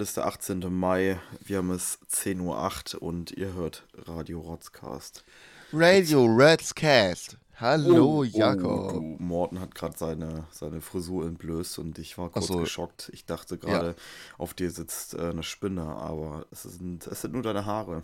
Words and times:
Heute 0.00 0.08
ist 0.08 0.16
der 0.16 0.26
18. 0.28 0.60
Mai, 0.72 1.20
wir 1.44 1.58
haben 1.58 1.70
es 1.72 1.98
10.08 2.10 2.94
Uhr 2.94 3.02
und 3.02 3.32
ihr 3.32 3.52
hört 3.52 3.86
Radio 4.06 4.40
Rotzcast. 4.40 5.26
Radio 5.74 6.24
Rotzcast. 6.24 7.36
Hallo, 7.56 8.24
Jakob. 8.24 8.94
Oh, 8.94 9.16
Morten 9.18 9.60
hat 9.60 9.74
gerade 9.74 9.98
seine, 9.98 10.46
seine 10.52 10.80
Frisur 10.80 11.26
entblößt 11.26 11.78
und 11.80 11.98
ich 11.98 12.16
war 12.16 12.30
kurz 12.30 12.46
so. 12.46 12.56
geschockt. 12.56 13.10
Ich 13.12 13.26
dachte 13.26 13.58
gerade, 13.58 13.94
auf 14.38 14.54
dir 14.54 14.70
sitzt 14.70 15.12
äh, 15.12 15.32
eine 15.32 15.42
Spinne, 15.42 15.82
aber 15.82 16.46
es 16.50 16.62
sind, 16.62 17.06
es 17.06 17.20
sind 17.20 17.34
nur 17.34 17.42
deine 17.42 17.66
Haare. 17.66 18.02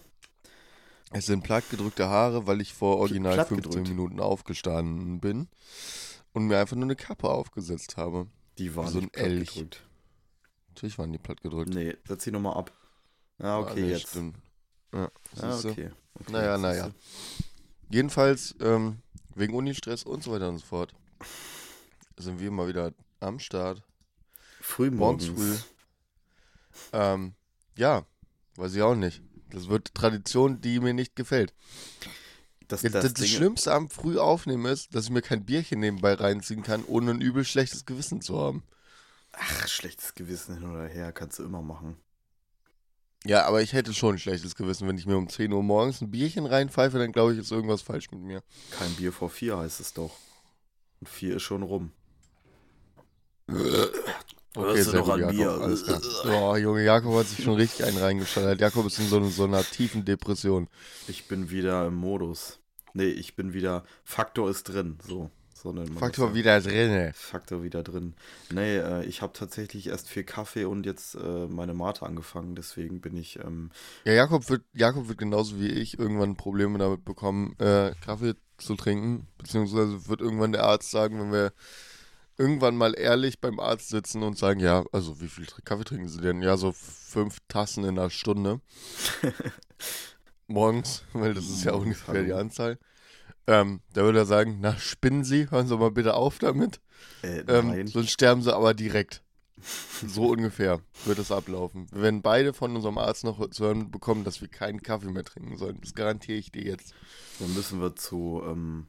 Es 1.13 1.25
sind 1.25 1.45
plattgedrückte 1.45 2.11
Haare, 2.11 2.47
weil 2.47 2.61
ich 2.61 2.75
vor 2.75 2.99
original 2.99 3.33
platt 3.37 3.49
15 3.49 3.71
gedrückt? 3.71 3.89
Minuten 3.89 4.21
aufgestanden 4.21 5.19
bin 5.19 5.49
und 6.35 6.47
mir 6.47 6.59
einfach 6.59 6.77
nur 6.77 6.85
eine 6.85 6.97
Kappe 6.97 7.31
aufgesetzt 7.31 7.97
habe. 7.97 8.27
Die 8.59 8.77
waren 8.77 8.89
So 8.89 8.99
ein 8.99 9.05
nicht 9.05 9.13
platt 9.15 9.27
Elch. 9.27 9.55
gedrückt. 9.55 9.86
Natürlich 10.77 10.99
waren 10.99 11.11
die 11.11 11.19
plattgedrückt. 11.19 11.73
Nee, 11.73 11.97
setz 12.07 12.25
sie 12.25 12.31
nochmal 12.31 12.55
ab. 12.55 12.71
Ja, 13.39 13.61
okay, 13.61 13.81
nee, 13.81 13.93
jetzt. 13.93 14.09
Stimmt. 14.11 14.37
Ja, 14.93 15.11
siehste. 15.33 15.71
okay. 15.71 15.91
okay 16.21 16.33
Naja, 16.33 16.59
naja. 16.59 16.91
Jedenfalls, 17.89 18.55
ähm, 18.61 18.99
wegen 19.35 19.55
Unistress 19.55 20.03
und 20.03 20.23
so 20.23 20.33
weiter 20.33 20.51
und 20.51 20.59
so 20.59 20.67
fort, 20.67 20.95
sind 22.19 22.41
wir 22.41 22.51
mal 22.51 22.69
wieder 22.69 22.93
am 23.21 23.39
Start. 23.39 23.83
Früh 24.61 24.91
Morgens 24.91 25.29
morgens. 25.29 25.61
früh. 25.63 26.91
Ähm, 26.93 27.35
ja, 27.79 28.05
weiß 28.57 28.75
ich 28.75 28.83
auch 28.83 28.97
nicht. 28.97 29.23
Das 29.49 29.69
wird 29.69 29.95
Tradition, 29.95 30.61
die 30.61 30.79
mir 30.81 30.93
nicht 30.93 31.17
gefällt. 31.17 31.55
Das, 32.69 32.83
Das, 32.83 32.93
das, 32.93 33.15
das, 33.15 33.29
Schlimmste 33.29 33.73
am 33.73 33.89
Frühaufnehmen 33.89 34.71
ist, 34.71 34.95
dass 34.95 35.05
ich 35.05 35.11
mir 35.11 35.23
kein 35.23 35.47
Bierchen 35.47 35.81
nebenbei 35.81 36.13
reinziehen 36.13 36.63
kann, 36.63 36.85
ohne 36.85 37.13
ein 37.13 37.23
übel 37.23 37.47
schlechtes 37.47 37.87
Gewissen 37.87 38.21
zu 38.21 38.39
haben. 38.39 38.63
Ach, 39.39 39.69
schlechtes 39.69 40.15
Gewissen 40.15 40.59
hin 40.59 40.71
oder 40.71 40.87
her, 40.87 41.13
kannst 41.13 41.39
du 41.39 41.45
immer 41.45 41.63
machen. 41.63 41.97
Ja, 43.25 43.45
aber 43.45 43.61
ich 43.61 43.73
hätte 43.73 43.93
schon 43.93 44.15
ein 44.15 44.19
schlechtes 44.19 44.55
Gewissen, 44.55 44.87
wenn 44.89 44.99
ich 44.99 45.07
mir 45.07 45.17
um 45.17 45.29
10 45.29 45.53
Uhr 45.53 45.63
morgens 45.63 46.01
ein 46.01 46.11
Bierchen 46.11 46.47
reinpfeife, 46.47 46.99
dann 46.99 47.13
glaube 47.13 47.33
ich, 47.33 47.39
ist 47.41 47.51
irgendwas 47.51 47.83
falsch 47.83 48.11
mit 48.13 48.21
mir. 48.21 48.43
Kein 48.71 48.93
Bier 48.95 49.13
vor 49.13 49.31
vier 49.31 49.59
heißt 49.59 49.81
es 49.81 49.93
doch. 49.93 50.13
Und 51.01 51.09
vier 51.09 51.37
ist 51.37 51.43
schon 51.43 51.63
rum. 51.63 51.93
Okay, 53.49 54.79
Hast 54.79 54.87
du 54.87 54.91
sehr 54.91 55.01
noch 55.01 55.07
gut, 55.07 55.15
ein 55.15 55.21
Jakob, 55.21 55.37
Bier? 55.37 55.51
alles 55.51 55.85
klar. 55.85 56.01
Boah, 56.25 56.57
Junge, 56.59 56.85
Jakob 56.85 57.15
hat 57.17 57.27
sich 57.27 57.45
schon 57.45 57.55
richtig 57.55 57.85
einen 57.85 57.99
reingeschallert. 57.99 58.61
Jakob 58.61 58.87
ist 58.87 58.99
in 58.99 59.09
so, 59.09 59.23
so 59.29 59.45
einer 59.45 59.63
tiefen 59.65 60.05
Depression. 60.05 60.69
Ich 61.09 61.29
bin 61.29 61.51
wieder 61.51 61.87
im 61.87 61.95
Modus. 61.95 62.59
Nee, 62.95 63.09
ich 63.09 63.37
bin 63.37 63.53
wieder. 63.53 63.85
Faktor 64.05 64.49
ist 64.49 64.65
drin. 64.65 64.99
So. 65.07 65.31
So 65.67 65.73
nennt 65.73 65.89
man 65.89 65.99
Faktor 65.99 66.33
wieder 66.33 66.61
drinne. 66.61 67.11
Faktor 67.13 67.65
wieder 67.65 67.83
drin. 67.83 68.15
Nee, 68.53 68.77
äh, 68.77 69.05
ich 69.05 69.21
habe 69.21 69.33
tatsächlich 69.33 69.89
erst 69.89 70.09
viel 70.09 70.23
Kaffee 70.23 70.65
und 70.65 70.87
jetzt 70.87 71.17
äh, 71.17 71.47
meine 71.49 71.75
Mate 71.75 72.07
angefangen. 72.07 72.55
Deswegen 72.55 73.01
bin 73.01 73.17
ich. 73.17 73.41
Ähm, 73.41 73.73
Ja, 74.05 74.13
Jakob 74.13 74.49
wird, 74.49 74.63
Jakob 74.75 75.09
wird 75.09 75.19
genauso 75.19 75.59
wie 75.59 75.69
ich 75.69 75.99
irgendwann 75.99 76.37
Probleme 76.37 76.79
damit 76.79 77.05
bekommen, 77.05 77.57
äh, 77.59 77.93
Kaffee 78.01 78.35
zu 78.59 78.77
trinken. 78.77 79.27
Beziehungsweise 79.39 80.09
wird 80.09 80.21
irgendwann 80.21 80.53
der 80.53 80.63
Arzt 80.63 80.93
sagen, 80.93 81.19
wenn 81.19 81.33
wir 81.33 81.53
irgendwann 82.39 82.77
mal 82.77 82.97
ehrlich 82.97 83.41
beim 83.41 83.59
Arzt 83.59 83.89
sitzen 83.89 84.23
und 84.23 84.39
sagen, 84.39 84.61
ja, 84.61 84.85
also 84.93 85.21
wie 85.21 85.29
viel 85.29 85.47
Kaffee 85.65 85.85
trinken 85.85 86.09
Sie 86.09 86.21
denn? 86.21 86.43
Ja, 86.43 86.57
so 86.57 86.71
fünf 86.71 87.39
Tassen 87.49 87.83
in 87.83 87.99
einer 87.99 88.11
Stunde. 88.11 88.61
Morgens, 90.47 91.03
weil 91.13 91.35
das 91.35 91.47
ist 91.47 91.65
ja 91.65 91.73
ungefähr 91.73 92.23
die. 92.23 92.33
Anzahl. 92.35 92.79
Ähm, 93.47 93.81
da 93.93 94.03
würde 94.03 94.19
er 94.19 94.27
sagen, 94.27 94.59
na, 94.61 94.77
spinnen 94.77 95.23
Sie, 95.25 95.51
hören 95.51 95.67
Sie 95.69 95.77
mal 95.77 95.91
bitte 95.91 96.15
auf 96.15 96.39
damit. 96.39 96.81
äh, 97.23 97.41
Ähm, 97.47 97.87
sonst 97.87 98.11
sterben 98.11 98.43
Sie 98.43 98.55
aber 98.55 98.75
direkt. 98.75 99.23
So 100.07 100.27
ungefähr 100.33 100.81
wird 101.05 101.19
es 101.19 101.31
ablaufen. 101.33 101.87
Wir 101.93 102.03
werden 102.03 102.23
beide 102.23 102.53
von 102.53 102.75
unserem 102.77 102.99
Arzt 102.99 103.25
noch 103.25 103.49
zu 103.51 103.65
hören 103.65 103.91
bekommen, 103.91 104.25
dass 104.25 104.41
wir 104.41 104.49
keinen 104.49 104.83
Kaffee 104.83 105.11
mehr 105.11 105.25
trinken 105.25 105.57
sollen. 105.57 105.79
Das 105.81 105.95
garantiere 105.95 106.39
ich 106.39 106.51
dir 106.53 106.63
jetzt. 106.65 106.93
Dann 107.39 107.55
müssen 107.55 107.81
wir 107.81 107.95
zu, 107.97 108.43
ähm, 108.47 108.89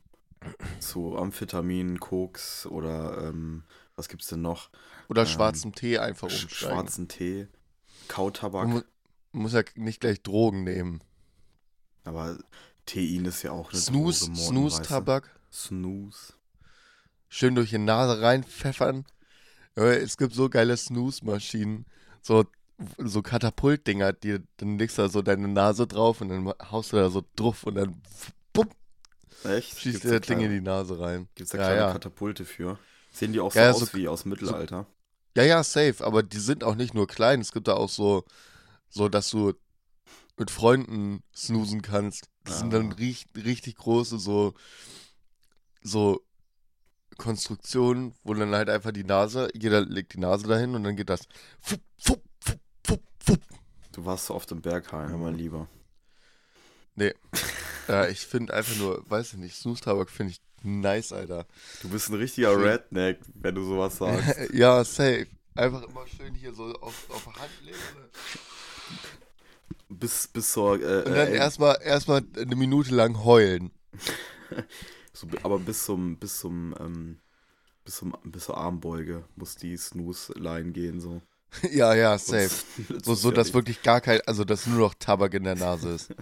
zu 0.79 1.16
Amphetamin, 1.18 2.00
Koks 2.00 2.66
oder 2.66 3.29
ähm, 3.29 3.63
was 3.95 4.09
gibt's 4.09 4.28
denn 4.28 4.41
noch? 4.41 4.69
Oder 5.07 5.22
Ähm, 5.22 5.28
schwarzen 5.28 5.74
Tee 5.74 6.00
einfach 6.00 6.28
umsteigen. 6.28 6.50
schwarzen 6.50 7.07
Tee, 7.07 7.44
Man 7.44 8.07
Kautabak. 8.07 8.68
mu 8.68 8.81
muss 9.34 9.53
ja 9.53 9.62
nicht 9.75 10.01
gleich 10.01 10.22
Drogen 10.22 10.63
nehmen. 10.63 11.01
Aber 12.03 12.38
Tein 12.88 13.25
ist 13.25 13.44
ja 13.44 13.52
auch 13.52 13.72
eine 13.72 13.80
Snooze, 13.80 14.25
Droge, 14.25 14.40
Snooze-Tabak. 14.40 15.40
Snooze. 15.52 16.34
Schön 17.30 17.53
durch 17.53 17.70
die 17.70 17.78
Nase 17.78 18.22
reinpfeffern. 18.22 19.06
Es 19.75 20.18
gibt 20.18 20.34
so 20.34 20.50
geile 20.50 20.75
Snooze-Maschinen. 20.75 21.86
So, 22.22 22.46
so 22.98 23.22
Katapultdinger, 23.22 24.14
die, 24.14 24.40
dann 24.58 24.80
legst 24.80 24.98
du 24.98 25.03
da 25.03 25.09
so 25.09 25.22
deine 25.22 25.48
Nase 25.48 25.86
drauf 25.86 26.22
und 26.22 26.30
dann 26.30 26.52
haust 26.72 26.94
du 26.94 26.98
da 26.98 27.09
so 27.09 27.24
drauf 27.36 27.64
und 27.64 27.75
dann 27.75 28.02
bupp, 28.53 28.72
Echt? 29.44 29.80
schießt 29.80 30.04
dir 30.04 30.09
da 30.12 30.19
das 30.19 30.28
Ding 30.28 30.40
in 30.40 30.50
die 30.52 30.62
Nase 30.62 31.00
rein. 31.00 31.28
Gibt's 31.36 31.52
da 31.52 31.58
Ja, 31.59 31.66
kleine 31.66 31.81
ja. 31.81 31.92
Katapulte 31.92 32.46
für? 32.46 32.80
Sehen 33.12 33.34
die 33.34 33.40
auch 33.40 33.52
so 33.52 33.59
Ja, 33.59 33.72
aus 33.72 33.80
so- 33.80 33.94
wie 33.94 34.08
aus 34.08 34.24
dem 34.24 34.30
Mittelalter? 34.30 34.88
Ja, 35.36 35.44
ja, 35.44 35.64
safe, 35.64 36.04
aber 36.04 36.24
die 36.24 36.40
sind 36.40 36.64
auch 36.64 36.75
nicht 36.75 36.96
nur 36.96 37.06
klein. 37.08 37.42
Es 37.42 37.52
gibt 37.52 37.68
da 37.68 37.74
auch 37.74 37.90
so, 37.90 38.24
so 38.90 39.09
dass 39.09 39.30
du 39.30 39.54
mit 40.38 40.52
Freunden 40.52 41.24
snoosen 41.36 41.81
kannst. 41.81 42.30
Das 42.44 42.59
sind 42.59 42.72
dann 42.72 42.92
Ah. 42.92 42.96
riech, 42.96 43.25
richtig 43.36 43.75
große 43.75 44.20
so, 44.20 44.53
so 45.81 46.22
Konstruktionen, 47.18 48.14
wo 48.24 48.34
dann 48.36 48.53
halt 48.53 48.70
einfach 48.70 48.92
die 48.92 49.03
Nase, 49.03 49.50
jeder 49.53 49.81
legt 49.86 50.14
die 50.14 50.20
Nase 50.20 50.48
dahin 50.48 50.75
und 50.75 50.84
dann 50.84 50.96
geht 50.96 51.09
das 51.09 51.22
fupp, 51.59 51.81
fupp, 51.98 52.22
fupp, 52.40 52.59
fupp, 52.86 53.02
fupp. 53.24 53.42
Du 53.94 54.06
warst 54.06 54.28
so 54.28 54.36
oft 54.36 54.52
im 54.52 54.62
Berghain, 54.62 55.20
mein 55.20 55.36
Lieber. 55.36 55.68
Ja, 57.88 58.06
ich 58.09 58.19
finde 58.28 58.54
einfach 58.54 58.75
nur, 58.75 59.09
weiß 59.09 59.34
ich 59.34 59.40
nicht, 59.40 59.56
Snooze-Tabak 59.56 60.09
finde 60.09 60.34
ich 60.34 60.42
nice, 60.62 61.14
Alter. 61.14 61.48
Du 61.81 61.88
bist 61.90 62.09
ein 62.09 62.16
richtiger 62.16 62.52
Schön. 62.54 62.64
Redneck, 62.64 63.19
wenn 63.36 63.56
du 63.56 63.64
sowas 63.64 63.96
sagst. 64.00 64.52
ja, 64.54 64.84
safe. 64.84 65.28
Einfach 65.56 65.84
immer 65.84 66.06
schön 66.06 66.36
hier 66.36 66.54
so 66.54 66.66
auf, 66.81 67.09
auf 67.09 67.24
der 67.24 67.36
Hand 67.42 67.52
legen. 67.64 67.78
Bis, 69.89 70.27
bis 70.27 70.53
zur. 70.53 70.81
Äh, 70.81 71.03
Und 71.03 71.15
dann 71.15 71.27
äh, 71.27 71.35
erstmal 71.35 71.77
erstmal 71.81 72.23
eine 72.35 72.55
Minute 72.55 72.93
lang 72.93 73.23
heulen. 73.23 73.71
so, 75.13 75.27
aber 75.43 75.59
bis 75.59 75.85
zum. 75.85 76.17
Bis 76.17 76.39
zum. 76.39 76.75
Ähm, 76.79 77.19
bis, 77.85 77.95
zum, 77.95 78.13
bis 78.23 78.45
zur 78.45 78.57
Armbeuge 78.57 79.23
muss 79.35 79.55
die 79.55 79.77
Snooze-Line 79.77 80.71
gehen, 80.73 80.99
so. 80.99 81.21
ja, 81.71 81.95
ja, 81.95 82.17
safe. 82.17 82.49
So, 83.03 83.15
so 83.15 83.31
dass 83.31 83.53
wirklich 83.53 83.81
gar 83.81 84.01
kein, 84.01 84.19
also 84.25 84.43
dass 84.43 84.67
nur 84.67 84.79
noch 84.79 84.93
Tabak 84.93 85.33
in 85.33 85.45
der 85.45 85.55
Nase 85.55 85.91
ist. 85.91 86.13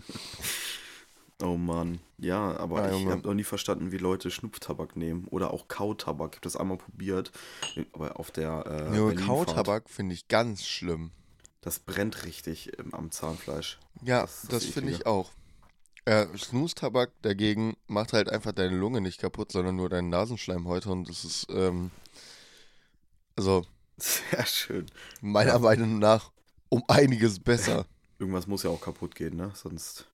Oh 1.44 1.58
Mann. 1.58 2.00
Ja, 2.18 2.56
aber 2.58 2.90
Ja, 2.90 2.96
ich 2.96 3.06
habe 3.08 3.28
noch 3.28 3.34
nie 3.34 3.44
verstanden, 3.44 3.92
wie 3.92 3.98
Leute 3.98 4.32
Schnupftabak 4.32 4.96
nehmen. 4.96 5.28
Oder 5.30 5.52
auch 5.52 5.68
Kautabak. 5.68 6.32
Ich 6.34 6.38
habe 6.38 6.44
das 6.44 6.56
einmal 6.56 6.78
probiert. 6.78 7.32
Aber 7.92 8.20
auf 8.20 8.32
der. 8.32 8.66
Äh, 8.66 8.92
Berlinfahrt. 8.92 9.28
Kautabak 9.28 9.90
finde 9.90 10.14
ich 10.14 10.28
ganz 10.28 10.66
schlimm. 10.66 11.12
Das 11.66 11.80
brennt 11.80 12.24
richtig 12.26 12.72
am 12.94 13.12
Zahnfleisch. 13.12 13.80
Ja, 14.04 14.22
Das 14.22 14.42
das, 14.44 14.50
das 14.50 14.66
finde 14.66 14.92
ich 14.92 15.06
auch. 15.06 15.32
Äh, 16.06 16.28
Snooze-Tabak 16.38 17.12
dagegen 17.24 17.76
macht 17.88 18.14
halt 18.14 18.30
einfach 18.30 18.52
deine 18.52 18.78
Lunge 18.78 19.02
nicht 19.02 19.20
kaputt, 19.20 19.52
sondern 19.52 19.76
nur 19.76 19.90
deinen 19.90 20.10
Nasenschleimhäute 20.10 20.90
und 20.92 21.10
das 21.10 21.26
ist, 21.26 21.48
ähm, 21.50 21.90
also 23.36 23.66
Sehr 23.98 24.46
schön. 24.46 24.86
meiner 25.22 25.54
Ja. 25.54 25.60
Meinung 25.60 25.98
nach 26.00 26.32
um 26.70 26.84
einiges 26.88 27.40
besser. 27.40 27.86
Irgendwas 28.20 28.46
muss 28.48 28.64
ja 28.64 28.70
auch 28.70 28.80
kaputt 28.80 29.16
gehen, 29.16 29.36
ne? 29.36 29.52
Sonst, 29.56 30.06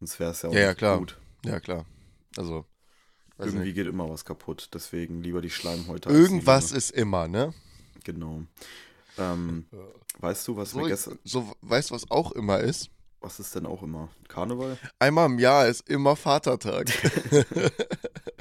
sonst 0.00 0.18
wäre 0.18 0.30
es 0.30 0.42
ja 0.42 0.48
auch 0.48 0.54
Ja, 0.54 0.60
ja, 0.60 0.68
nicht 0.68 0.78
klar. 0.78 0.98
gut. 0.98 1.18
Ja, 1.44 1.60
klar. 1.60 1.84
Also, 2.36 2.64
Irgendwie 3.38 3.66
nicht. 3.66 3.74
geht 3.74 3.86
immer 3.86 4.08
was 4.08 4.24
kaputt. 4.24 4.70
Deswegen 4.72 5.22
lieber 5.22 5.40
die 5.42 5.50
Schleimhäute. 5.50 6.08
irgendwas 6.08 6.72
ist 6.72 6.90
immer, 6.90 7.28
ne? 7.28 7.52
Genau. 8.04 8.44
Ähm, 9.18 9.66
weißt 10.20 10.46
du, 10.48 10.56
was 10.56 10.70
So, 10.70 10.80
wir 10.80 10.88
gestern. 10.88 11.18
so, 11.24 11.52
weißt 11.62 11.90
du, 11.90 11.94
was 11.94 12.10
auch 12.10 12.32
immer 12.32 12.60
ist? 12.60 12.90
Was 13.20 13.40
ist 13.40 13.54
denn 13.56 13.66
auch 13.66 13.82
immer? 13.82 14.08
Karneval? 14.28 14.78
Einmal 15.00 15.26
im 15.26 15.38
Jahr 15.40 15.66
ist 15.66 15.88
immer 15.88 16.14
Vatertag. 16.14 16.86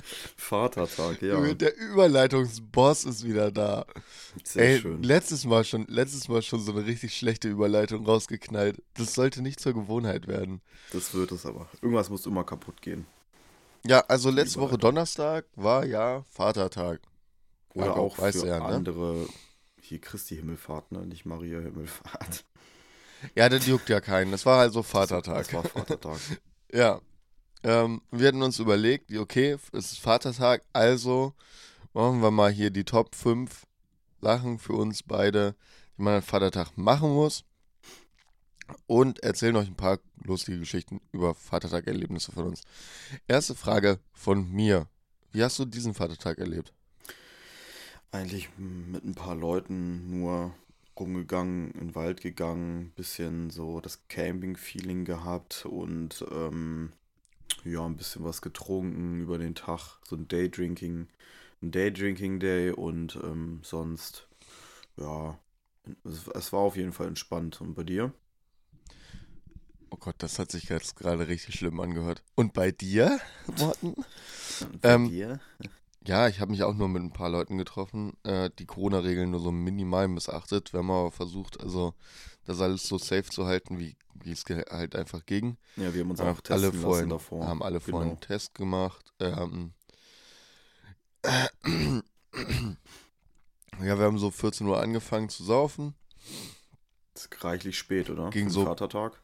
Vatertag, 0.36 1.22
ja. 1.22 1.54
Der 1.54 1.76
Überleitungsboss 1.78 3.06
ist 3.06 3.26
wieder 3.26 3.52
da. 3.52 3.86
Sehr 4.44 4.64
Ey, 4.76 4.80
schön. 4.80 5.02
letztes 5.04 5.46
Mal 5.46 5.64
schon, 5.64 5.86
letztes 5.88 6.28
Mal 6.30 6.42
schon 6.42 6.60
so 6.62 6.72
eine 6.72 6.86
richtig 6.86 7.18
schlechte 7.18 7.48
Überleitung 7.48 8.06
rausgeknallt. 8.06 8.82
Das 8.94 9.16
sollte 9.16 9.42
nicht 9.42 9.60
zur 9.60 9.74
Gewohnheit 9.74 10.28
werden. 10.28 10.62
Das 10.94 11.14
wird 11.14 11.32
es 11.32 11.46
aber. 11.46 11.68
Irgendwas 11.82 12.10
muss 12.10 12.26
immer 12.26 12.44
kaputt 12.44 12.82
gehen. 12.82 13.06
Ja, 13.86 14.02
also 14.08 14.30
letzte 14.30 14.60
Woche. 14.60 14.78
Donnerstag 14.78 15.46
war 15.56 15.86
ja 15.86 16.24
Vatertag. 16.30 17.02
Oder 17.74 17.88
Jakob, 17.88 18.20
auch 18.20 18.32
für 18.32 18.48
ja, 18.48 18.60
ne? 18.60 18.66
andere. 18.66 19.28
Hier 19.88 20.00
Christi 20.02 20.36
Himmelfahrt, 20.36 20.92
ne? 20.92 21.06
Nicht 21.06 21.26
Maria 21.26 21.60
Himmelfahrt. 21.60 22.44
Ja, 23.36 23.50
das 23.50 23.66
juckt 23.66 23.90
ja 23.90 24.00
keinen. 24.02 24.32
Das 24.32 24.46
war 24.46 24.60
also 24.60 24.84
Vatertag. 24.84 25.46
Das 25.46 25.54
war 25.54 25.64
Vatertag. 25.64 26.20
Ja. 26.74 27.00
Ähm, 27.64 28.02
wir 28.12 28.28
hatten 28.28 28.44
uns 28.44 28.60
überlegt, 28.60 29.16
okay, 29.18 29.58
es 29.72 29.94
ist 29.94 30.00
Vatertag, 30.00 30.64
also 30.74 31.34
machen 31.94 32.22
wir 32.22 32.30
mal 32.30 32.52
hier 32.52 32.70
die 32.72 32.84
Top 32.84 33.16
5 33.16 33.66
Sachen 34.22 34.60
für 34.60 34.74
uns 34.74 35.02
beide, 35.02 35.56
die 35.98 36.02
man 36.04 36.16
an 36.16 36.22
Vatertag 36.22 36.78
machen 36.78 37.14
muss. 37.14 37.46
und 38.86 39.24
erzählen 39.24 39.56
euch 39.56 39.68
ein 39.68 39.76
paar 39.76 40.00
lustige 40.24 40.60
Geschichten 40.60 41.00
über 41.14 41.34
Vatertag-Erlebnisse 41.34 42.32
von 42.34 42.48
uns. 42.48 42.62
Erste 43.28 43.56
Frage 43.56 44.00
von 44.14 44.52
mir. 44.52 44.88
Wie 45.32 45.44
hast 45.44 45.58
du 45.60 45.66
diesen 45.66 45.94
Vatertag 45.94 46.38
erlebt? 46.40 46.74
Eigentlich 48.12 48.50
mit 48.58 49.04
ein 49.04 49.16
paar 49.16 49.36
Leuten 49.36 50.10
nur 50.10 50.54
rumgegangen, 51.00 51.72
in 51.72 51.80
den 51.80 51.96
Wald 51.96 52.22
gegangen, 52.22 52.92
bisschen 52.96 53.50
so 53.50 53.82
das 53.82 54.08
Camping-Feeling 54.08 55.06
gehabt 55.06 55.66
und 55.66 56.26
ähm, 56.32 56.92
ja, 57.64 57.86
ein 57.86 57.98
bisschen 57.98 58.24
was 58.24 58.42
getrunken 58.42 59.20
über 59.20 59.38
den 59.38 59.56
Tag, 59.56 60.00
so 60.04 60.16
ein 60.16 60.28
Daydrinking, 60.28 61.08
ein 61.62 61.72
Daydrinking-Day 61.72 62.72
und 62.72 63.20
ähm, 63.24 63.60
sonst, 63.64 64.28
ja, 64.98 65.38
es, 66.04 66.28
es 66.28 66.54
war 66.54 66.62
auf 66.62 66.76
jeden 66.76 66.94
Fall 66.94 67.08
entspannt. 67.08 67.62
Und 67.62 67.76
bei 67.76 67.84
dir? 67.84 68.14
Oh 69.90 69.98
Gott, 69.98 70.16
das 70.20 70.38
hat 70.40 70.52
sich 70.52 70.70
jetzt 70.70 70.96
gerade 70.98 71.28
richtig 71.28 71.56
schlimm 71.56 71.80
angehört. 71.80 72.24
Und 72.36 72.54
bei 72.54 72.72
dir, 72.72 73.20
Morten? 73.58 73.96
bei 74.82 74.94
ähm, 74.94 75.10
dir? 75.10 75.40
Ja, 76.08 76.30
ich 76.30 76.40
habe 76.40 76.52
mich 76.52 76.64
auch 76.64 76.74
nur 76.74 76.88
mit 76.88 77.04
ein 77.04 77.12
paar 77.12 77.28
Leuten 77.30 77.58
getroffen, 77.58 78.14
äh, 78.24 78.50
die 78.58 78.66
Corona-Regeln 78.66 79.30
nur 79.30 79.42
so 79.42 79.52
minimal 79.52 80.08
missachtet. 80.08 80.72
Wir 80.72 80.80
haben 80.80 80.90
aber 80.90 81.12
versucht, 81.12 81.60
also 81.60 81.94
das 82.46 82.62
alles 82.62 82.88
so 82.88 82.98
safe 82.98 83.26
zu 83.26 83.46
halten, 83.46 83.78
wie, 83.78 83.98
es 84.32 84.46
halt 84.46 84.96
einfach 84.96 85.26
ging. 85.26 85.58
Ja, 85.76 85.94
wir 85.94 86.02
haben 86.02 86.12
uns 86.12 86.22
auch 86.22 86.40
testen 86.40 86.54
alle 86.54 86.72
vorhin, 86.72 87.10
davor. 87.10 87.46
haben 87.46 87.62
alle 87.62 87.80
genau. 87.80 87.98
vorhin 87.98 88.12
einen 88.12 88.22
Test 88.22 88.56
gemacht. 88.56 89.14
Ähm, 89.20 89.74
äh, 91.24 91.48
ja, 93.86 94.00
wir 94.00 94.06
haben 94.06 94.18
so 94.18 94.32
14 94.32 94.66
Uhr 94.66 94.82
angefangen 94.82 95.28
zu 95.28 95.44
saufen. 95.44 95.94
Das 97.14 97.26
ist 97.26 97.44
reichlich 97.44 97.78
spät, 97.78 98.10
oder? 98.10 98.30
Ging 98.30 98.50
so. 98.50 98.64
Vatertag? 98.64 99.22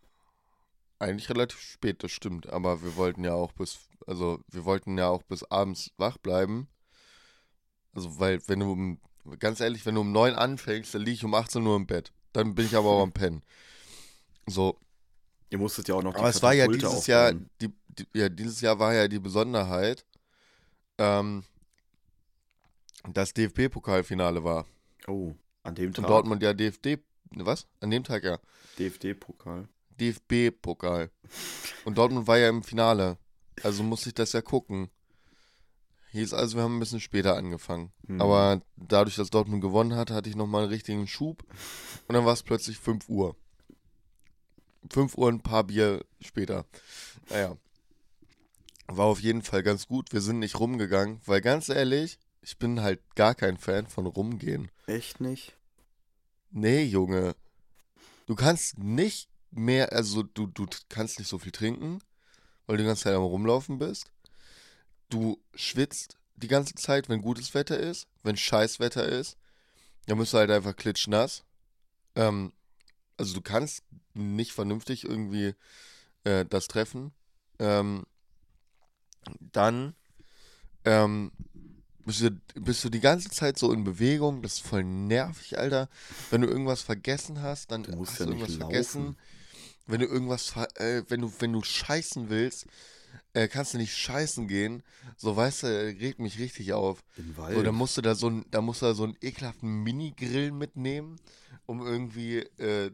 Eigentlich 1.00 1.30
relativ 1.30 1.62
spät, 1.62 2.04
das 2.04 2.12
stimmt. 2.12 2.50
Aber 2.50 2.84
wir 2.84 2.98
wollten 2.98 3.24
ja 3.24 3.34
auch 3.34 3.54
bis, 3.54 3.88
also 4.06 4.42
wir 4.50 4.66
wollten 4.66 4.98
ja 4.98 5.08
auch 5.08 5.24
bis 5.24 5.46
abends 5.46 5.92
wach 5.96 6.18
bleiben. 6.18 6.68
Also, 7.94 8.20
weil, 8.20 8.42
wenn 8.48 8.60
du, 8.60 8.72
um, 8.72 9.00
ganz 9.40 9.60
ehrlich, 9.60 9.86
wenn 9.86 9.96
du 9.96 10.02
um 10.02 10.12
9 10.12 10.34
anfängst, 10.34 10.94
dann 10.94 11.02
liege 11.02 11.16
ich 11.16 11.24
um 11.24 11.34
18 11.34 11.66
Uhr 11.66 11.76
im 11.76 11.88
Bett. 11.88 12.12
Dann 12.34 12.56
bin 12.56 12.66
ich 12.66 12.76
aber 12.76 12.90
auch 12.90 13.04
am 13.04 13.12
Pennen. 13.12 13.44
So. 14.48 14.80
Ihr 15.50 15.60
musstet 15.60 15.88
ja 15.88 15.96
auch 15.96 16.04
noch 16.04 16.14
die 16.14 16.20
Aber 16.20 16.30
es 16.30 16.42
war 16.42 16.54
ja 16.54 16.68
dieses 16.68 16.86
aufbauen. 16.86 17.04
Jahr, 17.08 17.34
die, 17.62 17.74
die, 17.90 18.08
ja, 18.14 18.30
dieses 18.30 18.60
Jahr 18.62 18.80
war 18.80 18.94
ja 18.94 19.08
die 19.08 19.20
Besonderheit, 19.20 20.04
ähm, 20.98 21.44
das 23.12 23.34
DFB-Pokalfinale 23.34 24.44
war. 24.44 24.66
Oh, 25.08 25.36
an 25.64 25.76
dem 25.76 25.94
Tag. 25.94 26.04
Und 26.04 26.10
Dortmund 26.10 26.42
ja 26.42 26.54
DFD, 26.54 27.00
was? 27.32 27.68
An 27.82 27.92
dem 27.92 28.04
Tag 28.04 28.24
ja. 28.24 28.40
DFD-Pokal. 28.80 29.68
DFB-Pokal. 30.00 31.12
Und 31.86 31.98
Dortmund 31.98 32.28
war 32.28 32.38
ja 32.38 32.50
im 32.50 32.64
Finale. 32.64 33.18
Also 33.62 33.84
musste 33.84 34.10
ich 34.10 34.16
das 34.16 34.34
ja 34.34 34.42
gucken. 34.42 34.90
Hieß 36.14 36.36
also, 36.36 36.58
wir 36.58 36.64
haben 36.64 36.78
ein 36.78 36.80
bisschen 36.80 37.00
später 37.00 37.36
angefangen. 37.36 37.92
Mhm. 38.08 38.22
Aber 38.22 38.62
dadurch, 38.76 39.16
dass 39.16 39.32
Dortmund 39.32 39.64
gewonnen 39.64 39.96
hat, 39.96 40.12
hatte 40.12 40.30
ich 40.30 40.36
nochmal 40.36 40.62
einen 40.62 40.72
richtigen 40.72 41.08
Schub. 41.08 41.44
Und 42.08 42.14
dann 42.14 42.24
war 42.24 42.34
es 42.34 42.44
plötzlich 42.44 42.78
5 42.78 43.10
Uhr. 43.10 43.36
5 44.92 45.18
Uhr 45.18 45.30
ein 45.30 45.42
paar 45.42 45.64
Bier 45.64 46.06
später. 46.22 46.66
Naja. 47.32 47.58
War 48.86 49.08
auf 49.08 49.22
jeden 49.22 49.42
Fall 49.42 49.64
ganz 49.64 49.88
gut. 49.88 50.14
Wir 50.14 50.22
sind 50.22 50.38
nicht 50.38 50.60
rumgegangen, 50.60 51.20
weil 51.26 51.42
ganz 51.42 51.68
ehrlich, 51.70 52.20
ich 52.42 52.60
bin 52.60 52.82
halt 52.82 53.02
gar 53.16 53.34
kein 53.34 53.58
Fan 53.58 53.88
von 53.88 54.06
rumgehen. 54.06 54.70
Echt 54.86 55.20
nicht? 55.20 55.58
Nee, 56.52 56.84
Junge. 56.84 57.36
Du 58.28 58.36
kannst 58.36 58.78
nicht 58.78 59.30
mehr, 59.50 59.92
also 59.92 60.22
du, 60.22 60.46
du 60.46 60.68
kannst 60.90 61.18
nicht 61.18 61.28
so 61.28 61.40
viel 61.40 61.52
trinken, 61.52 62.04
weil 62.68 62.78
du 62.78 62.84
die 62.84 62.88
ganze 62.88 63.06
Zeit 63.06 63.16
am 63.16 63.24
Rumlaufen 63.24 63.80
bist 63.80 64.13
du 65.14 65.40
schwitzt 65.54 66.18
die 66.36 66.48
ganze 66.48 66.76
Zeit, 66.76 67.08
wenn 67.08 67.22
gutes 67.22 67.54
Wetter 67.54 67.80
ist, 67.80 68.08
wenn 68.24 68.36
Scheißwetter 68.36 69.06
ist, 69.08 69.38
dann 70.08 70.18
bist 70.18 70.34
du 70.34 70.38
halt 70.38 70.52
einfach 70.52 70.76
klitschnass. 70.76 71.44
Ähm, 72.16 72.52
also 73.18 73.34
du 73.36 73.42
kannst 73.42 73.84
nicht 74.14 74.52
vernünftig 74.52 75.06
irgendwie 75.06 75.56
äh, 76.24 76.46
das 76.46 76.68
treffen. 76.68 77.14
Ähm, 77.60 78.06
dann 79.40 79.96
ähm, 80.84 81.32
bist, 82.06 82.22
du, 82.22 82.32
bist 82.56 82.84
du 82.84 82.90
die 82.90 83.00
ganze 83.00 83.30
Zeit 83.30 83.58
so 83.58 83.72
in 83.72 83.84
Bewegung. 83.84 84.42
Das 84.42 84.56
ist 84.56 84.66
voll 84.66 84.84
nervig, 84.84 85.58
Alter. 85.58 85.88
Wenn 86.30 86.42
du 86.42 86.48
irgendwas 86.48 86.82
vergessen 86.82 87.42
hast, 87.42 87.72
dann 87.72 87.84
du 87.84 87.96
musst 87.96 88.20
ja 88.20 88.26
du 88.26 88.32
irgendwas 88.34 88.58
laufen. 88.58 88.72
vergessen. 88.72 89.18
Wenn 89.86 90.00
du 90.02 90.08
irgendwas, 90.08 90.56
äh, 90.76 91.04
wenn 91.08 91.22
du, 91.22 91.34
wenn 91.40 91.54
du 91.54 91.62
scheißen 91.62 92.30
willst, 92.30 92.68
äh, 93.34 93.48
kannst 93.48 93.74
du 93.74 93.78
nicht 93.78 93.96
scheißen 93.96 94.48
gehen. 94.48 94.84
So, 95.18 95.36
weißt 95.36 95.64
du, 95.64 95.68
regt 95.68 96.20
mich 96.20 96.40
richtig 96.40 96.74
auf. 96.74 97.04
Im 97.18 97.36
Wald. 97.38 97.56
So, 97.56 97.64
da 97.64 97.72
musst 97.72 97.98
du 97.98 98.02
da 98.02 98.16
so 98.16 98.30
ein, 98.30 98.46
da 98.52 98.62
musst 98.62 98.82
du 98.82 98.86
da 98.88 98.94
so 98.94 99.04
einen 99.04 99.18
ekelhaften 99.22 99.84
Mini-Grill 99.84 100.52
mitnehmen, 100.52 101.20
um 101.66 101.86
irgendwie 101.86 102.40
äh, 102.58 102.92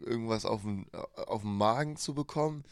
irgendwas 0.00 0.44
auf 0.44 0.62
den, 0.62 0.86
auf 0.92 1.42
den 1.42 1.56
Magen 1.56 1.96
zu 1.96 2.14
bekommen. 2.14 2.64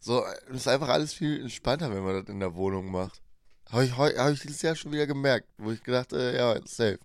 So, 0.00 0.22
das 0.48 0.56
ist 0.56 0.68
einfach 0.68 0.88
alles 0.88 1.14
viel 1.14 1.40
entspannter, 1.40 1.90
wenn 1.94 2.04
man 2.04 2.20
das 2.20 2.28
in 2.28 2.40
der 2.40 2.54
Wohnung 2.54 2.90
macht. 2.90 3.22
Habe 3.70 3.86
ich, 3.86 3.96
hab 3.96 4.32
ich 4.32 4.40
dieses 4.40 4.60
Jahr 4.60 4.76
schon 4.76 4.92
wieder 4.92 5.06
gemerkt, 5.06 5.48
wo 5.56 5.72
ich 5.72 5.82
gedacht, 5.82 6.12
äh, 6.12 6.36
ja, 6.36 6.54
safe. 6.66 6.98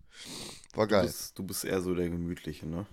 War 0.74 0.88
geil. 0.88 1.04
Du 1.04 1.08
bist, 1.08 1.40
du 1.40 1.44
bist 1.44 1.64
eher 1.64 1.82
so 1.82 1.96
der 1.96 2.10
Gemütliche, 2.10 2.68
ne? 2.68 2.86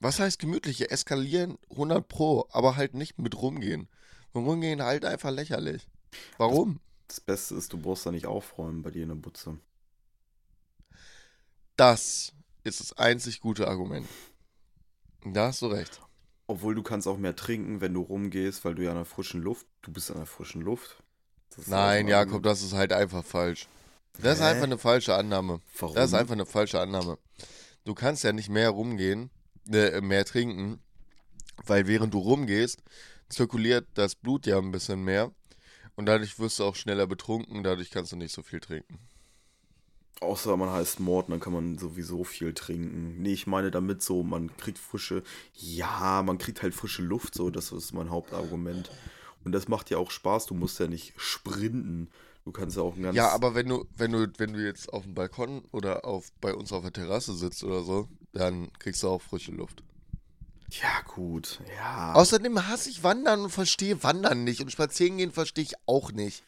Was 0.00 0.18
heißt 0.18 0.40
gemütliche? 0.40 0.90
Eskalieren 0.90 1.56
100 1.70 2.06
Pro, 2.06 2.46
aber 2.50 2.76
halt 2.76 2.94
nicht 2.94 3.18
mit 3.18 3.40
rumgehen. 3.40 3.88
Und 4.36 4.44
rumgehen 4.44 4.82
halt 4.82 5.06
einfach 5.06 5.30
lächerlich. 5.30 5.88
Warum? 6.36 6.78
Das, 7.08 7.16
das 7.16 7.20
Beste 7.20 7.54
ist, 7.54 7.72
du 7.72 7.78
brauchst 7.78 8.04
da 8.04 8.12
nicht 8.12 8.26
aufräumen 8.26 8.82
bei 8.82 8.90
dir 8.90 9.04
in 9.04 9.08
der 9.08 9.16
Butze. 9.16 9.58
Das 11.76 12.32
ist 12.62 12.80
das 12.80 12.92
einzig 12.98 13.40
gute 13.40 13.66
Argument. 13.66 14.06
Da 15.24 15.46
hast 15.46 15.62
du 15.62 15.68
recht. 15.68 16.02
Obwohl 16.48 16.74
du 16.74 16.82
kannst 16.82 17.08
auch 17.08 17.16
mehr 17.16 17.34
trinken, 17.34 17.80
wenn 17.80 17.94
du 17.94 18.02
rumgehst, 18.02 18.62
weil 18.66 18.74
du 18.74 18.84
ja 18.84 18.90
in 18.90 18.96
der 18.96 19.06
frischen 19.06 19.40
Luft, 19.40 19.66
du 19.80 19.90
bist 19.90 20.10
in 20.10 20.16
der 20.16 20.26
frischen 20.26 20.60
Luft. 20.60 21.02
Nein, 21.66 22.06
Jakob, 22.06 22.42
das 22.42 22.62
ist 22.62 22.74
halt 22.74 22.92
einfach 22.92 23.24
falsch. 23.24 23.68
Das 24.20 24.38
ist 24.38 24.44
einfach 24.44 24.64
eine 24.64 24.76
falsche 24.76 25.14
Annahme. 25.14 25.62
Warum? 25.78 25.94
Das 25.94 26.10
ist 26.10 26.14
einfach 26.14 26.34
eine 26.34 26.46
falsche 26.46 26.78
Annahme. 26.78 27.18
Du 27.84 27.94
kannst 27.94 28.22
ja 28.22 28.32
nicht 28.32 28.50
mehr 28.50 28.68
rumgehen, 28.68 29.30
äh, 29.70 30.02
mehr 30.02 30.26
trinken, 30.26 30.80
weil 31.64 31.86
während 31.86 32.12
du 32.12 32.18
rumgehst, 32.18 32.82
zirkuliert 33.28 33.86
das 33.94 34.14
Blut 34.14 34.46
ja 34.46 34.58
ein 34.58 34.72
bisschen 34.72 35.02
mehr 35.02 35.32
und 35.94 36.06
dadurch 36.06 36.38
wirst 36.38 36.58
du 36.58 36.64
auch 36.64 36.76
schneller 36.76 37.06
betrunken, 37.06 37.62
dadurch 37.62 37.90
kannst 37.90 38.12
du 38.12 38.16
nicht 38.16 38.32
so 38.32 38.42
viel 38.42 38.60
trinken. 38.60 38.98
Außer 40.20 40.56
man 40.56 40.70
heißt 40.70 41.00
Mord, 41.00 41.28
dann 41.28 41.40
kann 41.40 41.52
man 41.52 41.76
sowieso 41.76 42.24
viel 42.24 42.54
trinken. 42.54 43.20
Nee, 43.20 43.34
ich 43.34 43.46
meine 43.46 43.70
damit 43.70 44.02
so, 44.02 44.22
man 44.22 44.56
kriegt 44.56 44.78
frische, 44.78 45.22
ja, 45.52 46.22
man 46.22 46.38
kriegt 46.38 46.62
halt 46.62 46.74
frische 46.74 47.02
Luft, 47.02 47.34
so, 47.34 47.50
das 47.50 47.70
ist 47.70 47.92
mein 47.92 48.10
Hauptargument. 48.10 48.90
Und 49.44 49.52
das 49.52 49.68
macht 49.68 49.90
ja 49.90 49.98
auch 49.98 50.10
Spaß, 50.10 50.46
du 50.46 50.54
musst 50.54 50.80
ja 50.80 50.86
nicht 50.86 51.12
sprinten. 51.18 52.08
Du 52.46 52.52
kannst 52.52 52.76
ja 52.76 52.82
auch 52.82 52.96
ein 52.96 53.02
ganz. 53.02 53.16
Ja, 53.16 53.30
aber 53.30 53.54
wenn 53.54 53.68
du, 53.68 53.84
wenn 53.96 54.12
du, 54.12 54.32
wenn 54.38 54.52
du 54.52 54.64
jetzt 54.64 54.92
auf 54.92 55.02
dem 55.02 55.14
Balkon 55.14 55.64
oder 55.72 56.04
auf, 56.04 56.30
bei 56.40 56.54
uns 56.54 56.72
auf 56.72 56.82
der 56.82 56.92
Terrasse 56.92 57.34
sitzt 57.34 57.62
oder 57.64 57.82
so, 57.82 58.08
dann 58.32 58.72
kriegst 58.78 59.02
du 59.02 59.08
auch 59.08 59.20
frische 59.20 59.52
Luft. 59.52 59.82
Ja, 60.70 61.02
gut, 61.14 61.60
ja. 61.76 62.12
Außerdem 62.14 62.66
hasse 62.68 62.90
ich 62.90 63.02
Wandern 63.02 63.42
und 63.42 63.50
verstehe 63.50 64.02
Wandern 64.02 64.44
nicht. 64.44 64.60
Und 64.60 64.72
Spazierengehen 64.72 65.32
verstehe 65.32 65.64
ich 65.64 65.74
auch 65.86 66.12
nicht. 66.12 66.42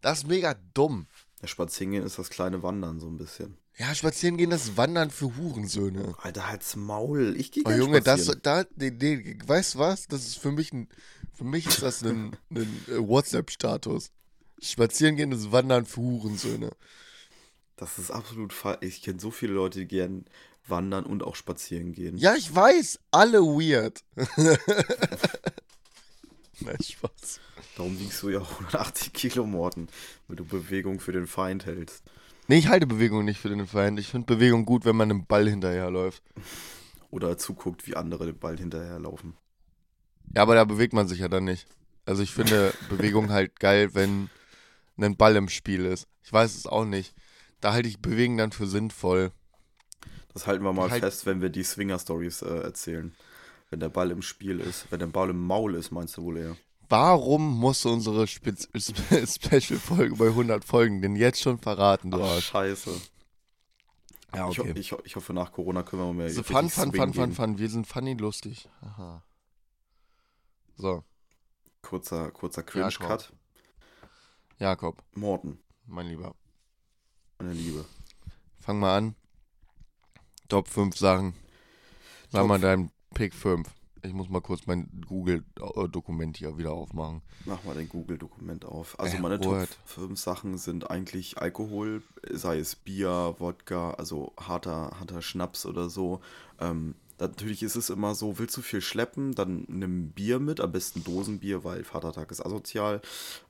Das 0.00 0.18
ist 0.18 0.28
mega 0.28 0.54
dumm. 0.74 1.06
Ja, 1.42 1.48
Spazierengehen 1.48 2.04
ist 2.04 2.18
das 2.18 2.30
kleine 2.30 2.62
Wandern 2.62 3.00
so 3.00 3.08
ein 3.08 3.16
bisschen. 3.16 3.58
Ja, 3.76 3.94
Spazierengehen 3.94 4.50
ist 4.50 4.76
Wandern 4.76 5.10
für 5.10 5.36
Hurensöhne. 5.36 6.14
Alter, 6.18 6.48
halt's 6.48 6.74
Maul. 6.74 7.36
Ich 7.38 7.52
gehe 7.52 7.62
Oh 7.64 7.70
Junge, 7.70 8.00
das, 8.00 8.26
da, 8.42 8.64
nee, 8.76 8.90
nee, 8.90 9.38
weißt 9.46 9.74
du 9.74 9.78
was? 9.78 10.08
Das 10.08 10.26
ist 10.26 10.38
für 10.38 10.50
mich 10.50 10.72
ein, 10.72 10.88
für 11.32 11.44
mich 11.44 11.66
ist 11.66 11.82
das 11.82 12.02
ein, 12.02 12.36
ein 12.50 12.84
äh, 12.88 12.98
WhatsApp-Status. 12.98 14.10
Spazierengehen 14.60 15.30
ist 15.30 15.52
Wandern 15.52 15.86
für 15.86 16.00
Hurensöhne. 16.00 16.72
Das 17.76 17.98
ist 17.98 18.10
absolut 18.10 18.52
falsch. 18.52 18.78
Ich 18.80 19.02
kenne 19.02 19.20
so 19.20 19.30
viele 19.30 19.52
Leute, 19.52 19.78
die 19.80 19.86
gern 19.86 20.24
wandern 20.70 21.04
und 21.04 21.22
auch 21.22 21.36
spazieren 21.36 21.92
gehen. 21.92 22.16
Ja, 22.18 22.34
ich 22.34 22.54
weiß, 22.54 23.00
alle 23.10 23.40
weird. 23.40 24.04
Nein, 26.60 26.82
Spaß. 26.82 27.40
Darum 27.76 27.98
wiegst 28.00 28.22
du 28.22 28.30
ja 28.30 28.40
180 28.40 29.12
Kilo, 29.12 29.46
Morten, 29.46 29.88
wenn 30.26 30.36
du 30.36 30.44
Bewegung 30.44 30.98
für 30.98 31.12
den 31.12 31.26
Feind 31.26 31.66
hältst. 31.66 32.02
Nee, 32.48 32.58
ich 32.58 32.68
halte 32.68 32.86
Bewegung 32.86 33.24
nicht 33.24 33.40
für 33.40 33.50
den 33.50 33.66
Feind. 33.66 34.00
Ich 34.00 34.08
finde 34.08 34.26
Bewegung 34.26 34.64
gut, 34.64 34.84
wenn 34.84 34.96
man 34.96 35.10
einem 35.10 35.26
Ball 35.26 35.48
hinterherläuft. 35.48 36.22
Oder 37.10 37.38
zuguckt, 37.38 37.86
wie 37.86 37.94
andere 37.94 38.26
den 38.26 38.38
Ball 38.38 38.58
hinterherlaufen. 38.58 39.34
Ja, 40.34 40.42
aber 40.42 40.54
da 40.54 40.64
bewegt 40.64 40.92
man 40.92 41.08
sich 41.08 41.20
ja 41.20 41.28
dann 41.28 41.44
nicht. 41.44 41.66
Also 42.04 42.22
ich 42.22 42.32
finde 42.32 42.72
Bewegung 42.88 43.30
halt 43.30 43.60
geil, 43.60 43.94
wenn 43.94 44.30
ein 44.96 45.16
Ball 45.16 45.36
im 45.36 45.48
Spiel 45.48 45.84
ist. 45.84 46.08
Ich 46.22 46.32
weiß 46.32 46.56
es 46.56 46.66
auch 46.66 46.84
nicht. 46.84 47.14
Da 47.60 47.72
halte 47.72 47.88
ich 47.88 48.00
Bewegen 48.00 48.38
dann 48.38 48.52
für 48.52 48.66
sinnvoll. 48.66 49.32
Das 50.34 50.46
halten 50.46 50.62
wir 50.64 50.72
mal 50.72 50.90
halt 50.90 51.02
fest, 51.02 51.26
wenn 51.26 51.40
wir 51.40 51.48
die 51.48 51.62
Swinger-Stories 51.64 52.42
äh, 52.42 52.58
erzählen. 52.60 53.14
Wenn 53.70 53.80
der 53.80 53.88
Ball 53.88 54.10
im 54.10 54.22
Spiel 54.22 54.60
ist, 54.60 54.90
wenn 54.90 54.98
der 55.00 55.06
Ball 55.08 55.30
im 55.30 55.44
Maul 55.44 55.74
ist, 55.74 55.90
meinst 55.90 56.16
du 56.16 56.22
wohl 56.22 56.38
eher. 56.38 56.56
Warum 56.88 57.58
musst 57.58 57.84
du 57.84 57.90
unsere 57.90 58.26
Spez 58.26 58.66
Special-Folge 58.74 60.16
bei 60.16 60.28
100 60.28 60.64
Folgen 60.64 61.02
denn 61.02 61.16
jetzt 61.16 61.40
schon 61.42 61.58
verraten, 61.58 62.10
du 62.10 62.22
Ach, 62.22 62.30
Arsch? 62.30 62.46
scheiße. 62.46 62.90
Ja, 64.34 64.48
Ich, 64.50 64.60
okay. 64.60 64.72
ich, 64.76 64.92
ho- 64.92 65.02
ich 65.04 65.16
hoffe, 65.16 65.32
nach 65.34 65.52
Corona 65.52 65.82
können 65.82 66.02
wir 66.02 66.12
mehr 66.14 66.30
So 66.30 66.40
richtig 66.40 66.56
fun, 66.56 66.70
fun, 66.70 66.92
fun, 66.92 67.14
fun, 67.14 67.32
fun. 67.32 67.58
Wir 67.58 67.68
sind 67.68 67.86
funny 67.86 68.14
lustig. 68.14 68.68
Aha. 68.80 69.22
So, 70.76 71.02
Kurzer, 71.82 72.30
kurzer 72.30 72.62
Jakob. 72.62 72.70
Cringe-Cut. 72.98 73.32
Jakob, 74.58 75.02
Morten, 75.14 75.58
mein 75.86 76.06
Lieber. 76.08 76.34
meine 77.38 77.52
Liebe. 77.52 77.84
Fang 78.60 78.78
mal 78.80 78.96
an. 78.96 79.14
Top 80.48 80.68
5 80.68 80.96
Sachen. 80.96 81.34
Sag 82.30 82.46
mal 82.46 82.58
deinen 82.58 82.90
Pick 83.14 83.34
5. 83.34 83.68
Ich 84.02 84.12
muss 84.12 84.28
mal 84.28 84.40
kurz 84.40 84.66
mein 84.66 84.88
Google-Dokument 85.06 86.36
hier 86.36 86.56
wieder 86.56 86.72
aufmachen. 86.72 87.20
Mach 87.44 87.62
mal 87.64 87.74
dein 87.74 87.88
Google-Dokument 87.88 88.64
auf. 88.64 88.98
Also 88.98 89.16
Äh, 89.16 89.20
meine 89.20 89.44
Word. 89.44 89.68
Top 89.70 89.78
5 90.08 90.18
Sachen 90.18 90.56
sind 90.58 90.90
eigentlich 90.90 91.38
Alkohol, 91.38 92.02
sei 92.30 92.58
es 92.58 92.76
Bier, 92.76 93.34
Wodka, 93.38 93.92
also 93.92 94.32
harter, 94.38 94.92
harter 94.98 95.20
Schnaps 95.20 95.66
oder 95.66 95.90
so. 95.90 96.20
Ähm, 96.60 96.94
natürlich 97.20 97.62
ist 97.62 97.76
es 97.76 97.90
immer 97.90 98.14
so, 98.14 98.38
willst 98.38 98.56
du 98.56 98.62
viel 98.62 98.80
schleppen, 98.80 99.34
dann 99.34 99.64
nimm 99.68 100.12
Bier 100.12 100.38
mit, 100.38 100.60
am 100.60 100.72
besten 100.72 101.04
Dosenbier, 101.04 101.64
weil 101.64 101.84
Vatertag 101.84 102.30
ist 102.30 102.44
asozial, 102.44 103.00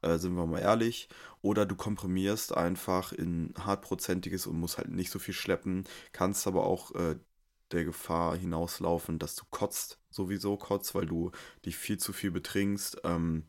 äh, 0.02 0.18
sind 0.18 0.34
wir 0.34 0.46
mal 0.46 0.60
ehrlich. 0.60 1.08
Oder 1.42 1.66
du 1.66 1.76
komprimierst 1.76 2.56
einfach 2.56 3.12
in 3.12 3.54
hartprozentiges 3.58 4.46
und 4.46 4.58
musst 4.58 4.78
halt 4.78 4.90
nicht 4.90 5.10
so 5.10 5.18
viel 5.18 5.34
schleppen, 5.34 5.84
kannst 6.12 6.46
aber 6.46 6.64
auch 6.64 6.94
äh, 6.94 7.16
der 7.72 7.84
Gefahr 7.84 8.36
hinauslaufen, 8.36 9.18
dass 9.18 9.34
du 9.36 9.44
kotzt, 9.50 9.98
sowieso 10.10 10.56
kotzt, 10.56 10.94
weil 10.94 11.06
du 11.06 11.30
dich 11.64 11.76
viel 11.76 11.98
zu 11.98 12.12
viel 12.12 12.30
betrinkst. 12.30 12.98
Ähm, 13.04 13.44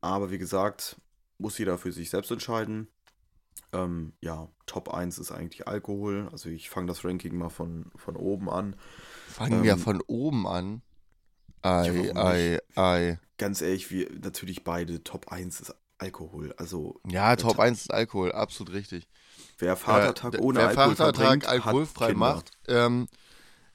aber 0.00 0.30
wie 0.30 0.38
gesagt, 0.38 1.00
muss 1.38 1.58
jeder 1.58 1.78
für 1.78 1.92
sich 1.92 2.10
selbst 2.10 2.30
entscheiden. 2.30 2.88
Ähm, 3.72 4.12
ja, 4.20 4.48
Top 4.66 4.92
1 4.94 5.18
ist 5.18 5.30
eigentlich 5.32 5.68
Alkohol. 5.68 6.28
Also 6.32 6.48
ich 6.48 6.70
fange 6.70 6.86
das 6.86 7.04
Ranking 7.04 7.36
mal 7.36 7.50
von, 7.50 7.90
von 7.96 8.16
oben 8.16 8.48
an. 8.48 8.76
Fangen 9.28 9.62
wir 9.62 9.72
Ähm, 9.72 9.78
von 9.78 10.00
oben 10.06 10.46
an. 10.46 10.82
Ei, 11.62 12.12
ei, 12.14 12.58
ei. 12.76 13.18
Ganz 13.36 13.60
ehrlich, 13.60 13.90
wir 13.90 14.08
natürlich 14.22 14.64
beide 14.64 15.02
Top 15.04 15.28
1 15.32 15.60
ist 15.60 15.74
Alkohol. 15.98 16.54
Also 16.56 17.00
Ja, 17.06 17.34
Top 17.36 17.56
Ta- 17.56 17.62
1 17.64 17.82
ist 17.82 17.92
Alkohol, 17.92 18.32
absolut 18.32 18.72
richtig. 18.72 19.08
wer 19.58 19.76
Vatertag 19.76 20.34
Äh, 20.34 20.38
ohne 20.38 20.60
wer 20.60 20.68
Alkohol 20.68 20.94
Vatertag 20.96 21.16
verbringt, 21.16 21.46
alkoholfrei 21.48 22.14
macht, 22.14 22.52
ähm, 22.68 23.08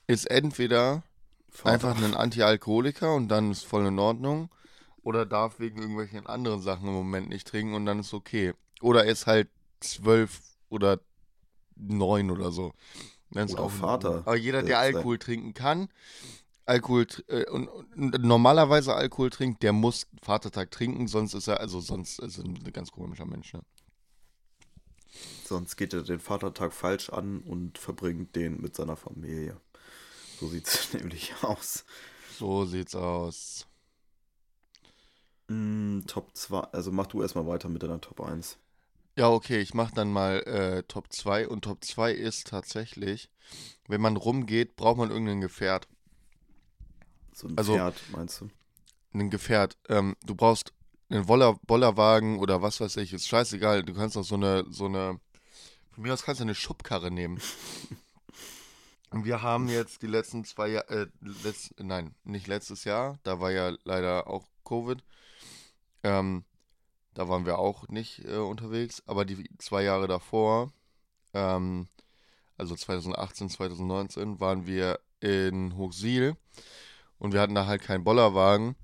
ist 0.08 0.30
entweder 0.32 1.04
Vater- 1.50 1.74
einfach 1.74 2.02
ein 2.02 2.16
Anti-Alkoholiker 2.16 3.14
und 3.14 3.28
dann 3.28 3.52
ist 3.52 3.66
voll 3.66 3.86
in 3.86 4.00
Ordnung. 4.00 4.50
Oder 5.04 5.26
darf 5.26 5.60
wegen 5.60 5.80
irgendwelchen 5.80 6.26
anderen 6.28 6.62
Sachen 6.62 6.88
im 6.88 6.94
Moment 6.94 7.28
nicht 7.28 7.46
trinken 7.48 7.74
und 7.74 7.86
dann 7.86 8.00
ist 8.00 8.14
okay. 8.14 8.54
Oder 8.82 9.04
ist 9.06 9.28
halt 9.28 9.50
zwölf 9.84 10.42
oder 10.70 11.00
neun 11.76 12.32
oder 12.32 12.52
so. 12.52 12.74
Ist 13.32 13.54
Oder 13.54 13.64
auch 13.64 13.72
Vater. 13.72 14.24
Aber 14.26 14.36
jeder, 14.36 14.62
der 14.62 14.78
Alkohol 14.80 15.18
trinken 15.18 15.54
kann, 15.56 15.90
Alkohol 16.66 17.08
äh, 17.28 17.50
und, 17.50 17.68
und 17.68 18.24
normalerweise 18.24 18.94
Alkohol 18.94 19.30
trinkt, 19.32 19.64
der 19.64 19.74
muss 19.74 20.08
Vatertag 20.22 20.72
trinken, 20.72 21.08
sonst 21.08 21.34
ist 21.34 21.48
er, 21.48 21.60
also 21.60 21.80
sonst 21.80 22.20
ist 22.20 22.38
er 22.38 22.46
ein 22.46 22.72
ganz 22.72 22.92
komischer 22.92 23.26
Mensch, 23.26 23.54
ne? 23.54 23.62
Sonst 25.46 25.76
geht 25.76 25.94
er 25.94 26.02
den 26.02 26.20
Vatertag 26.20 26.74
falsch 26.74 27.10
an 27.10 27.42
und 27.42 27.78
verbringt 27.78 28.36
den 28.36 28.62
mit 28.62 28.76
seiner 28.76 28.96
Familie. 28.96 29.60
So 30.40 30.48
sieht 30.48 30.68
es 30.68 30.94
nämlich 30.94 31.34
aus. 31.42 31.86
So 32.40 32.66
sieht's 32.66 32.96
aus. 32.96 33.68
Mm, 35.48 36.02
Top 36.08 36.36
2, 36.36 36.60
also 36.72 36.92
mach 36.92 37.08
du 37.08 37.22
erstmal 37.22 37.46
weiter 37.46 37.70
mit 37.70 37.84
deiner 37.84 38.02
Top 38.02 38.22
1. 38.22 38.58
Ja, 39.16 39.30
okay, 39.30 39.60
ich 39.60 39.74
mach 39.74 39.92
dann 39.92 40.12
mal 40.12 40.40
äh, 40.44 40.84
Top 40.84 41.12
2 41.14 41.48
und 41.48 41.64
Top 41.64 41.84
2 41.84 42.12
ist 42.14 42.48
tatsächlich, 42.48 43.30
wenn 43.88 44.02
man 44.02 44.18
rumgeht, 44.18 44.76
braucht 44.76 44.98
man 44.98 45.12
irgendein 45.12 45.42
Gefährt. 45.42 45.88
So 47.34 47.48
ein 47.48 47.58
Also- 47.58 47.74
Pferd, 47.74 48.02
meinst 48.12 48.42
du? 48.42 48.50
Ein 49.14 49.30
Gefährt. 49.30 49.78
Ähm, 49.90 50.16
du 50.26 50.34
brauchst 50.34 50.74
einen 51.10 51.28
Woller, 51.28 51.60
Bollerwagen 51.68 52.40
oder 52.40 52.64
was 52.64 52.80
weiß 52.80 52.98
ich, 52.98 53.14
ist 53.14 53.28
scheißegal. 53.28 53.84
Du 53.84 53.94
kannst 53.94 54.18
auch 54.18 54.24
so 54.24 54.34
eine, 54.36 54.66
so 54.72 54.86
eine, 54.86 55.20
von 55.92 56.04
mir 56.04 56.14
aus 56.14 56.24
kannst 56.24 56.40
du 56.42 56.46
eine 56.46 56.56
Schubkarre 56.56 57.12
nehmen. 57.12 57.40
Und 59.12 59.26
wir 59.26 59.44
haben 59.44 59.68
jetzt 59.70 60.02
die 60.02 60.08
letzten 60.08 60.44
zwei 60.44 60.70
Jahre, 60.70 61.04
äh, 61.04 61.08
letzt, 61.44 61.76
nein, 61.80 62.16
nicht 62.24 62.48
letztes 62.48 62.84
Jahr, 62.86 63.20
da 63.22 63.40
war 63.40 63.52
ja 63.52 63.76
leider 63.84 64.26
auch 64.26 64.48
Covid. 64.66 65.04
Ähm, 66.02 66.44
da 67.14 67.30
waren 67.30 67.46
wir 67.46 67.60
auch 67.60 67.88
nicht 67.88 68.26
äh, 68.26 68.38
unterwegs, 68.38 69.04
aber 69.06 69.26
die 69.26 69.50
zwei 69.58 69.84
Jahre 69.84 70.08
davor, 70.08 70.72
ähm, 71.34 71.88
also 72.58 72.76
2018, 72.76 73.50
2019, 73.50 74.40
waren 74.40 74.66
wir 74.66 75.00
in 75.20 75.76
Hochsiel 75.78 76.36
und 77.20 77.34
wir 77.34 77.42
hatten 77.42 77.56
da 77.56 77.66
halt 77.66 77.82
keinen 77.82 78.04
Bollerwagen. 78.04 78.76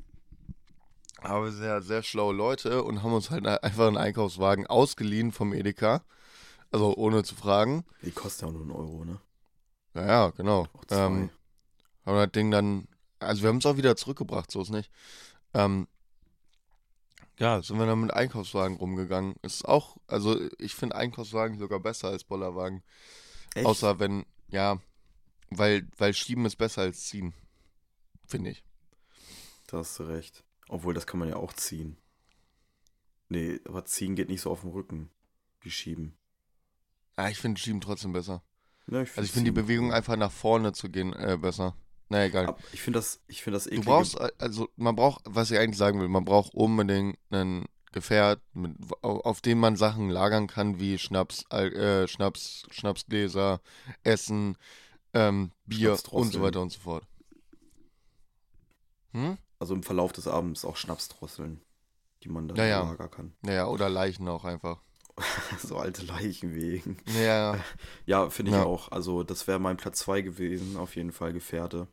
Aber 1.21 1.45
wir 1.45 1.51
sind 1.51 1.65
ja 1.65 1.81
sehr 1.81 2.01
schlaue 2.03 2.33
Leute 2.33 2.83
und 2.83 3.03
haben 3.03 3.13
uns 3.13 3.29
halt 3.29 3.45
einfach 3.45 3.87
einen 3.87 3.97
Einkaufswagen 3.97 4.67
ausgeliehen 4.67 5.31
vom 5.31 5.53
Edeka. 5.53 6.03
Also 6.71 6.95
ohne 6.95 7.23
zu 7.23 7.35
fragen. 7.35 7.83
Die 8.03 8.11
kostet 8.11 8.43
ja 8.43 8.47
auch 8.47 8.51
nur 8.51 8.61
einen 8.61 8.71
Euro, 8.71 9.03
ne? 9.03 9.19
Ja, 9.95 10.05
ja, 10.05 10.29
genau. 10.29 10.67
Ähm, 10.91 11.29
haben 12.05 12.15
das 12.15 12.31
Ding 12.31 12.51
dann, 12.51 12.87
also 13.19 13.41
wir 13.41 13.49
haben 13.49 13.57
es 13.57 13.65
auch 13.65 13.77
wieder 13.77 13.95
zurückgebracht, 13.95 14.51
so 14.51 14.61
ist 14.61 14.69
nicht. 14.69 14.91
Ähm, 15.53 15.87
ja, 17.39 17.61
sind 17.61 17.77
wir 17.77 17.85
dann 17.85 18.01
mit 18.01 18.13
Einkaufswagen 18.13 18.77
rumgegangen. 18.77 19.35
Ist 19.41 19.65
auch, 19.65 19.97
also 20.07 20.37
ich 20.59 20.75
finde 20.75 20.95
Einkaufswagen 20.95 21.57
sogar 21.57 21.79
besser 21.79 22.09
als 22.09 22.25
Bollerwagen. 22.25 22.83
Echt? 23.55 23.65
Außer 23.65 23.99
wenn, 23.99 24.25
ja, 24.49 24.79
weil, 25.49 25.87
weil 25.97 26.13
Schieben 26.13 26.45
ist 26.45 26.57
besser 26.57 26.81
als 26.81 27.05
Ziehen. 27.05 27.33
Finde 28.27 28.51
ich. 28.51 28.63
Da 29.67 29.77
hast 29.79 29.97
du 29.99 30.03
recht. 30.03 30.43
Obwohl, 30.67 30.93
das 30.93 31.07
kann 31.07 31.19
man 31.19 31.29
ja 31.29 31.37
auch 31.37 31.53
ziehen. 31.53 31.97
Nee, 33.29 33.59
aber 33.65 33.85
ziehen 33.85 34.15
geht 34.15 34.29
nicht 34.29 34.41
so 34.41 34.51
auf 34.51 34.61
dem 34.61 34.71
Rücken 34.71 35.09
wie 35.61 35.71
schieben. 35.71 36.17
Ah, 37.15 37.29
ich 37.29 37.37
finde 37.37 37.59
Schieben 37.59 37.81
trotzdem 37.81 38.11
besser. 38.13 38.43
Ja, 38.87 38.99
Also 38.99 39.21
ich 39.21 39.31
finde 39.31 39.51
die 39.51 39.61
Bewegung 39.61 39.93
einfach 39.93 40.15
nach 40.15 40.31
vorne 40.31 40.73
zu 40.73 40.89
gehen 40.89 41.13
äh, 41.13 41.37
besser. 41.39 41.75
Na 42.09 42.25
egal. 42.25 42.47
Aber 42.47 42.57
ich 42.71 42.81
finde 42.81 42.99
das, 42.99 43.21
ich 43.27 43.43
finde 43.43 43.57
das 43.57 43.65
Du 43.65 43.71
eklige... 43.71 43.85
brauchst, 43.85 44.19
äh, 44.19 44.31
also 44.39 44.67
man 44.75 44.95
braucht, 44.95 45.21
was 45.25 45.51
ich 45.51 45.59
eigentlich 45.59 45.77
sagen 45.77 45.99
will, 45.99 46.07
man 46.07 46.25
braucht 46.25 46.53
unbedingt 46.55 47.17
einen 47.29 47.65
Gefährt, 47.91 48.41
mit, 48.53 48.73
auf, 49.01 49.25
auf 49.25 49.41
dem 49.41 49.59
man 49.59 49.75
Sachen 49.75 50.09
lagern 50.09 50.47
kann, 50.47 50.79
wie 50.79 50.97
Schnaps, 50.99 51.43
äh, 51.51 52.07
Schnaps, 52.07 52.65
Schnapsgläser, 52.71 53.61
Essen, 54.03 54.57
ähm, 55.13 55.51
Bier 55.65 55.97
und 56.11 56.31
so 56.31 56.41
weiter 56.41 56.61
und 56.61 56.71
so 56.71 56.79
fort. 56.79 57.03
Hm? 59.13 59.37
Also 59.59 59.73
im 59.73 59.83
Verlauf 59.83 60.11
des 60.13 60.27
Abends 60.27 60.65
auch 60.65 60.77
Schnapsdrosseln, 60.77 61.61
die 62.23 62.29
man 62.29 62.47
dann 62.47 62.57
Ja, 62.57 62.65
ja. 62.65 62.81
im 62.81 62.87
Lager 62.89 63.07
kann. 63.09 63.33
Naja, 63.41 63.67
oder 63.67 63.89
Leichen 63.89 64.27
auch 64.27 64.45
einfach. 64.45 64.81
so 65.59 65.77
alte 65.77 66.05
Leichen 66.05 66.55
wegen. 66.55 66.97
Naja, 67.05 67.59
Ja, 68.05 68.29
finde 68.29 68.51
ich 68.51 68.57
Ja. 68.57 68.63
auch. 68.65 68.91
Also 68.91 69.23
das 69.23 69.47
wäre 69.47 69.59
mein 69.59 69.77
Platz 69.77 69.99
2 69.99 70.21
gewesen, 70.21 70.77
auf 70.77 70.95
jeden 70.95 71.11
Fall 71.11 71.33
Gefährte. 71.33 71.87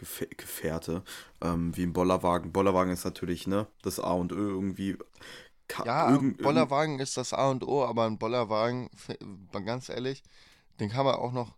Gefä 0.00 0.26
Gefährte. 0.34 1.02
Ähm, 1.42 1.76
wie 1.76 1.82
ein 1.82 1.92
Bollerwagen. 1.92 2.52
Bollerwagen 2.52 2.90
ist 2.92 3.04
natürlich, 3.04 3.46
ne, 3.46 3.66
das 3.82 4.00
A 4.00 4.12
und 4.12 4.32
Ö 4.32 4.48
irgendwie. 4.48 4.96
Ka 5.68 5.84
ja, 5.84 6.10
irgend- 6.10 6.38
Bollerwagen 6.42 6.98
ist 6.98 7.18
das 7.18 7.34
A 7.34 7.50
und 7.50 7.66
O, 7.68 7.84
aber 7.84 8.06
ein 8.06 8.18
Bollerwagen, 8.18 8.88
ganz 9.52 9.90
ehrlich, 9.90 10.22
den 10.80 10.88
kann 10.88 11.04
man 11.04 11.16
auch 11.16 11.32
noch. 11.32 11.54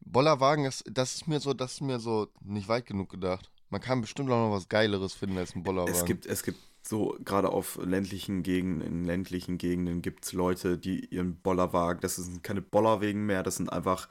Bollerwagen 0.00 0.66
ist, 0.66 0.84
das 0.90 1.14
ist 1.14 1.26
mir 1.26 1.40
so, 1.40 1.54
das 1.54 1.72
ist 1.72 1.80
mir 1.80 2.00
so 2.00 2.28
nicht 2.42 2.68
weit 2.68 2.86
genug 2.86 3.08
gedacht. 3.10 3.50
Man 3.70 3.80
kann 3.80 4.02
bestimmt 4.02 4.30
auch 4.30 4.48
noch 4.48 4.54
was 4.54 4.68
Geileres 4.68 5.14
finden 5.14 5.38
als 5.38 5.54
ein 5.54 5.62
Bollerwagen. 5.62 5.94
Es 5.94 6.04
gibt, 6.04 6.26
es 6.26 6.42
gibt 6.42 6.58
so, 6.82 7.16
gerade 7.24 7.50
auf 7.50 7.78
ländlichen 7.82 8.42
Gegenden, 8.42 8.86
in 8.86 9.04
ländlichen 9.04 9.58
Gegenden 9.58 10.02
gibt 10.02 10.24
es 10.24 10.32
Leute, 10.32 10.76
die 10.78 11.06
ihren 11.06 11.36
Bollerwagen, 11.40 12.00
das 12.02 12.16
sind 12.16 12.42
keine 12.42 12.62
Bollerwagen 12.62 13.24
mehr, 13.26 13.42
das 13.42 13.56
sind 13.56 13.72
einfach 13.72 14.08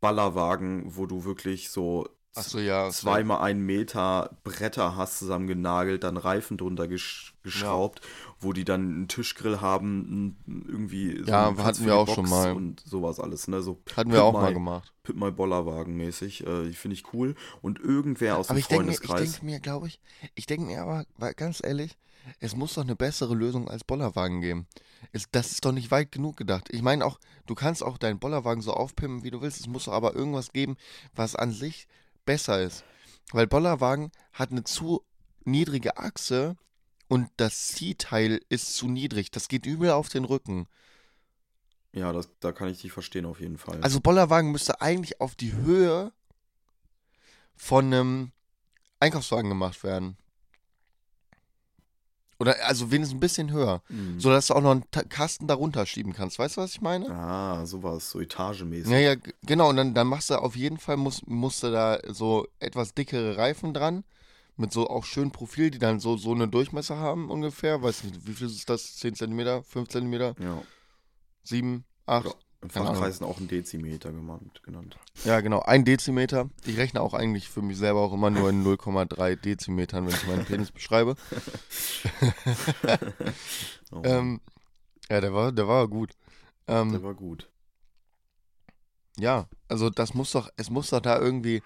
Ballerwagen, 0.00 0.96
wo 0.96 1.06
du 1.06 1.24
wirklich 1.24 1.70
so 1.70 2.08
so, 2.34 2.58
ja. 2.60 2.88
zweimal 2.90 3.40
einen 3.42 3.64
Meter 3.66 4.36
Bretter 4.44 4.96
hast 4.96 5.18
zusammengenagelt, 5.18 6.04
dann 6.04 6.16
Reifen 6.16 6.56
drunter 6.56 6.86
gesch 6.88 7.34
geschraubt, 7.42 8.02
wo 8.40 8.52
die 8.52 8.64
dann 8.64 8.80
einen 8.82 9.08
Tischgrill 9.08 9.60
haben, 9.60 10.36
irgendwie 10.46 11.18
so 11.20 11.30
Ja, 11.30 11.56
hatten 11.56 11.86
wir 11.86 11.96
auch 11.96 12.06
schon 12.06 12.24
Box 12.26 12.30
mal. 12.30 12.52
Und 12.52 12.80
sowas 12.80 13.18
alles, 13.20 13.48
ne? 13.48 13.62
So 13.62 13.80
Hatten 13.96 14.12
wir 14.12 14.22
auch 14.22 14.32
Pimp 14.32 14.42
mal 14.42 14.48
My- 14.50 14.54
gemacht. 14.54 14.92
Pit 15.02 15.16
My 15.16 15.30
Bollerwagen 15.30 15.96
mäßig. 15.96 16.46
Äh, 16.46 16.72
Finde 16.72 16.94
ich 16.94 17.12
cool. 17.14 17.34
Und 17.62 17.80
irgendwer 17.80 18.36
aus 18.36 18.50
Aber 18.50 18.56
dem 18.56 18.56
mir, 18.56 18.60
ich 18.60 18.66
Freundeskreis. 18.98 19.32
denke 19.32 19.46
mir, 19.46 19.60
glaube 19.60 19.86
ich, 19.88 20.00
ich 20.34 20.46
denke 20.46 20.66
mir 20.66 20.82
aber, 20.82 21.06
ganz 21.34 21.60
ehrlich, 21.64 21.96
es 22.40 22.54
muss 22.54 22.74
doch 22.74 22.82
eine 22.82 22.96
bessere 22.96 23.34
Lösung 23.34 23.68
als 23.70 23.84
Bollerwagen 23.84 24.42
geben. 24.42 24.66
Es, 25.12 25.30
das 25.30 25.52
ist 25.52 25.64
doch 25.64 25.72
nicht 25.72 25.90
weit 25.90 26.12
genug 26.12 26.36
gedacht. 26.36 26.68
Ich 26.70 26.82
meine 26.82 27.06
auch, 27.06 27.18
du 27.46 27.54
kannst 27.54 27.82
auch 27.82 27.96
deinen 27.96 28.18
Bollerwagen 28.18 28.62
so 28.62 28.74
aufpimpen, 28.74 29.22
wie 29.24 29.30
du 29.30 29.40
willst. 29.40 29.60
Es 29.60 29.66
muss 29.66 29.86
doch 29.86 29.92
aber 29.94 30.14
irgendwas 30.14 30.52
geben, 30.52 30.76
was 31.14 31.34
an 31.34 31.52
sich 31.52 31.88
besser 32.28 32.62
ist. 32.62 32.84
Weil 33.32 33.46
Bollerwagen 33.46 34.12
hat 34.34 34.50
eine 34.50 34.62
zu 34.62 35.02
niedrige 35.44 35.96
Achse 35.96 36.56
und 37.08 37.30
das 37.38 37.68
Ziehteil 37.68 38.40
ist 38.50 38.74
zu 38.74 38.86
niedrig. 38.86 39.30
Das 39.30 39.48
geht 39.48 39.64
übel 39.64 39.90
auf 39.90 40.10
den 40.10 40.24
Rücken. 40.24 40.68
Ja, 41.92 42.12
das, 42.12 42.28
da 42.40 42.52
kann 42.52 42.68
ich 42.68 42.82
dich 42.82 42.92
verstehen 42.92 43.24
auf 43.24 43.40
jeden 43.40 43.56
Fall. 43.56 43.80
Also 43.80 44.00
Bollerwagen 44.00 44.52
müsste 44.52 44.82
eigentlich 44.82 45.22
auf 45.22 45.36
die 45.36 45.54
Höhe 45.54 46.12
von 47.56 47.86
einem 47.86 48.32
Einkaufswagen 49.00 49.48
gemacht 49.48 49.82
werden. 49.82 50.18
Oder 52.40 52.56
also 52.66 52.90
wenigstens 52.92 53.16
ein 53.16 53.20
bisschen 53.20 53.50
höher. 53.52 53.82
Mhm. 53.88 54.20
So 54.20 54.30
dass 54.30 54.46
du 54.46 54.54
auch 54.54 54.60
noch 54.60 54.70
einen 54.70 54.84
Ta- 54.90 55.02
Kasten 55.02 55.46
darunter 55.48 55.84
schieben 55.86 56.12
kannst. 56.12 56.38
Weißt 56.38 56.56
du, 56.56 56.60
was 56.60 56.72
ich 56.72 56.80
meine? 56.80 57.10
Ah, 57.10 57.66
sowas, 57.66 58.10
so 58.10 58.20
etagemäßig. 58.20 58.92
Ja, 58.92 58.98
ja, 58.98 59.14
genau. 59.42 59.70
Und 59.70 59.76
dann, 59.76 59.92
dann 59.94 60.06
machst 60.06 60.30
du 60.30 60.34
auf 60.36 60.54
jeden 60.56 60.78
Fall, 60.78 60.96
muss, 60.96 61.22
musst 61.26 61.62
du 61.64 61.70
da 61.72 61.98
so 62.06 62.46
etwas 62.60 62.94
dickere 62.94 63.36
Reifen 63.36 63.74
dran. 63.74 64.04
Mit 64.56 64.72
so 64.72 64.88
auch 64.88 65.04
schön 65.04 65.30
Profil, 65.30 65.70
die 65.70 65.78
dann 65.78 66.00
so, 66.00 66.16
so 66.16 66.32
eine 66.32 66.48
Durchmesser 66.48 66.96
haben 66.96 67.30
ungefähr. 67.30 67.80
Weiß 67.82 68.02
nicht, 68.04 68.26
wie 68.26 68.32
viel 68.34 68.48
ist 68.48 68.68
das? 68.68 68.96
10 68.96 69.14
cm, 69.14 69.62
5 69.64 69.88
cm, 69.88 70.12
Ja. 70.14 70.62
7, 71.44 71.84
8? 72.06 72.36
Im. 72.60 72.70
Fachkreisen 72.70 73.24
auch 73.24 73.38
ein 73.38 73.46
Dezimeter 73.46 74.10
genannt. 74.10 74.60
genannt. 74.64 74.98
Ja, 75.24 75.40
genau, 75.40 75.60
ein 75.60 75.84
Dezimeter. 75.84 76.50
Ich 76.66 76.76
rechne 76.76 77.00
auch 77.00 77.14
eigentlich 77.14 77.48
für 77.48 77.62
mich 77.62 77.76
selber 77.76 78.00
auch 78.00 78.12
immer 78.12 78.30
nur 78.30 78.50
in 78.50 78.64
0,3 78.64 79.36
Dezimetern, 79.36 80.06
wenn 80.06 80.14
ich 80.14 80.26
meinen 80.26 80.44
Penis 80.44 80.72
beschreibe. 80.72 81.14
Oh, 83.90 84.02
Ähm, 84.04 84.42
ja, 85.08 85.22
der 85.22 85.32
war, 85.32 85.50
der 85.50 85.66
war 85.66 85.88
gut. 85.88 86.12
Ähm, 86.66 86.92
der 86.92 87.02
war 87.02 87.14
gut. 87.14 87.48
Ja, 89.18 89.48
also 89.66 89.88
das 89.88 90.12
muss 90.12 90.32
doch, 90.32 90.50
es 90.56 90.68
muss 90.68 90.90
doch 90.90 91.00
da 91.00 91.18
irgendwie. 91.18 91.62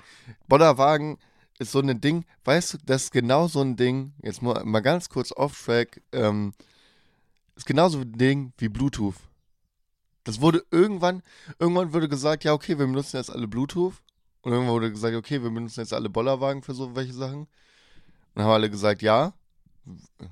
Bollerwagen 0.46 1.18
ist 1.58 1.72
so 1.72 1.80
ein 1.80 2.00
Ding, 2.00 2.24
weißt 2.44 2.74
du, 2.74 2.78
das 2.86 3.04
ist 3.04 3.12
genau 3.12 3.48
so 3.48 3.60
ein 3.60 3.76
Ding, 3.76 4.12
jetzt 4.22 4.40
mal, 4.40 4.64
mal 4.64 4.80
ganz 4.80 5.08
kurz 5.08 5.32
off-track, 5.32 6.00
ähm, 6.12 6.52
ist 7.56 7.66
genauso 7.66 8.00
ein 8.00 8.12
Ding 8.12 8.52
wie 8.58 8.68
Bluetooth. 8.68 9.16
Das 10.24 10.40
wurde 10.40 10.64
irgendwann, 10.70 11.22
irgendwann 11.58 11.92
wurde 11.92 12.08
gesagt, 12.08 12.44
ja, 12.44 12.52
okay, 12.52 12.78
wir 12.78 12.86
benutzen 12.86 13.16
jetzt 13.16 13.30
alle 13.30 13.48
Bluetooth. 13.48 13.94
Und 14.42 14.52
irgendwann 14.52 14.74
wurde 14.74 14.90
gesagt, 14.90 15.16
okay, 15.16 15.42
wir 15.42 15.50
benutzen 15.50 15.80
jetzt 15.80 15.92
alle 15.92 16.10
Bollerwagen 16.10 16.62
für 16.62 16.74
so 16.74 16.94
welche 16.94 17.12
Sachen. 17.12 17.40
Und 17.40 17.48
dann 18.34 18.44
haben 18.44 18.52
alle 18.52 18.70
gesagt, 18.70 19.02
ja. 19.02 19.34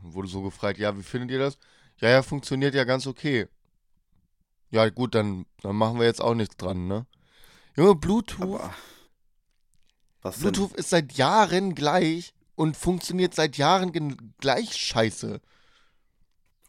Wurde 0.02 0.28
so 0.28 0.42
gefragt, 0.42 0.78
ja, 0.78 0.96
wie 0.96 1.02
findet 1.02 1.32
ihr 1.32 1.38
das? 1.38 1.58
Ja, 1.98 2.08
ja, 2.08 2.22
funktioniert 2.22 2.74
ja 2.74 2.84
ganz 2.84 3.06
okay. 3.06 3.48
Ja, 4.70 4.88
gut, 4.88 5.14
dann, 5.14 5.46
dann 5.62 5.76
machen 5.76 5.98
wir 5.98 6.06
jetzt 6.06 6.20
auch 6.20 6.34
nichts 6.34 6.56
dran, 6.56 6.86
ne? 6.86 7.06
Junge, 7.76 7.96
Bluetooth, 7.96 8.40
Aber. 8.42 8.74
Was 10.22 10.36
denn? 10.36 10.52
Bluetooth 10.52 10.74
ist 10.74 10.90
seit 10.90 11.12
Jahren 11.14 11.74
gleich 11.74 12.34
und 12.54 12.76
funktioniert 12.76 13.34
seit 13.34 13.56
Jahren 13.56 14.34
gleich 14.38 14.76
scheiße. 14.76 15.40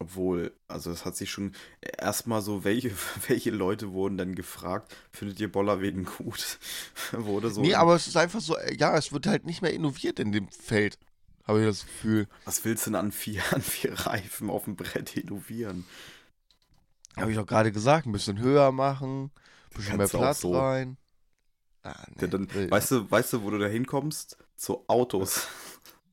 Obwohl, 0.02 0.52
also 0.68 0.90
es 0.90 1.06
hat 1.06 1.16
sich 1.16 1.30
schon 1.30 1.52
erstmal 2.00 2.42
so, 2.42 2.64
welche, 2.64 2.92
welche 3.28 3.52
Leute 3.52 3.92
wurden 3.92 4.18
dann 4.18 4.34
gefragt, 4.34 4.96
findet 5.12 5.40
ihr 5.40 5.52
Bollerwegen 5.52 6.06
gut? 6.06 6.58
Wurde 7.12 7.52
so. 7.52 7.62
nee, 7.62 7.76
aber 7.76 7.94
es 7.94 8.08
ist 8.08 8.18
einfach 8.18 8.42
so, 8.42 8.58
ja, 8.76 8.98
es 8.98 9.14
wird 9.14 9.28
halt 9.28 9.46
nicht 9.46 9.62
mehr 9.62 9.72
innoviert 9.72 10.20
in 10.20 10.32
dem 10.32 10.48
Feld, 10.50 10.98
habe 11.46 11.60
ich 11.60 11.68
das 11.68 11.86
Gefühl. 11.86 12.28
Was 12.46 12.66
willst 12.66 12.88
du 12.88 12.90
denn 12.90 13.00
an 13.00 13.12
vier, 13.12 13.44
an 13.52 13.62
vier 13.62 13.94
Reifen 13.94 14.50
auf 14.50 14.64
dem 14.64 14.76
Brett 14.76 15.16
innovieren? 15.16 15.86
Habe 17.16 17.30
ich 17.30 17.38
doch 17.38 17.46
gerade 17.46 17.72
gesagt, 17.72 18.08
ein 18.08 18.12
bisschen 18.12 18.40
höher 18.40 18.72
machen, 18.72 19.26
ein 19.26 19.32
bisschen 19.76 19.98
mehr 19.98 20.08
Kannst 20.08 20.16
auch 20.16 20.20
Platz 20.20 20.42
so. 20.42 20.58
rein. 20.58 20.98
Ah, 21.84 21.94
Ja, 22.20 22.26
dann, 22.26 22.48
weißt 22.50 22.90
du, 22.90 23.12
weißt 23.12 23.34
du, 23.34 23.44
wo 23.44 23.52
du 23.52 23.60
da 23.60 23.68
hinkommst? 23.68 24.36
Zu 24.56 24.84
Autos. 24.88 25.48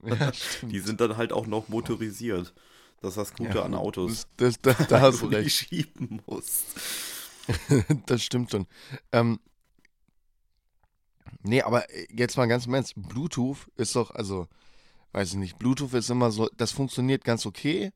ja. 0.05 0.31
Die 0.61 0.81
sind 0.81 1.01
dann 1.01 1.17
halt 1.17 1.33
auch 1.33 1.47
noch 1.47 1.69
motorisiert. 1.69 2.53
Das 3.01 3.11
ist 3.11 3.17
das 3.17 3.35
Gute 3.35 3.59
Ja, 3.59 3.65
an 3.65 3.75
Autos. 3.75 4.27
Das, 4.37 4.61
das, 4.61 4.77
das, 4.77 4.89
da 4.89 5.01
hast 5.01 5.23
du 5.23 5.29
die 5.31 5.37
recht. 5.37 5.51
schieben 5.57 6.21
musst. 6.27 6.65
das 8.07 8.23
stimmt 8.23 8.51
schon. 8.51 8.67
Ähm, 9.13 9.39
nee, 11.43 11.63
aber 11.63 11.85
jetzt 12.11 12.37
mal 12.37 12.47
ganz 12.47 12.67
im 12.67 12.75
Ernst, 12.75 12.95
Bluetooth 12.97 13.59
ist 13.77 13.95
doch, 13.97 14.11
also, 14.11 14.49
weiß 15.13 15.31
ich 15.31 15.37
nicht, 15.37 15.59
Bluetooth 15.59 15.95
ist 15.95 16.11
immer 16.11 16.31
so, 16.31 16.49
das 16.57 16.73
funktioniert 16.73 17.25
ganz 17.25 17.47
okay, 17.47 17.93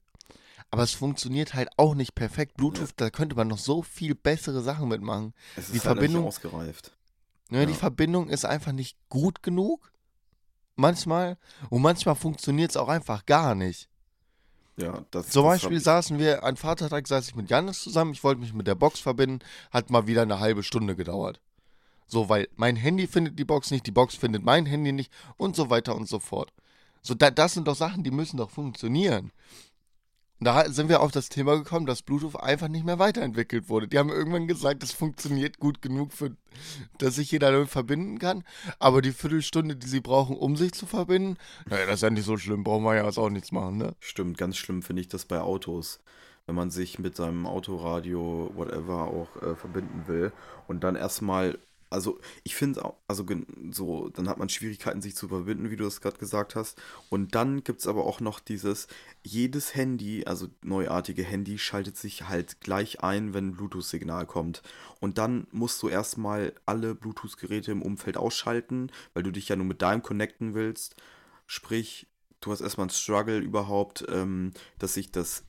aber 0.70 0.82
es 0.84 0.92
funktioniert 0.94 1.54
halt 1.54 1.68
auch 1.76 1.94
nicht 1.94 2.14
perfekt. 2.14 2.56
Bluetooth, 2.56 2.92
da 2.96 3.10
könnte 3.10 3.36
man 3.36 3.48
noch 3.48 3.58
so 3.58 3.82
viel 3.82 4.14
bessere 4.14 4.62
Sachen 4.62 4.88
mitmachen. 4.88 5.34
Es 5.56 5.64
ist 5.64 5.74
Die 5.74 5.78
halt 5.80 5.98
Verbindung- 5.98 6.24
nicht 6.24 6.28
ausgereift. 6.36 6.96
Ne, 7.50 7.66
Die 7.66 7.72
Ja. 7.72 7.78
Verbindung 7.78 8.30
ist 8.30 8.46
einfach 8.46 8.72
nicht 8.72 8.96
gut 9.10 9.42
genug. 9.42 9.92
Manchmal. 10.76 11.36
Und 11.68 11.82
manchmal 11.82 12.14
funktioniert 12.14 12.70
es 12.70 12.78
auch 12.78 12.88
einfach 12.88 13.26
gar 13.26 13.54
nicht. 13.54 13.90
Ja, 14.76 15.04
das, 15.10 15.28
Zum 15.28 15.44
das 15.44 15.60
Beispiel 15.60 15.80
saßen 15.80 16.18
wir, 16.18 16.44
an 16.44 16.56
Vatertag 16.56 17.06
saß 17.06 17.28
ich 17.28 17.34
mit 17.34 17.50
Janis 17.50 17.82
zusammen, 17.82 18.12
ich 18.12 18.24
wollte 18.24 18.40
mich 18.40 18.54
mit 18.54 18.66
der 18.66 18.74
Box 18.74 19.00
verbinden, 19.00 19.40
hat 19.70 19.90
mal 19.90 20.06
wieder 20.06 20.22
eine 20.22 20.40
halbe 20.40 20.62
Stunde 20.62 20.96
gedauert. 20.96 21.40
So, 22.06 22.28
weil 22.28 22.48
mein 22.56 22.76
Handy 22.76 23.06
findet 23.06 23.38
die 23.38 23.44
Box 23.44 23.70
nicht, 23.70 23.86
die 23.86 23.90
Box 23.90 24.14
findet 24.14 24.42
mein 24.42 24.66
Handy 24.66 24.92
nicht 24.92 25.12
und 25.36 25.56
so 25.56 25.70
weiter 25.70 25.94
und 25.94 26.08
so 26.08 26.18
fort. 26.18 26.52
So, 27.02 27.14
da, 27.14 27.30
das 27.30 27.54
sind 27.54 27.68
doch 27.68 27.74
Sachen, 27.74 28.04
die 28.04 28.10
müssen 28.10 28.36
doch 28.36 28.50
funktionieren. 28.50 29.32
Da 30.44 30.68
sind 30.70 30.88
wir 30.88 31.00
auf 31.00 31.12
das 31.12 31.28
Thema 31.28 31.56
gekommen, 31.56 31.86
dass 31.86 32.02
Bluetooth 32.02 32.36
einfach 32.36 32.68
nicht 32.68 32.84
mehr 32.84 32.98
weiterentwickelt 32.98 33.68
wurde. 33.68 33.88
Die 33.88 33.98
haben 33.98 34.08
irgendwann 34.08 34.48
gesagt, 34.48 34.82
es 34.82 34.92
funktioniert 34.92 35.58
gut 35.58 35.82
genug, 35.82 36.12
für, 36.12 36.36
dass 36.98 37.16
sich 37.16 37.30
jeder 37.30 37.52
damit 37.52 37.68
verbinden 37.68 38.18
kann. 38.18 38.44
Aber 38.78 39.02
die 39.02 39.12
Viertelstunde, 39.12 39.76
die 39.76 39.86
sie 39.86 40.00
brauchen, 40.00 40.36
um 40.36 40.56
sich 40.56 40.72
zu 40.72 40.86
verbinden, 40.86 41.36
naja, 41.68 41.86
das 41.86 41.96
ist 41.96 42.02
ja 42.02 42.10
nicht 42.10 42.24
so 42.24 42.36
schlimm, 42.36 42.64
brauchen 42.64 42.84
wir 42.84 42.96
ja 42.96 43.04
jetzt 43.04 43.18
auch 43.18 43.30
nichts 43.30 43.52
machen, 43.52 43.76
ne? 43.78 43.94
Stimmt, 44.00 44.38
ganz 44.38 44.56
schlimm 44.56 44.82
finde 44.82 45.02
ich 45.02 45.08
das 45.08 45.24
bei 45.24 45.40
Autos. 45.40 46.00
Wenn 46.46 46.56
man 46.56 46.70
sich 46.70 46.98
mit 46.98 47.14
seinem 47.14 47.46
Autoradio, 47.46 48.50
whatever, 48.54 49.04
auch 49.04 49.36
äh, 49.42 49.54
verbinden 49.54 50.04
will 50.08 50.32
und 50.66 50.82
dann 50.82 50.96
erstmal, 50.96 51.58
also 51.92 52.18
ich 52.42 52.54
finde 52.54 52.84
auch, 52.84 52.96
also 53.06 53.24
so, 53.70 54.08
dann 54.08 54.28
hat 54.28 54.38
man 54.38 54.48
Schwierigkeiten, 54.48 55.02
sich 55.02 55.14
zu 55.14 55.28
verbinden, 55.28 55.70
wie 55.70 55.76
du 55.76 55.86
es 55.86 56.00
gerade 56.00 56.18
gesagt 56.18 56.54
hast. 56.54 56.80
Und 57.10 57.34
dann 57.34 57.62
gibt 57.62 57.80
es 57.80 57.86
aber 57.86 58.04
auch 58.04 58.20
noch 58.20 58.40
dieses, 58.40 58.88
jedes 59.22 59.74
Handy, 59.74 60.24
also 60.24 60.48
neuartige 60.62 61.22
Handy, 61.22 61.58
schaltet 61.58 61.96
sich 61.96 62.28
halt 62.28 62.60
gleich 62.60 63.02
ein, 63.02 63.34
wenn 63.34 63.48
ein 63.48 63.52
Bluetooth-Signal 63.52 64.26
kommt. 64.26 64.62
Und 65.00 65.18
dann 65.18 65.46
musst 65.52 65.82
du 65.82 65.88
erstmal 65.88 66.54
alle 66.66 66.94
Bluetooth-Geräte 66.94 67.72
im 67.72 67.82
Umfeld 67.82 68.16
ausschalten, 68.16 68.90
weil 69.14 69.22
du 69.22 69.30
dich 69.30 69.48
ja 69.48 69.56
nur 69.56 69.66
mit 69.66 69.82
deinem 69.82 70.02
connecten 70.02 70.54
willst. 70.54 70.96
Sprich, 71.46 72.06
du 72.40 72.52
hast 72.52 72.60
erstmal 72.60 72.84
einen 72.84 72.90
Struggle 72.90 73.38
überhaupt, 73.38 74.04
ähm, 74.08 74.52
dass 74.78 74.94
sich 74.94 75.12
das 75.12 75.44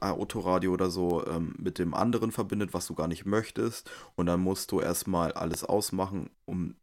Autoradio 0.00 0.72
oder 0.72 0.90
so 0.90 1.26
ähm, 1.26 1.54
mit 1.58 1.78
dem 1.78 1.94
anderen 1.94 2.32
verbindet, 2.32 2.74
was 2.74 2.86
du 2.86 2.94
gar 2.94 3.08
nicht 3.08 3.24
möchtest. 3.26 3.90
Und 4.14 4.26
dann 4.26 4.40
musst 4.40 4.72
du 4.72 4.80
erstmal 4.80 5.32
alles 5.32 5.64
ausmachen, 5.64 6.30
um 6.44 6.76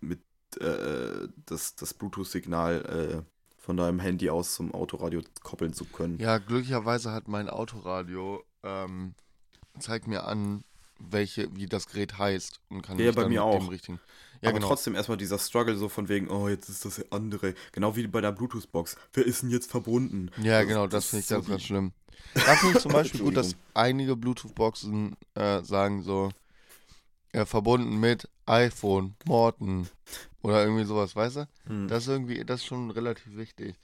mit 0.00 0.20
äh, 0.60 1.28
das, 1.46 1.76
das 1.76 1.94
Bluetooth-Signal 1.94 3.22
äh, 3.24 3.32
von 3.58 3.76
deinem 3.76 4.00
Handy 4.00 4.30
aus 4.30 4.54
zum 4.54 4.74
Autoradio 4.74 5.20
koppeln 5.42 5.72
zu 5.72 5.84
können. 5.84 6.18
Ja, 6.18 6.38
glücklicherweise 6.38 7.12
hat 7.12 7.28
mein 7.28 7.48
Autoradio 7.48 8.42
ähm, 8.62 9.14
zeigt 9.78 10.06
mir 10.06 10.24
an, 10.24 10.64
welche, 10.98 11.54
wie 11.56 11.66
das 11.66 11.86
Gerät 11.86 12.18
heißt 12.18 12.60
und 12.68 12.82
kann 12.82 12.98
Ja, 12.98 13.12
bei 13.12 13.22
dann 13.22 13.30
mir 13.30 13.44
mit 13.44 13.54
dem 13.54 13.66
auch. 13.66 13.70
richtigen. 13.70 14.00
Ja, 14.42 14.48
Aber 14.50 14.58
genau. 14.58 14.68
trotzdem 14.68 14.94
erstmal 14.94 15.18
dieser 15.18 15.38
Struggle 15.38 15.76
so 15.76 15.88
von 15.88 16.08
wegen, 16.08 16.30
oh, 16.30 16.48
jetzt 16.48 16.68
ist 16.68 16.84
das 16.84 17.12
andere. 17.12 17.54
Genau 17.72 17.94
wie 17.96 18.06
bei 18.06 18.20
der 18.22 18.32
Bluetooth-Box. 18.32 18.96
Wer 19.12 19.26
ist 19.26 19.42
denn 19.42 19.50
jetzt 19.50 19.70
verbunden? 19.70 20.30
Ja, 20.42 20.62
genau, 20.64 20.86
das 20.86 21.06
finde 21.06 21.22
ich 21.24 21.28
ganz, 21.28 21.46
ganz 21.46 21.62
schlimm. 21.62 21.92
Da 22.34 22.56
finde 22.56 22.76
ich 22.76 22.82
zum 22.82 22.92
Beispiel 22.94 23.20
gut, 23.20 23.36
dass 23.36 23.54
einige 23.74 24.16
Bluetooth-Boxen 24.16 25.16
äh, 25.34 25.62
sagen 25.62 26.02
so, 26.02 26.30
äh, 27.32 27.44
verbunden 27.44 28.00
mit 28.00 28.28
iPhone, 28.46 29.14
Morten 29.26 29.88
oder 30.42 30.62
irgendwie 30.64 30.84
sowas, 30.84 31.14
weißt 31.14 31.36
du? 31.36 31.48
Hm. 31.66 31.88
Das 31.88 32.04
ist 32.04 32.08
irgendwie, 32.08 32.44
das 32.44 32.60
ist 32.60 32.66
schon 32.66 32.90
relativ 32.90 33.36
wichtig. 33.36 33.74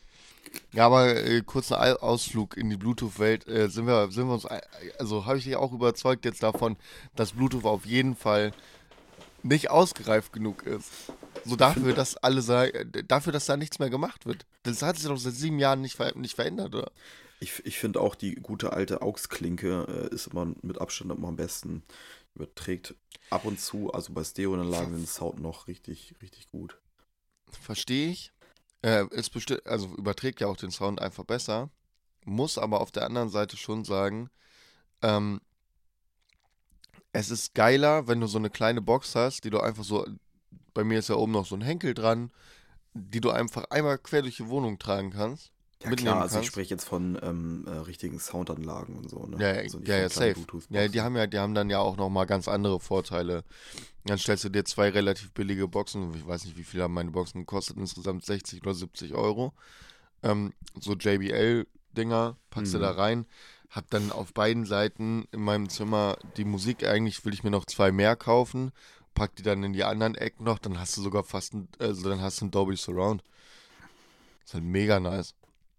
Ja, 0.73 0.87
aber 0.87 1.15
äh, 1.17 1.43
kurzer 1.43 1.81
Ei- 1.81 1.93
Ausflug 1.97 2.57
in 2.57 2.71
die 2.71 2.77
Bluetooth-Welt. 2.77 3.47
Äh, 3.47 3.69
sind 3.69 3.87
wir, 3.87 4.11
sind 4.11 4.27
wir 4.27 4.35
uns, 4.35 4.47
ei- 4.47 4.63
also 4.99 5.27
habe 5.27 5.39
ich 5.39 5.45
dich 5.45 5.57
auch 5.57 5.73
überzeugt 5.73 6.25
jetzt 6.25 6.43
davon, 6.43 6.77
dass 7.15 7.33
Bluetooth 7.33 7.65
auf 7.65 7.85
jeden 7.85 8.17
Fall 8.17 8.53
nicht 9.47 9.71
ausgereift 9.71 10.33
genug 10.33 10.63
ist. 10.65 10.91
So 11.45 11.57
dafür, 11.57 11.93
dass 11.95 12.17
alle 12.17 12.43
sagen, 12.43 12.93
dafür, 13.07 13.33
dass 13.33 13.47
da 13.47 13.57
nichts 13.57 13.79
mehr 13.79 13.91
gemacht 13.91 14.27
wird. 14.27 14.47
Das 14.65 14.83
hat 14.83 14.97
sich 14.97 15.07
doch 15.07 15.17
seit 15.17 15.35
sieben 15.35 15.59
Jahren 15.59 15.81
nicht, 15.81 15.97
ver 15.97 16.17
nicht 16.17 16.35
verändert, 16.35 16.75
oder? 16.75 16.91
Ich, 17.39 17.65
ich 17.67 17.79
finde 17.79 18.01
auch 18.01 18.15
die 18.15 18.35
gute 18.37 18.73
alte 18.73 19.03
AUX-Klinke 19.03 20.09
äh, 20.11 20.15
ist 20.15 20.29
immer 20.29 20.47
mit 20.63 20.79
Abstand 20.81 21.13
immer 21.13 21.29
am 21.29 21.37
besten. 21.37 21.83
Überträgt 22.35 22.95
ab 23.31 23.45
und 23.45 23.61
zu, 23.61 23.93
also 23.93 24.13
bei 24.13 24.25
Stereoanlagen 24.25 24.93
den 24.97 25.07
Sound 25.07 25.41
noch 25.41 25.69
richtig, 25.69 26.15
richtig 26.23 26.49
gut. 26.49 26.79
Verstehe 27.51 28.11
ich. 28.11 28.33
Äh, 28.83 29.07
ist 29.11 29.33
besti- 29.33 29.65
also 29.67 29.89
überträgt 29.97 30.41
ja 30.41 30.47
auch 30.49 30.57
den 30.57 30.71
Sound 30.71 31.01
einfach 31.01 31.25
besser. 31.25 31.71
Muss 32.25 32.59
aber 32.59 32.81
auf 32.81 32.91
der 32.91 33.05
anderen 33.05 33.29
Seite 33.29 33.57
schon 33.57 33.85
sagen, 33.85 34.31
ähm, 35.03 35.41
es 37.19 37.31
ist 37.31 37.55
geiler, 37.55 38.07
wenn 38.09 38.21
du 38.21 38.27
so 38.27 38.39
eine 38.39 38.51
kleine 38.51 38.83
Box 38.83 39.15
hast, 39.15 39.45
die 39.45 39.51
du 39.51 39.61
einfach 39.61 39.85
so 39.85 40.07
bei 40.75 40.85
mir 40.85 40.99
ist 40.99 41.09
ja 41.09 41.15
oben 41.17 41.33
noch 41.33 41.47
so 41.47 41.55
ein 41.57 41.63
Henkel 41.63 41.95
dran, 41.95 42.31
die 42.93 43.21
du 43.21 43.31
einfach 43.31 43.65
einmal 43.71 43.97
quer 43.99 44.23
durch 44.23 44.37
die 44.37 44.49
Wohnung 44.49 44.79
tragen 44.79 45.11
kannst. 45.11 45.51
Ja, 45.83 45.91
klar, 45.91 46.23
also 46.23 46.41
ich 46.41 46.47
spreche 46.47 46.71
jetzt 46.75 46.85
von 46.85 47.19
ähm, 47.23 47.65
äh, 47.67 47.71
richtigen 47.71 48.19
Soundanlagen 48.19 48.97
und 48.97 49.11
so, 49.11 49.27
ne? 49.27 49.37
Ja, 49.39 49.55
ja, 49.55 49.61
also 49.61 49.79
ja, 49.81 49.99
ja 49.99 50.09
safe. 50.09 50.35
Ja, 50.71 50.89
die 50.89 51.01
haben 51.01 51.17
ja, 51.17 51.27
die 51.27 51.39
haben 51.39 51.55
dann 51.55 51.71
ja 51.71 51.79
auch 51.79 51.97
nochmal 51.97 52.27
ganz 52.27 52.49
andere 52.49 52.81
Vorteile. 52.81 53.45
Dann 54.05 54.19
stellst 54.19 54.45
du 54.45 54.49
dir 54.49 54.65
zwei 54.65 54.89
relativ 54.91 55.33
billige 55.33 55.69
Boxen, 55.69 56.15
ich 56.15 56.27
weiß 56.27 56.45
nicht, 56.45 56.57
wie 56.57 56.65
viel 56.65 56.83
haben 56.83 56.95
meine 56.95 57.11
Boxen 57.11 57.41
gekostet, 57.41 57.77
insgesamt 57.77 58.25
60 58.25 58.63
oder 58.63 58.75
70 58.75 59.15
Euro. 59.15 59.53
Ähm, 60.23 60.53
so 60.81 60.95
JBL-Dinger, 60.95 62.37
packst 62.51 62.75
du 62.75 62.79
Mhm. 62.79 62.83
da 62.83 62.91
rein. 62.93 63.27
Hab 63.71 63.91
dann 63.91 64.11
auf 64.13 64.33
beiden 64.33 64.65
Seiten 64.65 65.27
in 65.33 65.41
meinem 65.43 65.69
Zimmer 65.69 66.17
die 66.37 66.45
Musik, 66.45 66.87
eigentlich 66.87 67.25
will 67.25 67.35
ich 67.35 67.45
mir 67.45 67.51
noch 67.51 67.67
zwei 67.67 67.93
mehr 67.93 68.17
kaufen, 68.17 68.71
pack 69.15 69.35
die 69.37 69.43
dann 69.43 69.63
in 69.63 69.73
die 69.73 69.85
anderen 69.85 70.15
Ecken 70.15 70.45
noch, 70.45 70.59
dann 70.59 70.79
hast 70.79 70.97
du 70.97 71.03
sogar 71.03 71.25
fast 71.25 71.55
ein, 71.55 71.69
also 71.79 72.09
dann 72.09 72.21
hast 72.21 72.41
du 72.41 72.47
ein 72.47 72.51
Dolby 72.51 72.77
Surround. 72.77 73.23
Ist 74.45 74.55
halt 74.55 74.65
mega 74.65 75.01
nice. 75.01 75.35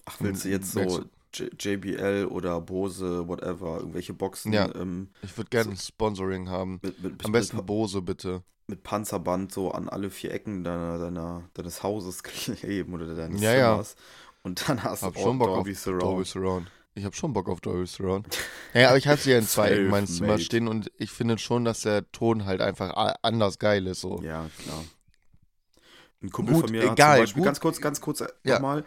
Ach, 0.06 0.17
willst 0.19 0.45
du 0.45 0.50
jetzt 0.50 0.71
so 0.71 1.04
J 1.34 1.52
JBL 1.63 2.28
oder 2.30 2.60
Bose, 2.62 3.28
whatever, 3.28 3.78
irgendwelche 3.80 4.13
Boxen 4.13 4.54
Ja. 4.54 4.73
ähm, 4.76 5.10
Ich 5.21 5.36
würde 5.38 5.50
gerne 5.50 5.71
ein 5.71 5.78
Sponsoring 5.78 6.50
haben. 6.50 6.80
mit, 6.82 7.02
mit, 7.02 7.26
Am 7.26 7.32
mit, 7.32 7.41
besten 7.41 7.65
Bose, 7.65 8.02
bitte. 8.02 8.43
mit 8.67 8.84
Panzerband 8.84 9.52
so 9.52 9.71
an 9.71 9.88
alle 9.89 10.10
vier 10.10 10.34
Ecken 10.34 10.63
deiner, 10.63 10.97
deiner, 10.97 11.43
deines 11.54 11.84
Hauses 11.84 12.23
kleben 12.23 12.93
oder 12.93 13.13
deines 13.15 13.41
Ja, 13.41 13.54
ja. 13.54 13.71
Zimmers. 13.73 13.95
Und 14.43 14.67
dann 14.69 14.84
hast 14.84 15.04
Hab 15.04 15.13
du 15.15 15.21
schon 15.21 15.38
Bock 15.38 15.50
Dolby 15.50 15.73
Surround. 15.73 16.02
Dolby 16.04 16.26
Surround. 16.26 16.71
Ich 16.98 17.06
habe 17.06 17.16
schon 17.16 17.32
Bock 17.34 17.48
auf 17.48 17.62
Dolby 17.62 17.86
Surround. 17.86 18.28
Ja, 18.74 18.90
aber 18.90 18.98
ich 18.98 19.08
habe 19.08 19.22
sie 19.22 19.32
ja 19.32 19.38
in 19.38 19.44
zwei 19.48 19.70
Ecken 19.72 19.90
meines 19.90 20.16
Zimmers 20.18 20.42
Self-made. 20.42 20.44
stehen 20.44 20.68
und 20.68 20.92
ich 20.98 21.12
finde 21.12 21.38
schon, 21.38 21.64
dass 21.64 21.82
der 21.82 22.12
Ton 22.12 22.46
halt 22.46 22.60
einfach 22.62 23.16
anders 23.22 23.60
geil 23.60 23.86
ist. 23.88 24.02
So. 24.02 24.22
Ja, 24.24 24.50
klar. 24.64 24.84
Ein 26.24 26.32
Kumpel 26.32 26.56
Gut, 26.56 26.64
von 26.66 26.72
mir 26.72 26.84
hat 26.90 26.94
egal, 26.94 27.18
zum 27.18 27.22
Beispiel, 27.24 27.40
gut. 27.42 27.46
ganz 27.46 27.60
kurz, 27.60 27.82
ganz 27.82 28.02
kurz 28.02 28.20
Ja. 28.44 28.56
nochmal. 28.56 28.84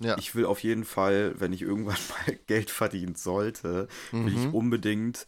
Ja. 0.00 0.16
Ich 0.18 0.34
will 0.34 0.44
auf 0.44 0.62
jeden 0.62 0.84
Fall, 0.84 1.34
wenn 1.38 1.52
ich 1.52 1.62
irgendwann 1.62 1.96
mal 2.26 2.34
Geld 2.46 2.70
verdienen 2.70 3.14
sollte, 3.14 3.86
will 4.10 4.34
ich 4.34 4.46
Mhm. 4.46 4.54
unbedingt 4.54 5.24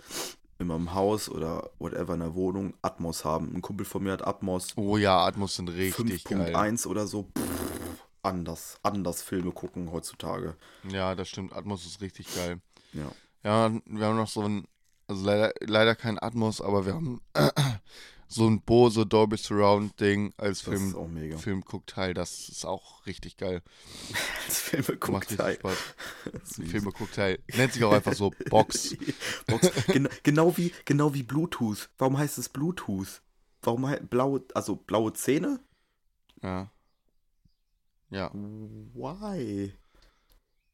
in 0.58 0.66
meinem 0.66 0.92
Haus 0.94 1.28
oder 1.28 1.70
whatever 1.78 2.14
in 2.14 2.20
der 2.20 2.34
Wohnung 2.34 2.74
Atmos 2.82 3.24
haben. 3.24 3.54
Ein 3.54 3.62
Kumpel 3.62 3.86
von 3.86 4.02
mir 4.02 4.10
hat 4.12 4.26
Atmos 4.26 4.72
Oh 4.76 4.96
ja, 4.96 5.24
Atmos 5.24 5.54
sind 5.54 5.68
richtig 5.68 6.24
geil. 6.24 6.52
5.1 6.52 6.86
oder 6.88 7.06
so. 7.06 7.28
Pff, 7.38 8.04
anders, 8.22 8.78
anders 8.82 9.22
Filme 9.22 9.52
gucken 9.52 9.90
heutzutage. 9.92 10.56
Ja, 10.90 11.14
das 11.14 11.28
stimmt. 11.28 11.52
Atmos 11.52 11.86
ist 11.86 12.00
richtig 12.00 12.34
geil. 12.34 12.60
Ja. 12.92 13.10
Ja, 13.44 13.70
wir 13.86 14.06
haben 14.06 14.16
noch 14.16 14.28
so 14.28 14.42
ein, 14.42 14.66
also 15.06 15.24
leider, 15.24 15.52
leider 15.60 15.94
kein 15.94 16.18
Atmos, 16.20 16.60
aber 16.60 16.84
wir 16.86 16.94
haben 16.94 17.20
so 18.28 18.46
ein 18.48 18.60
Bose 18.60 19.06
Dolby 19.06 19.36
Surround 19.38 19.98
Ding 20.00 20.34
als 20.36 20.62
Das 20.64 20.74
ist 20.74 20.80
Film, 20.80 20.96
auch 20.96 21.08
mega. 21.08 21.36
Filmguckteil. 21.38 22.12
Das 22.14 22.48
ist 22.48 22.64
auch 22.66 23.06
richtig 23.06 23.36
geil. 23.36 23.62
Als. 24.48 25.78
Süß. 26.56 26.70
Filmguckteil. 26.70 27.38
Nennt 27.56 27.72
sich 27.72 27.84
auch 27.84 27.92
einfach 27.92 28.14
so 28.14 28.30
Box. 28.50 28.96
Box. 29.46 29.70
Gen 29.86 30.08
genau, 30.22 30.56
wie, 30.56 30.72
genau 30.84 31.14
wie 31.14 31.22
Bluetooth. 31.22 31.88
Warum 31.98 32.18
heißt 32.18 32.38
es 32.38 32.48
Bluetooth? 32.48 33.22
Warum 33.62 33.86
hei- 33.86 34.00
blaue, 34.00 34.42
also 34.54 34.76
blaue 34.76 35.12
Zähne? 35.12 35.60
Ja. 36.42 36.70
Ja. 38.10 38.30
Why? 38.32 39.72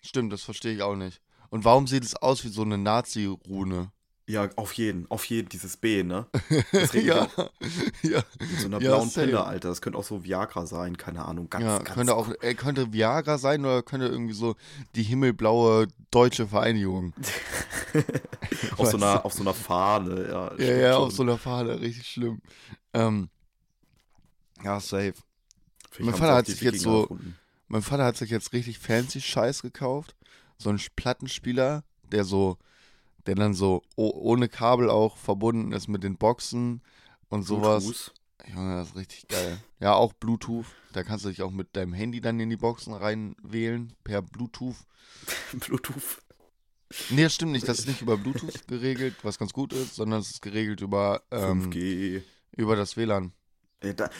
Stimmt, 0.02 0.32
das 0.32 0.42
verstehe 0.42 0.74
ich 0.74 0.82
auch 0.82 0.96
nicht. 0.96 1.20
Und 1.50 1.64
warum 1.64 1.86
sieht 1.86 2.04
es 2.04 2.16
aus 2.16 2.44
wie 2.44 2.48
so 2.48 2.62
eine 2.62 2.78
Nazi-Rune? 2.78 3.90
Ja, 4.26 4.48
auf 4.56 4.72
jeden, 4.72 5.10
auf 5.10 5.26
jeden, 5.26 5.50
dieses 5.50 5.76
B, 5.76 6.02
ne? 6.02 6.26
Das 6.72 6.94
ja, 6.94 7.28
ja, 8.02 8.22
Mit 8.38 8.58
so 8.58 8.66
einer 8.66 8.80
Ja, 8.80 8.94
blauen 8.96 9.10
safe. 9.10 9.26
Pille, 9.26 9.44
Alter. 9.44 9.68
Das 9.68 9.82
könnte 9.82 9.98
auch 9.98 10.04
so 10.04 10.24
Viagra 10.24 10.66
sein, 10.66 10.96
keine 10.96 11.26
Ahnung. 11.26 11.50
Ganz, 11.50 11.64
ja. 11.64 11.78
ganz 11.78 11.90
Könnte 11.90 12.14
auch, 12.14 12.30
äh, 12.40 12.54
könnte 12.54 12.92
Viagra 12.92 13.36
sein 13.36 13.60
oder 13.66 13.82
könnte 13.82 14.06
irgendwie 14.06 14.32
so 14.32 14.56
die 14.94 15.02
himmelblaue 15.02 15.88
deutsche 16.10 16.46
Vereinigung. 16.46 17.12
auf, 18.78 18.90
so 18.90 18.96
einer, 18.96 19.26
auf 19.26 19.34
so 19.34 19.42
einer 19.42 19.52
Fahne, 19.52 20.26
ja. 20.28 20.54
Ja, 20.58 20.74
ja, 20.74 20.92
schon. 20.94 21.02
auf 21.02 21.12
so 21.12 21.22
einer 21.22 21.36
Fahne, 21.36 21.80
richtig 21.80 22.06
schlimm. 22.08 22.40
Ähm, 22.94 23.28
ja, 24.62 24.80
safe. 24.80 25.14
Mein 25.98 26.14
Vater 26.14 26.34
hat 26.34 26.46
sich 26.46 26.60
jetzt 26.60 26.80
so- 26.80 27.02
erfunden. 27.02 27.36
Mein 27.68 27.82
Vater 27.82 28.04
hat 28.04 28.16
sich 28.16 28.30
jetzt 28.30 28.52
richtig 28.52 28.78
fancy 28.78 29.20
Scheiß 29.20 29.62
gekauft. 29.62 30.14
So 30.58 30.68
einen 30.68 30.80
Plattenspieler, 30.96 31.82
der 32.12 32.24
so, 32.24 32.58
der 33.26 33.34
dann 33.34 33.54
so 33.54 33.82
oh, 33.96 34.10
ohne 34.14 34.48
Kabel 34.48 34.90
auch 34.90 35.16
verbunden 35.16 35.72
ist 35.72 35.88
mit 35.88 36.04
den 36.04 36.16
Boxen 36.16 36.82
und 37.28 37.42
sowas. 37.42 37.84
Bluetooth. 37.84 38.14
Junge, 38.54 38.76
das 38.76 38.88
ist 38.88 38.96
richtig 38.96 39.28
geil. 39.28 39.58
Ja, 39.80 39.94
auch 39.94 40.12
Bluetooth. 40.12 40.66
Da 40.92 41.02
kannst 41.02 41.24
du 41.24 41.30
dich 41.30 41.42
auch 41.42 41.50
mit 41.50 41.74
deinem 41.74 41.94
Handy 41.94 42.20
dann 42.20 42.38
in 42.38 42.50
die 42.50 42.56
Boxen 42.56 42.92
reinwählen, 42.92 43.94
per 44.04 44.22
Bluetooth. 44.22 44.76
Bluetooth. 45.52 46.18
Nee, 47.10 47.24
das 47.24 47.34
stimmt 47.34 47.52
nicht. 47.52 47.66
Das 47.66 47.78
ist 47.80 47.88
nicht 47.88 48.02
über 48.02 48.16
Bluetooth 48.16 48.68
geregelt, 48.68 49.16
was 49.22 49.38
ganz 49.38 49.52
gut 49.52 49.72
ist, 49.72 49.94
sondern 49.96 50.20
es 50.20 50.30
ist 50.30 50.42
geregelt 50.42 50.80
über, 50.82 51.22
ähm, 51.30 51.72
5G. 51.72 52.22
über 52.56 52.76
das 52.76 52.96
WLAN. 52.96 53.32
Ja, 53.84 53.92
da, 53.92 54.10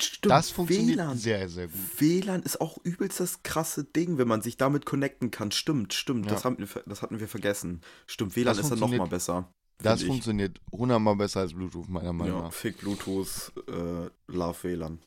stimmt, 0.00 0.30
Das 0.30 0.50
funktioniert 0.50 0.98
WLAN. 0.98 1.16
sehr, 1.18 1.48
sehr 1.48 1.66
gut. 1.68 1.74
WLAN 2.00 2.42
ist 2.42 2.60
auch 2.60 2.78
übelst 2.84 3.20
das 3.20 3.42
krasse 3.42 3.84
Ding, 3.84 4.18
wenn 4.18 4.28
man 4.28 4.42
sich 4.42 4.56
damit 4.56 4.84
connecten 4.86 5.30
kann. 5.30 5.50
Stimmt, 5.52 5.94
stimmt. 5.94 6.26
Ja. 6.26 6.32
Das, 6.32 6.44
haben 6.44 6.56
das 6.86 7.02
hatten 7.02 7.20
wir 7.20 7.28
vergessen. 7.28 7.80
Stimmt, 8.06 8.36
WLAN 8.36 8.56
Das 8.56 8.58
ist 8.64 8.70
dann 8.70 8.78
noch 8.78 8.88
funktioniert- 8.88 9.10
mal 9.10 9.16
besser. 9.16 9.52
Das 9.78 10.00
ich. 10.00 10.06
funktioniert 10.06 10.58
hundertmal 10.72 11.16
besser 11.16 11.40
als 11.40 11.52
Bluetooth, 11.52 11.88
meiner 11.90 12.12
Meinung 12.14 12.36
Ja, 12.38 12.42
nach. 12.44 12.52
Fick 12.52 12.78
Bluetooth, 12.78 13.52
äh, 13.68 14.08
Love 14.32 14.56
WLAN. 14.62 15.00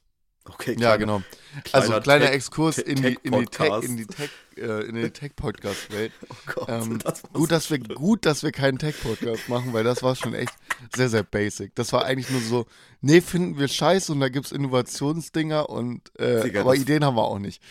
Okay, 0.53 0.71
Ja, 0.71 0.95
kleiner- 0.95 0.97
genau. 0.97 1.21
kleiner 1.63 1.85
Also 1.85 1.99
kleiner 2.01 2.25
Tech- 2.25 2.33
Exkurs 2.35 2.77
in 2.77 3.01
die, 3.01 3.17
in 3.23 3.31
die 3.33 3.45
Tech, 3.45 3.83
in 3.83 3.97
die 3.97 4.05
Tech, 4.07 4.29
äh, 4.57 4.85
in 4.87 4.95
die 4.95 5.09
Tech-Podcast-Welt. 5.09 6.11
Oh 6.29 6.35
Gott, 6.53 6.69
Ähm, 6.69 6.99
das 6.99 7.23
gut, 7.33 7.51
dass 7.51 7.69
wir, 7.69 7.79
gut, 7.79 8.25
dass 8.25 8.43
wir 8.43 8.51
keinen 8.51 8.77
Tech-Podcast 8.77 9.47
machen, 9.49 9.73
weil 9.73 9.83
das 9.83 10.03
war 10.03 10.15
schon 10.15 10.33
echt 10.33 10.53
sehr, 10.95 11.09
sehr 11.09 11.23
basic. 11.23 11.75
Das 11.75 11.93
war 11.93 12.05
eigentlich 12.05 12.29
nur 12.29 12.41
so, 12.41 12.65
nee, 13.01 13.21
finden 13.21 13.57
wir 13.57 13.67
scheiße 13.67 14.11
und 14.11 14.19
da 14.19 14.29
gibt's 14.29 14.51
Innovationsdinger 14.51 15.69
und, 15.69 16.17
äh, 16.19 16.43
Digga, 16.43 16.61
aber 16.61 16.73
das- 16.73 16.81
Ideen 16.81 17.03
haben 17.05 17.15
wir 17.15 17.23
auch 17.25 17.39
nicht. 17.39 17.61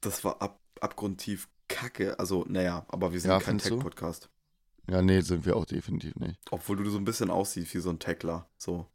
Das 0.00 0.22
war 0.24 0.40
ab, 0.40 0.58
abgrundtief 0.80 1.48
kacke. 1.68 2.18
Also, 2.18 2.44
naja, 2.48 2.86
aber 2.88 3.12
wir 3.12 3.20
sind 3.20 3.30
Ja, 3.30 3.38
kein 3.38 3.46
findest 3.60 3.70
du? 3.70 3.74
Tech-Podcast. 3.76 4.28
Ja, 4.90 5.02
nee, 5.02 5.20
sind 5.20 5.44
wir 5.44 5.54
auch 5.56 5.66
definitiv 5.66 6.14
nicht. 6.16 6.38
Obwohl 6.50 6.76
du 6.78 6.88
so 6.88 6.96
ein 6.96 7.04
bisschen 7.04 7.30
aussiehst 7.30 7.74
wie 7.74 7.78
so 7.80 7.90
ein 7.90 7.98
Techler. 7.98 8.48
So. 8.56 8.86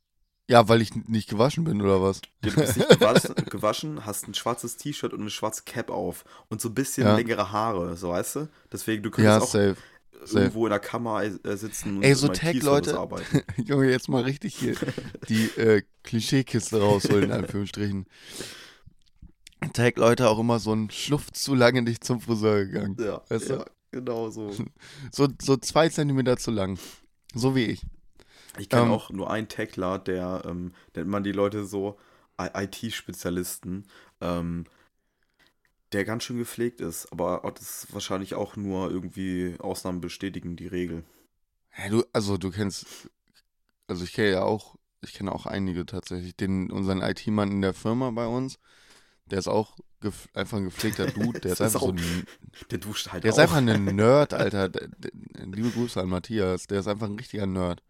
Ja, 0.49 0.67
weil 0.67 0.81
ich 0.81 0.93
nicht 1.07 1.29
gewaschen 1.29 1.63
bin 1.63 1.81
oder 1.81 2.01
was? 2.01 2.21
Du 2.41 2.53
bist 2.53 2.75
nicht 2.75 2.89
gewaschen, 2.89 3.35
gewaschen, 3.49 4.05
hast 4.05 4.27
ein 4.27 4.33
schwarzes 4.33 4.75
T-Shirt 4.75 5.13
und 5.13 5.21
eine 5.21 5.29
schwarze 5.29 5.63
Cap 5.63 5.89
auf 5.89 6.25
und 6.49 6.59
so 6.61 6.69
ein 6.69 6.73
bisschen 6.75 7.07
Ja. 7.07 7.15
längere 7.15 7.51
Haare, 7.51 7.95
so 7.95 8.09
weißt 8.09 8.35
du? 8.35 8.49
Deswegen, 8.71 9.03
du 9.03 9.09
Ja, 9.09 9.15
könntest 9.15 9.41
auch 9.41 9.51
safe. 9.51 9.75
safe. 10.25 10.39
irgendwo 10.39 10.65
in 10.65 10.71
der 10.71 10.79
Kammer 10.79 11.23
äh, 11.23 11.55
sitzen 11.57 11.97
und 11.97 12.03
Ey, 12.03 12.13
so 12.15 12.27
im 12.27 12.33
Tech, 12.33 12.55
IT-Service 12.55 12.87
Leute. 12.87 12.99
arbeiten. 12.99 13.41
Junge, 13.65 13.89
jetzt 13.89 14.09
mal 14.09 14.23
richtig 14.23 14.55
hier 14.55 14.75
die 15.29 15.45
äh, 15.57 15.81
Klischeekiste 16.03 16.77
rausholen, 16.79 17.25
in 17.25 17.31
Anführungsstrichen. 17.31 18.05
Tag 19.73 19.97
Leute 19.97 20.27
auch 20.29 20.39
immer 20.39 20.59
so 20.59 20.73
ein 20.73 20.89
Schluft 20.91 21.37
zu 21.37 21.55
lange 21.55 21.81
nicht 21.81 22.03
zum 22.03 22.19
Friseur 22.19 22.65
gegangen. 22.65 22.97
Ja, 22.99 23.21
Weißt 23.29 23.49
du? 23.49 23.53
ja 23.53 23.65
genau 23.91 24.29
so. 24.29 24.51
So, 25.11 25.27
so 25.41 25.55
zwei 25.57 25.87
Zentimeter 25.89 26.35
zu 26.37 26.51
lang. 26.51 26.77
So 27.33 27.55
wie 27.55 27.65
ich. 27.65 27.81
Ich 28.57 28.69
kenne 28.69 28.83
Ähm. 28.83 28.91
auch 28.91 29.09
nur 29.09 29.29
einen 29.31 29.47
Techler, 29.47 29.99
der 29.99 30.43
ähm, 30.45 30.73
nennt 30.95 31.07
man 31.09 31.23
die 31.23 31.31
Leute 31.31 31.65
so 31.65 31.97
IT-Spezialisten, 32.39 33.85
ähm, 34.21 34.65
der 35.91 36.05
ganz 36.05 36.23
schön 36.23 36.37
gepflegt 36.37 36.81
ist, 36.81 37.11
aber 37.11 37.41
das 37.55 37.83
ist 37.85 37.93
wahrscheinlich 37.93 38.33
auch 38.33 38.55
nur 38.55 38.89
irgendwie 38.89 39.55
Ausnahmen 39.59 40.01
bestätigen 40.01 40.55
die 40.55 40.67
Regel. 40.67 41.03
Ja, 41.77 41.89
du, 41.89 42.03
also 42.13 42.37
du 42.37 42.49
kennst, 42.51 42.85
also 43.87 44.03
ich 44.03 44.13
kenne 44.13 44.31
ja 44.31 44.43
auch, 44.43 44.75
ich 45.01 45.13
kenne 45.13 45.31
auch 45.31 45.45
einige 45.45 45.85
tatsächlich. 45.85 46.35
Den, 46.35 46.71
unseren 46.71 47.01
IT-Mann 47.01 47.51
in 47.51 47.61
der 47.61 47.73
Firma 47.73 48.09
bei 48.11 48.25
uns, 48.25 48.57
der 49.27 49.39
ist 49.39 49.47
auch 49.47 49.77
gef 50.01 50.27
einfach 50.33 50.57
ein 50.57 50.65
gepflegter 50.65 51.05
Dude. 51.11 51.39
Der 51.41 51.51
ist 51.51 51.59
ist 51.59 51.61
einfach 51.61 51.79
so 51.81 51.87
auch- 51.87 51.93
ein 51.93 52.25
Der 52.71 52.77
duscht 52.79 53.11
halt 53.11 53.23
Der 53.23 53.29
ist 53.29 53.37
auch. 53.37 53.43
einfach 53.43 53.57
ein 53.57 53.85
Nerd, 53.95 54.33
Alter. 54.33 54.69
Der- 54.69 54.87
der- 54.87 55.11
Liebe 55.45 55.69
Grüße 55.69 56.01
an 56.01 56.09
Matthias. 56.09 56.65
Der 56.67 56.79
ist 56.79 56.87
einfach 56.87 57.07
ein 57.07 57.15
richtiger 57.17 57.45
Nerd. 57.45 57.83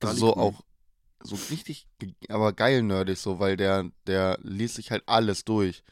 Also 0.00 0.26
so 0.28 0.36
auch 0.36 0.64
so 1.22 1.36
richtig, 1.50 1.86
aber 2.28 2.52
geil 2.52 2.82
nerdig 2.82 3.18
so, 3.18 3.38
weil 3.38 3.56
der, 3.56 3.90
der 4.06 4.38
liest 4.42 4.74
sich 4.74 4.90
halt 4.90 5.02
alles 5.06 5.44
durch. 5.44 5.82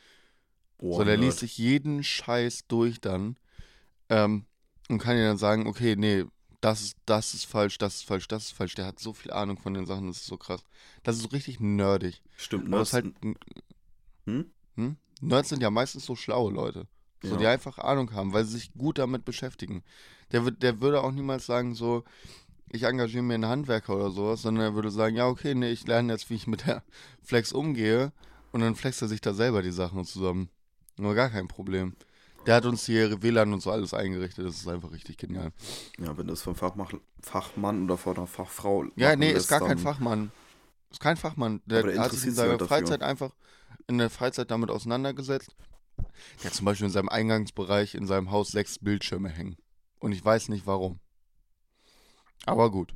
Oh, 0.79 0.97
so, 0.97 1.05
der 1.05 1.17
Nerd. 1.17 1.21
liest 1.27 1.39
sich 1.39 1.57
jeden 1.59 2.05
Scheiß 2.05 2.67
durch 2.69 3.01
dann 3.01 3.37
ähm, 4.11 4.45
und 4.89 4.99
kann 4.99 5.17
dir 5.17 5.25
dann 5.25 5.39
sagen, 5.39 5.67
okay, 5.67 5.97
nee, 5.97 6.25
das 6.61 6.83
ist, 6.83 6.97
das 7.07 7.35
ist 7.35 7.45
falsch, 7.45 7.79
das 7.79 7.97
ist 7.97 8.05
falsch, 8.05 8.29
das 8.29 8.45
ist 8.47 8.53
falsch. 8.53 8.75
Der 8.75 8.87
hat 8.87 8.99
so 8.99 9.13
viel 9.13 9.33
Ahnung 9.33 9.59
von 9.59 9.75
den 9.75 9.87
Sachen, 9.87 10.07
das 10.09 10.19
ist 10.19 10.27
so 10.27 10.37
krass. 10.37 10.63
Das 11.03 11.17
ist 11.17 11.23
so 11.23 11.29
richtig 11.29 11.61
nerdig. 11.61 12.23
Stimmt, 12.37 12.69
Nerds, 12.69 12.93
halt, 12.93 13.07
hm? 14.27 14.53
hm? 14.77 14.97
Nerds 15.21 15.49
sind 15.49 15.63
ja 15.63 15.71
meistens 15.71 16.05
so 16.05 16.15
schlaue 16.15 16.53
Leute. 16.53 16.87
So, 17.23 17.31
Ja. 17.31 17.37
die 17.37 17.47
einfach 17.47 17.79
Ahnung 17.79 18.13
haben, 18.13 18.33
weil 18.33 18.45
sie 18.45 18.59
sich 18.59 18.73
gut 18.75 18.99
damit 18.99 19.25
beschäftigen. 19.25 19.83
Der, 20.33 20.45
wird, 20.45 20.63
der 20.63 20.81
würde 20.81 21.03
auch 21.03 21.13
niemals 21.13 21.47
sagen, 21.47 21.75
so, 21.75 22.05
ich 22.73 22.85
engagiere 22.85 23.23
mir 23.23 23.35
einen 23.35 23.47
Handwerker 23.47 23.95
oder 23.95 24.11
sowas, 24.11 24.43
sondern 24.43 24.65
er 24.65 24.75
würde 24.75 24.91
sagen, 24.91 25.15
ja, 25.15 25.27
okay, 25.27 25.55
nee, 25.55 25.71
ich 25.71 25.87
lerne 25.87 26.13
jetzt, 26.13 26.31
wie 26.31 26.35
ich 26.35 26.47
mit 26.47 26.67
der 26.67 26.83
Flex 27.23 27.53
umgehe 27.53 28.13
und 28.51 28.61
dann 28.61 28.75
flext 28.75 29.03
er 29.03 29.09
sich 29.09 29.21
da 29.21 29.35
selber 29.35 29.63
die 29.63 29.71
Sachen 29.71 30.05
zusammen. 30.05 30.49
Nur 30.97 31.15
gar 31.15 31.31
kein 31.31 31.49
Problem. 31.49 31.95
Der 32.47 32.57
hat 32.57 32.67
uns 32.67 32.85
hier 32.87 33.23
WLAN 33.23 33.53
und 33.53 33.61
so 33.61 33.71
alles 33.71 33.95
eingerichtet, 33.95 34.45
das 34.47 34.57
ist 34.57 34.69
einfach 34.69 34.91
richtig 34.91 35.17
genial. 35.17 35.53
Ja, 35.99 36.17
wenn 36.19 36.27
das 36.27 36.43
vom 36.43 36.57
Fachmach 36.57 36.93
Fachmann 37.21 37.85
oder 37.85 37.97
von 37.97 38.17
einer 38.17 38.27
Fachfrau. 38.27 38.87
Ja, 38.97 39.15
nee, 39.15 39.31
ist 39.31 39.49
gar 39.49 39.61
kein 39.61 39.79
Fachmann. 39.79 40.33
Ist 40.91 41.01
kein 41.01 41.17
Fachmann. 41.17 41.63
Der, 41.67 41.85
der 41.85 42.01
hat 42.01 42.11
sich 42.11 42.25
in 42.27 42.35
seiner 42.35 42.51
halt 42.51 42.63
dafür. 42.63 42.79
Freizeit 42.79 43.03
einfach 43.03 43.31
in 43.87 43.99
der 43.99 44.11
Freizeit 44.11 44.51
damit 44.51 44.71
auseinandergesetzt. 44.71 45.55
Der 46.43 46.51
hat 46.51 46.55
zum 46.55 46.65
Beispiel 46.65 46.87
in 46.87 46.93
seinem 46.93 47.09
Eingangsbereich 47.09 47.95
in 47.95 48.07
seinem 48.07 48.31
Haus 48.31 48.49
sechs 48.49 48.79
Bildschirme 48.79 49.29
hängen. 49.29 49.57
Und 50.01 50.13
ich 50.13 50.25
weiß 50.25 50.49
nicht 50.49 50.67
warum. 50.67 50.99
Aber 52.47 52.71
gut. 52.71 52.95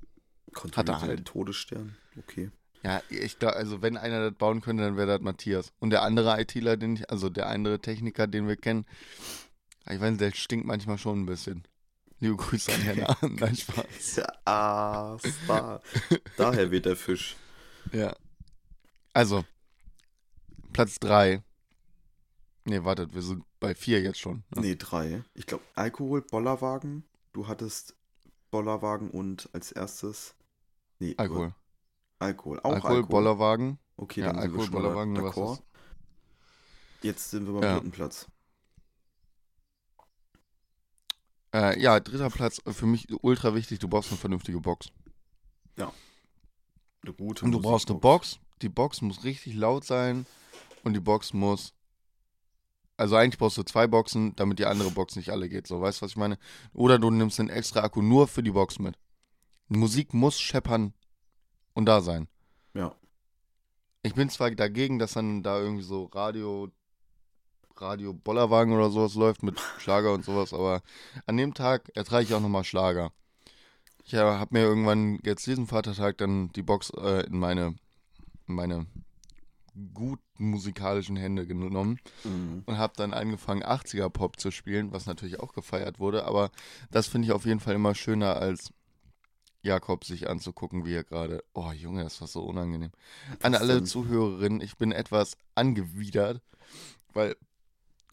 Hat 0.75 0.89
er 0.89 1.01
halt. 1.01 1.19
den 1.19 1.25
Todesstern. 1.25 1.97
Okay. 2.19 2.51
Ja, 2.83 3.03
ich 3.11 3.39
glaube, 3.39 3.57
also 3.57 3.83
wenn 3.83 3.97
einer 3.97 4.31
das 4.31 4.39
bauen 4.39 4.61
könnte, 4.61 4.83
dann 4.85 4.97
wäre 4.97 5.07
das 5.07 5.21
Matthias. 5.21 5.73
Und 5.81 5.91
der 5.91 6.03
andere 6.03 6.41
ITler, 6.41 6.77
den 6.77 6.97
ich, 6.97 7.11
also 7.11 7.29
der 7.29 7.49
andere 7.49 7.81
Techniker, 7.81 8.27
den 8.27 8.47
wir 8.49 8.57
kennen, 8.57 8.87
ich 9.89 10.01
weiß 10.01 10.11
nicht, 10.11 10.21
der 10.21 10.33
stinkt 10.33 10.67
manchmal 10.67 10.99
schon 10.99 11.21
ein 11.23 11.27
bisschen. 11.27 11.65
Liebe 12.21 12.37
Grüße 12.37 12.73
an 12.73 12.81
Herrn 12.81 13.03
Ahn. 13.05 13.35
Nein, 13.41 13.57
Spaß. 13.57 14.23
Ah, 14.47 15.19
Star. 15.19 15.83
Daher 16.37 16.71
weht 16.71 16.87
der 16.87 16.97
Fisch. 16.97 17.37
Ja. 17.93 18.17
Also, 19.13 19.45
Platz 20.73 20.99
3. 20.99 21.41
Nee, 22.65 22.83
wartet, 22.83 23.15
wir 23.15 23.23
sind 23.23 23.45
bei 23.61 23.77
4 23.77 24.03
jetzt 24.03 24.19
schon. 24.19 24.43
ne? 24.55 24.61
Nee, 24.61 24.75
drei. 24.77 25.23
Ich 25.35 25.47
glaube, 25.47 25.63
Alkohol, 25.77 26.23
Bollerwagen. 26.23 27.05
Du 27.33 27.47
hattest 27.47 27.95
Bollerwagen 28.51 29.11
und 29.11 29.49
als 29.53 29.73
erstes. 29.73 30.35
Nee, 30.99 31.15
Alkohol. 31.17 31.55
Alkohol. 32.19 32.61
Auch 32.61 32.73
Alkohol, 32.73 32.97
Alkohol. 32.97 33.09
Bollerwagen. 33.09 33.79
Okay, 33.97 34.21
ja, 34.21 34.27
dann 34.33 34.43
sind 34.43 34.43
wir 34.43 34.59
Alkohol, 34.61 34.65
schon 34.65 34.73
Bollerwagen, 34.73 35.23
was 35.23 35.35
d'accord. 35.37 35.63
Jetzt 37.03 37.31
sind 37.31 37.47
wir 37.47 37.55
beim 37.55 37.63
Ja. 37.63 37.75
dritten 37.75 37.91
Platz. 37.91 38.27
Äh, 41.55 41.81
ja, 41.81 42.01
dritter 42.01 42.31
Platz, 42.31 42.61
äh, 42.67 42.73
für 42.73 42.87
mich 42.87 43.07
ultra 43.23 43.55
wichtig, 43.55 43.79
du 43.79 43.89
brauchst 43.89 44.11
eine 44.11 44.19
vernünftige 44.19 44.61
Box. 44.61 44.91
Eine 47.07 47.15
gute 47.15 47.45
Und 47.45 47.53
du 47.53 47.61
brauchst 47.61 47.89
eine 47.89 48.01
Box, 48.01 48.41
die 48.63 48.69
Box 48.69 49.01
muss 49.01 49.23
richtig 49.23 49.55
laut 49.55 49.85
sein 49.85 50.27
und 50.83 50.93
die 50.95 51.01
Box 51.01 51.33
muss. 51.33 51.73
Also 52.97 53.17
eigentlich 53.17 53.39
brauchst 53.39 53.59
du 53.59 53.63
zwei 53.63 53.87
Boxen, 53.87 54.35
damit 54.37 54.59
die 54.59 54.67
andere 54.67 54.91
Box 54.91 55.17
nicht 55.17 55.31
alle 55.31 55.49
geht. 55.49 55.67
So, 55.67 55.81
weißt 55.81 56.01
du, 56.01 56.05
was 56.05 56.13
ich 56.13 56.17
meine? 56.17 56.39
Oder 56.73 56.99
du 56.99 57.11
nimmst 57.11 57.39
einen 57.39 57.51
extra 57.51 57.81
Akku 57.81 58.01
nur 58.01 58.27
für 58.27 58.43
die 58.43 58.51
Box 58.51 58.79
mit. 58.79 58.99
Die 59.69 59.79
Musik 59.79 60.15
muss 60.15 60.41
scheppern 60.41 60.95
und 61.75 61.87
da 61.87 62.01
sein. 62.01 62.29
Ja. 62.75 62.95
Ich 64.03 64.15
bin 64.15 64.31
zwar 64.31 64.51
dagegen, 64.51 64.99
dass 64.99 65.13
dann 65.13 65.43
da 65.43 65.61
irgendwie 65.61 65.83
so 65.83 66.05
Radio, 66.05 66.71
Radio 67.77 68.15
Bollerwagen 68.15 68.73
oder 68.73 68.91
sowas 68.91 69.15
läuft 69.15 69.43
mit 69.43 69.61
Schlager 69.79 70.13
und 70.13 70.25
sowas, 70.25 70.55
aber 70.55 70.83
an 71.27 71.37
dem 71.37 71.53
Tag 71.53 71.91
ertrage 71.95 72.25
ich 72.25 72.35
auch 72.35 72.41
nochmal 72.41 72.65
Schlager. 72.65 73.13
Ich 74.05 74.15
äh, 74.15 74.19
habe 74.19 74.57
mir 74.57 74.63
irgendwann 74.63 75.19
jetzt 75.25 75.47
diesen 75.47 75.67
Vatertag 75.67 76.19
dann 76.19 76.51
die 76.53 76.63
Box 76.63 76.91
äh, 76.91 77.27
in 77.27 77.39
meine, 77.39 77.75
in 78.47 78.55
meine 78.55 78.87
gut 79.95 80.21
musikalischen 80.39 81.17
Hände 81.17 81.47
genommen 81.47 81.99
Mhm. 82.25 82.63
und 82.67 82.79
habe 82.79 82.95
dann 82.97 83.13
angefangen 83.13 83.63
80er 83.63 84.09
Pop 84.09 84.41
zu 84.41 84.51
spielen, 84.51 84.93
was 84.93 85.07
natürlich 85.07 85.41
auch 85.41 85.53
gefeiert 85.53 85.99
wurde, 85.99 86.25
aber 86.25 86.51
das 86.91 87.07
finde 87.07 87.27
ich 87.27 87.33
auf 87.33 87.45
jeden 87.45 87.61
Fall 87.61 87.75
immer 87.75 87.95
schöner 87.95 88.37
als 88.37 88.73
Jakob 89.63 90.05
sich 90.05 90.29
anzugucken, 90.31 90.85
wie 90.85 90.95
er 90.95 91.03
gerade. 91.05 91.43
Oh 91.53 91.73
Junge, 91.73 92.05
das 92.05 92.21
war 92.21 92.29
so 92.29 92.43
unangenehm. 92.45 92.93
An 93.43 93.53
Was 93.53 93.61
alle 93.61 93.75
denn? 93.75 93.87
Zuhörerinnen, 93.87 94.61
ich 94.61 94.77
bin 94.77 94.93
etwas 94.93 95.37
angewidert, 95.57 96.41
weil 97.13 97.37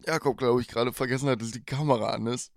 Jakob, 0.04 0.36
glaube 0.36 0.60
ich, 0.60 0.68
gerade 0.68 0.92
vergessen 0.92 1.28
hat, 1.28 1.40
dass 1.40 1.52
die 1.52 1.64
Kamera 1.64 2.10
an 2.10 2.26
ist. 2.26 2.50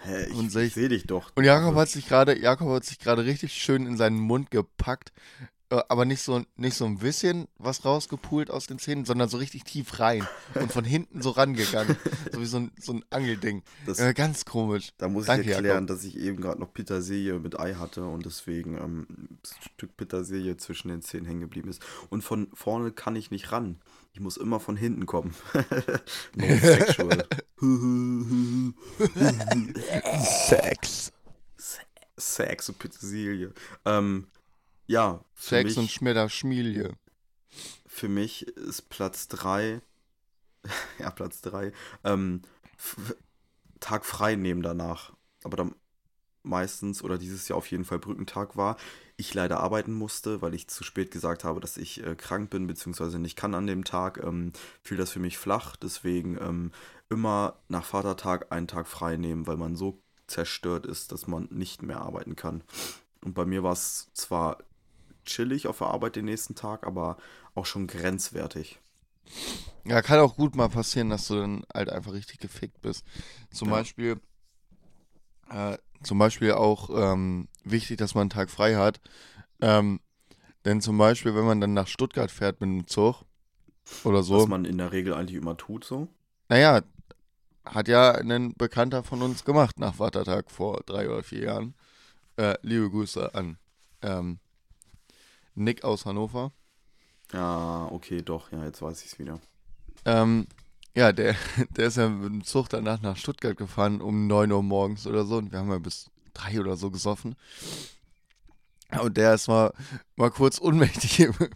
Hä, 0.00 0.24
ich, 0.24 0.56
ich 0.56 0.74
sehe 0.74 0.88
dich 0.88 1.06
doch. 1.06 1.30
Und 1.36 1.44
Jakob 1.44 1.76
hat 1.76 1.88
sich 1.88 2.08
gerade, 2.08 2.38
Jakob 2.38 2.68
hat 2.70 2.84
sich 2.84 2.98
gerade 2.98 3.24
richtig 3.24 3.52
schön 3.52 3.86
in 3.86 3.96
seinen 3.96 4.18
Mund 4.18 4.50
gepackt, 4.50 5.12
aber 5.88 6.04
nicht 6.04 6.22
so, 6.22 6.42
nicht 6.56 6.76
so 6.76 6.84
ein 6.84 6.98
bisschen 6.98 7.48
was 7.58 7.84
rausgepult 7.84 8.50
aus 8.50 8.66
den 8.66 8.78
Zähnen, 8.78 9.04
sondern 9.04 9.28
so 9.28 9.36
richtig 9.38 9.64
tief 9.64 9.98
rein 10.00 10.26
und 10.54 10.72
von 10.72 10.84
hinten 10.84 11.22
so 11.22 11.30
rangegangen, 11.30 11.96
so 12.32 12.40
wie 12.40 12.46
so 12.46 12.58
ein, 12.58 12.70
so 12.80 12.92
ein 12.92 13.04
Angelding. 13.10 13.62
Das, 13.86 13.98
Äh, 13.98 14.14
ganz 14.14 14.44
komisch. 14.44 14.92
da 14.98 15.08
muss 15.08 15.26
danke, 15.26 15.46
ich 15.46 15.50
erklären, 15.52 15.84
Jakob. 15.84 15.88
dass 15.88 16.04
ich 16.04 16.18
eben 16.18 16.40
gerade 16.40 16.60
noch 16.60 16.72
Petersilie 16.72 17.38
mit 17.38 17.58
Ei 17.58 17.74
hatte 17.74 18.04
und 18.04 18.24
deswegen 18.26 18.76
ähm, 18.76 19.06
ein 19.10 19.38
Stück 19.74 19.96
Petersilie 19.96 20.56
zwischen 20.56 20.88
den 20.88 21.02
Zähnen 21.02 21.26
hängen 21.26 21.40
geblieben 21.40 21.68
ist. 21.70 21.82
Und 22.10 22.22
von 22.22 22.48
vorne 22.54 22.92
kann 22.92 23.16
ich 23.16 23.30
nicht 23.30 23.52
ran. 23.52 23.80
Ich 24.12 24.20
muss 24.20 24.36
immer 24.36 24.60
von 24.60 24.76
hinten 24.76 25.06
kommen. 25.06 25.34
no 26.36 26.46
sexual. 26.60 27.26
Sex. 30.46 31.12
Sex 32.16 32.68
und 32.68 32.78
Petersilie. 32.78 33.52
Ähm, 33.84 34.28
ja, 34.86 35.24
für 35.34 35.56
Sex 35.56 35.70
mich, 35.70 35.78
und 35.78 35.90
Schmidder 35.90 36.28
Schmielje. 36.28 36.92
für 37.86 38.08
mich 38.08 38.46
ist 38.48 38.88
Platz 38.88 39.28
3, 39.28 39.80
ja, 40.98 41.10
Platz 41.10 41.40
3, 41.42 41.72
ähm, 42.04 42.42
Tag 43.80 44.04
frei 44.04 44.34
nehmen 44.34 44.62
danach. 44.62 45.12
Aber 45.42 45.56
dann 45.56 45.74
meistens 46.44 47.02
oder 47.02 47.18
dieses 47.18 47.48
Jahr 47.48 47.58
auf 47.58 47.70
jeden 47.70 47.84
Fall 47.84 47.98
Brückentag 47.98 48.56
war. 48.56 48.76
Ich 49.16 49.32
leider 49.34 49.60
arbeiten 49.60 49.94
musste, 49.94 50.42
weil 50.42 50.54
ich 50.54 50.68
zu 50.68 50.84
spät 50.84 51.10
gesagt 51.10 51.44
habe, 51.44 51.60
dass 51.60 51.76
ich 51.76 52.04
äh, 52.04 52.14
krank 52.14 52.50
bin, 52.50 52.66
beziehungsweise 52.66 53.18
nicht 53.18 53.36
kann 53.36 53.54
an 53.54 53.66
dem 53.66 53.84
Tag, 53.84 54.22
ähm, 54.22 54.52
fiel 54.82 54.96
das 54.96 55.10
für 55.10 55.20
mich 55.20 55.38
flach. 55.38 55.76
Deswegen 55.76 56.36
ähm, 56.38 56.72
immer 57.08 57.58
nach 57.68 57.84
Vatertag 57.84 58.52
einen 58.52 58.68
Tag 58.68 58.86
frei 58.86 59.16
nehmen, 59.16 59.46
weil 59.46 59.56
man 59.56 59.76
so 59.76 60.02
zerstört 60.26 60.86
ist, 60.86 61.12
dass 61.12 61.26
man 61.26 61.48
nicht 61.50 61.82
mehr 61.82 62.00
arbeiten 62.00 62.36
kann. 62.36 62.62
Und 63.22 63.34
bei 63.34 63.46
mir 63.46 63.62
war 63.62 63.72
es 63.72 64.10
zwar 64.12 64.58
chillig 65.24 65.66
auf 65.66 65.78
der 65.78 65.88
Arbeit 65.88 66.16
den 66.16 66.24
nächsten 66.26 66.54
Tag, 66.54 66.86
aber 66.86 67.16
auch 67.54 67.66
schon 67.66 67.86
grenzwertig. 67.86 68.80
Ja, 69.86 70.00
kann 70.02 70.18
auch 70.20 70.36
gut 70.36 70.54
mal 70.56 70.68
passieren, 70.68 71.10
dass 71.10 71.28
du 71.28 71.36
dann 71.36 71.64
halt 71.72 71.90
einfach 71.90 72.12
richtig 72.12 72.38
gefickt 72.38 72.80
bist. 72.82 73.04
Zum 73.52 73.68
Ja. 73.68 73.74
Beispiel, 73.76 74.20
äh, 75.50 75.76
zum 76.02 76.18
Beispiel 76.18 76.52
auch 76.52 76.90
ähm, 76.90 77.48
wichtig, 77.64 77.98
dass 77.98 78.14
man 78.14 78.22
einen 78.22 78.30
Tag 78.30 78.50
frei 78.50 78.76
hat. 78.76 79.00
Ähm, 79.60 80.00
denn 80.64 80.80
zum 80.80 80.96
Beispiel, 80.98 81.34
wenn 81.34 81.44
man 81.44 81.60
dann 81.60 81.74
nach 81.74 81.86
Stuttgart 81.88 82.30
fährt 82.30 82.60
mit 82.60 82.68
dem 82.68 82.86
Zug 82.86 83.22
oder 84.04 84.22
so, 84.22 84.40
Was 84.40 84.48
man 84.48 84.64
in 84.64 84.78
der 84.78 84.92
Regel 84.92 85.14
eigentlich 85.14 85.36
immer 85.40 85.56
tut, 85.56 85.84
so. 85.84 86.08
naja, 86.48 86.82
hat 87.64 87.88
ja 87.88 88.12
ein 88.12 88.54
Bekannter 88.54 89.02
von 89.02 89.22
uns 89.22 89.44
gemacht 89.44 89.78
nach 89.78 89.94
Vatertag 89.94 90.50
vor 90.50 90.82
drei 90.86 91.08
oder 91.08 91.22
vier 91.22 91.44
Jahren. 91.44 91.74
Äh, 92.36 92.56
liebe 92.62 92.90
Grüße 92.90 93.34
an 93.34 93.58
ähm, 94.02 94.38
Nick 95.54 95.84
aus 95.84 96.06
Hannover. 96.06 96.52
Ja, 97.32 97.88
okay, 97.90 98.22
doch, 98.22 98.52
ja, 98.52 98.64
jetzt 98.64 98.82
weiß 98.82 99.04
ich 99.04 99.12
es 99.12 99.18
wieder. 99.18 99.40
Ähm, 100.04 100.46
ja, 100.94 101.12
der, 101.12 101.34
der 101.76 101.86
ist 101.86 101.96
ja 101.96 102.08
mit 102.08 102.32
dem 102.32 102.44
Zug 102.44 102.68
danach 102.68 103.00
nach 103.00 103.16
Stuttgart 103.16 103.56
gefahren 103.56 104.00
um 104.00 104.26
9 104.26 104.52
Uhr 104.52 104.62
morgens 104.62 105.06
oder 105.06 105.24
so 105.24 105.38
und 105.38 105.52
wir 105.52 105.58
haben 105.58 105.70
ja 105.70 105.78
bis 105.78 106.10
3 106.34 106.60
oder 106.60 106.76
so 106.76 106.90
gesoffen. 106.90 107.36
Und 109.00 109.16
der 109.16 109.34
ist 109.34 109.48
mal, 109.48 109.72
mal 110.14 110.30
kurz 110.30 110.60
ohnmächtig 110.60 111.20
im, 111.20 111.34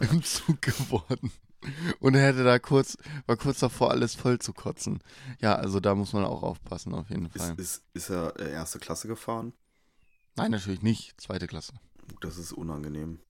im 0.00 0.22
Zug 0.22 0.60
geworden. 0.62 1.30
Und 2.00 2.14
er 2.14 2.26
hätte 2.26 2.42
da 2.42 2.58
kurz, 2.58 2.96
war 3.26 3.36
kurz 3.36 3.60
davor, 3.60 3.90
alles 3.90 4.14
voll 4.14 4.38
zu 4.38 4.52
kotzen. 4.52 5.00
Ja, 5.40 5.54
also 5.54 5.78
da 5.78 5.94
muss 5.94 6.12
man 6.12 6.24
auch 6.24 6.42
aufpassen, 6.42 6.94
auf 6.94 7.10
jeden 7.10 7.30
Fall. 7.30 7.52
Ist, 7.52 7.58
ist, 7.58 7.82
ist 7.92 8.10
er 8.10 8.38
äh, 8.40 8.50
erste 8.50 8.78
Klasse 8.78 9.06
gefahren? 9.06 9.52
Nein, 10.36 10.50
natürlich 10.50 10.82
nicht. 10.82 11.20
Zweite 11.20 11.46
Klasse. 11.46 11.72
Das 12.20 12.38
ist 12.38 12.52
unangenehm. 12.52 13.20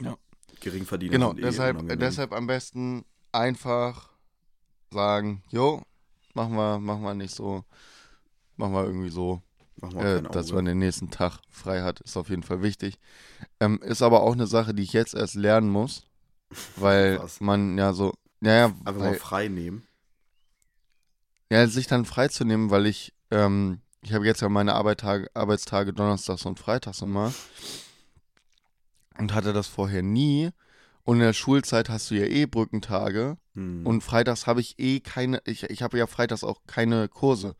Ja. 0.00 0.16
Geringverdiener 0.60 1.12
Genau, 1.12 1.32
eh 1.32 1.40
deshalb, 1.40 1.76
unangenehm. 1.76 2.00
deshalb 2.00 2.32
am 2.32 2.46
besten 2.46 3.04
einfach 3.32 4.10
sagen, 4.92 5.42
jo, 5.50 5.82
machen 6.34 6.54
wir, 6.54 6.78
machen 6.78 7.02
wir 7.02 7.14
nicht 7.14 7.34
so, 7.34 7.64
machen 8.56 8.72
wir 8.72 8.84
irgendwie 8.84 9.10
so, 9.10 9.42
mal 9.76 10.04
äh, 10.04 10.22
dass 10.22 10.52
man 10.52 10.64
den 10.64 10.78
nächsten 10.78 11.10
Tag 11.10 11.38
frei 11.50 11.82
hat, 11.82 12.00
ist 12.00 12.16
auf 12.16 12.30
jeden 12.30 12.42
Fall 12.42 12.62
wichtig. 12.62 12.98
Ähm, 13.60 13.80
ist 13.82 14.02
aber 14.02 14.22
auch 14.22 14.32
eine 14.32 14.46
Sache, 14.46 14.74
die 14.74 14.82
ich 14.82 14.92
jetzt 14.92 15.14
erst 15.14 15.34
lernen 15.34 15.68
muss, 15.68 16.06
weil 16.76 17.18
Was? 17.18 17.40
man 17.40 17.76
ja 17.76 17.92
so, 17.92 18.14
naja, 18.40 18.66
Einfach 18.84 18.94
mal 18.94 19.10
weil, 19.12 19.18
frei 19.18 19.48
nehmen. 19.48 19.86
ja, 21.50 21.66
sich 21.66 21.86
dann 21.86 22.04
freizunehmen, 22.04 22.70
weil 22.70 22.86
ich, 22.86 23.12
ähm, 23.30 23.80
ich 24.02 24.12
habe 24.12 24.26
jetzt 24.26 24.40
ja 24.40 24.48
meine 24.48 24.74
Arbeitage, 24.74 25.28
Arbeitstage 25.34 25.92
Donnerstags 25.92 26.44
und 26.46 26.58
Freitags 26.58 27.02
immer 27.02 27.32
und 29.18 29.34
hatte 29.34 29.52
das 29.52 29.66
vorher 29.66 30.02
nie. 30.02 30.50
Und 31.04 31.16
in 31.16 31.22
der 31.22 31.32
Schulzeit 31.32 31.88
hast 31.88 32.10
du 32.10 32.14
ja 32.16 32.26
eh 32.26 32.46
Brückentage. 32.46 33.38
Hm. 33.54 33.86
Und 33.86 34.02
freitags 34.02 34.46
habe 34.46 34.60
ich 34.60 34.78
eh 34.78 35.00
keine, 35.00 35.40
ich, 35.46 35.64
ich 35.64 35.82
habe 35.82 35.96
ja 35.98 36.06
freitags 36.06 36.44
auch 36.44 36.60
keine 36.66 37.08
Kurse. 37.08 37.56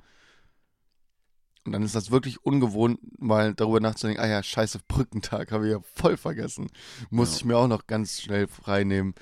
Und 1.64 1.72
dann 1.72 1.82
ist 1.82 1.94
das 1.94 2.10
wirklich 2.10 2.44
ungewohnt, 2.44 2.98
mal 3.20 3.54
darüber 3.54 3.80
nachzudenken, 3.80 4.22
ah 4.22 4.26
ja, 4.28 4.42
scheiße, 4.42 4.80
Brückentag, 4.88 5.50
habe 5.50 5.66
ich 5.66 5.72
ja 5.72 5.80
voll 5.94 6.16
vergessen. 6.16 6.68
Muss 7.10 7.30
Ja. 7.32 7.36
ich 7.38 7.44
mir 7.46 7.56
auch 7.56 7.68
noch 7.68 7.86
ganz 7.86 8.20
schnell 8.20 8.48
frei 8.48 8.84
nehmen. 8.84 9.14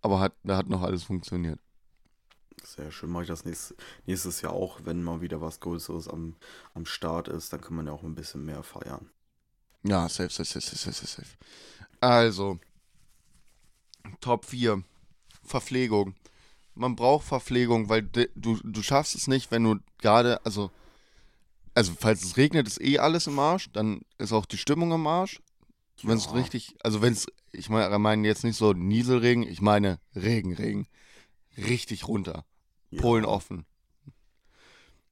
Aber 0.00 0.20
hat, 0.20 0.34
da 0.42 0.56
hat 0.56 0.68
noch 0.68 0.82
alles 0.82 1.04
funktioniert. 1.04 1.60
Sehr 2.66 2.90
schön. 2.90 3.10
Mache 3.10 3.22
ich 3.22 3.28
das 3.28 3.44
nächstes, 3.44 3.76
nächstes 4.06 4.40
Jahr 4.40 4.52
auch, 4.52 4.80
wenn 4.84 5.02
mal 5.02 5.20
wieder 5.20 5.40
was 5.40 5.60
Größeres 5.60 6.08
am, 6.08 6.34
am 6.74 6.84
Start 6.84 7.28
ist. 7.28 7.52
Dann 7.52 7.60
kann 7.60 7.76
man 7.76 7.86
ja 7.86 7.92
auch 7.92 8.02
ein 8.02 8.16
bisschen 8.16 8.44
mehr 8.44 8.62
feiern. 8.62 9.08
Ja, 9.84 10.08
safe, 10.08 10.30
safe, 10.30 10.44
safe, 10.44 10.76
safe, 10.76 10.92
safe, 10.92 11.06
safe. 11.06 11.36
Also, 12.00 12.58
Top 14.20 14.44
4. 14.44 14.82
Verpflegung. 15.44 16.14
Man 16.74 16.96
braucht 16.96 17.26
Verpflegung, 17.26 17.88
weil 17.88 18.02
du, 18.02 18.58
du 18.62 18.82
schaffst 18.82 19.14
es 19.14 19.28
nicht, 19.28 19.50
wenn 19.50 19.62
du 19.62 19.76
gerade, 19.98 20.44
also, 20.44 20.70
also 21.74 21.92
falls 21.98 22.24
es 22.24 22.36
regnet, 22.36 22.66
ist 22.66 22.80
eh 22.80 22.98
alles 22.98 23.28
im 23.28 23.38
Arsch, 23.38 23.70
dann 23.72 24.02
ist 24.18 24.32
auch 24.32 24.44
die 24.44 24.58
Stimmung 24.58 24.92
im 24.92 25.06
Arsch. 25.06 25.40
Wenn 26.02 26.18
es 26.18 26.34
richtig, 26.34 26.74
also 26.82 27.00
wenn 27.00 27.14
es, 27.14 27.26
ich 27.52 27.70
meine 27.70 27.98
meine 27.98 28.26
jetzt 28.26 28.44
nicht 28.44 28.56
so 28.56 28.74
Nieselregen, 28.74 29.44
ich 29.44 29.62
meine 29.62 29.98
Regenregen. 30.14 30.88
Richtig 31.56 32.06
runter. 32.06 32.44
Polen 32.96 33.24
offen. 33.24 33.64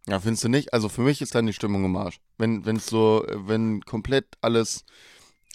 Ja, 0.07 0.21
findest 0.21 0.45
du 0.45 0.49
nicht? 0.49 0.73
Also 0.73 0.89
für 0.89 1.01
mich 1.01 1.23
ist 1.23 1.35
dann 1.35 1.47
die 1.47 1.53
Stimmung 1.53 1.85
im 1.85 1.97
Arsch. 1.97 2.21
Wenn 2.37 2.63
es 2.77 2.87
so, 2.87 3.25
wenn 3.29 3.81
komplett 3.83 4.27
alles 4.43 4.85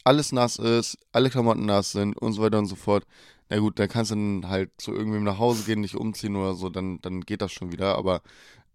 alles 0.04 0.32
nass 0.32 0.58
ist, 0.58 0.98
alle 1.12 1.30
Klamotten 1.30 1.66
nass 1.66 1.92
sind 1.92 2.18
und 2.18 2.34
so 2.34 2.42
weiter 2.42 2.58
und 2.58 2.66
so 2.66 2.76
fort. 2.76 3.06
Na 3.50 3.60
gut, 3.60 3.80
dann 3.80 3.90
kannst 3.90 4.12
du 4.12 4.16
dann 4.16 4.50
halt 4.50 4.72
zu 4.78 4.94
irgendwem 4.94 5.24
nach 5.24 5.40
Hause 5.40 5.64
gehen, 5.64 5.82
dich 5.82 5.96
umziehen 5.96 6.36
oder 6.36 6.56
so, 6.56 6.70
dann, 6.70 7.00
dann 7.02 7.22
geht 7.22 7.42
das 7.42 7.52
schon 7.52 7.72
wieder. 7.72 7.96
Aber 7.96 8.22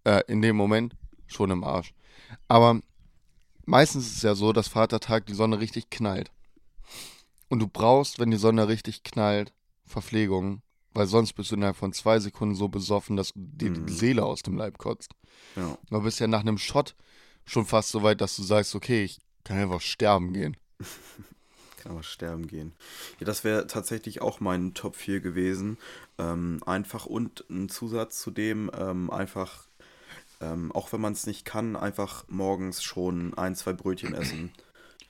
äh, 0.03 0.21
in 0.27 0.41
dem 0.41 0.55
Moment 0.55 0.95
schon 1.27 1.51
im 1.51 1.63
Arsch. 1.63 1.93
Aber 2.47 2.81
meistens 3.65 4.07
ist 4.07 4.17
es 4.17 4.21
ja 4.21 4.35
so, 4.35 4.53
dass 4.53 4.67
Vatertag 4.67 5.25
die 5.25 5.33
Sonne 5.33 5.59
richtig 5.59 5.89
knallt. 5.89 6.31
Und 7.49 7.59
du 7.59 7.67
brauchst, 7.67 8.19
wenn 8.19 8.31
die 8.31 8.37
Sonne 8.37 8.67
richtig 8.67 9.03
knallt, 9.03 9.53
Verpflegung, 9.85 10.61
weil 10.95 11.07
sonst 11.07 11.33
bist 11.33 11.51
du 11.51 11.55
innerhalb 11.55 11.77
von 11.77 11.93
zwei 11.93 12.19
Sekunden 12.19 12.55
so 12.55 12.69
besoffen, 12.69 13.17
dass 13.17 13.31
dir 13.35 13.69
Mhm. 13.69 13.85
die 13.85 13.93
Seele 13.93 14.25
aus 14.25 14.41
dem 14.43 14.57
Leib 14.57 14.77
kotzt. 14.79 15.11
Ja. 15.55 15.77
Du 15.89 16.01
bist 16.01 16.19
ja 16.19 16.27
nach 16.27 16.41
einem 16.41 16.57
Shot 16.57 16.95
schon 17.45 17.65
fast 17.65 17.89
so 17.91 18.03
weit, 18.03 18.21
dass 18.21 18.35
du 18.37 18.43
sagst, 18.43 18.75
okay, 18.75 19.03
ich 19.05 19.19
kann 19.43 19.57
einfach 19.59 19.81
sterben 19.81 20.33
gehen. 20.33 20.57
Kann 21.77 21.91
aber 21.91 22.03
sterben 22.03 22.47
gehen. 22.47 22.73
Ja, 23.19 23.25
das 23.25 23.43
wäre 23.43 23.67
tatsächlich 23.67 24.21
auch 24.21 24.39
mein 24.39 24.73
Top 24.73 24.95
4 24.95 25.19
gewesen. 25.19 25.77
Ähm, 26.17 26.61
einfach 26.65 27.05
und 27.05 27.45
ein 27.49 27.69
Zusatz 27.69 28.19
zu 28.21 28.31
dem, 28.31 28.71
ähm, 28.77 29.09
einfach, 29.11 29.67
ähm, 30.41 30.71
auch 30.71 30.91
wenn 30.93 31.01
man 31.01 31.13
es 31.13 31.27
nicht 31.27 31.45
kann, 31.45 31.75
einfach 31.75 32.25
morgens 32.27 32.83
schon 32.83 33.33
ein, 33.35 33.55
zwei 33.55 33.73
Brötchen 33.73 34.13
essen. 34.13 34.51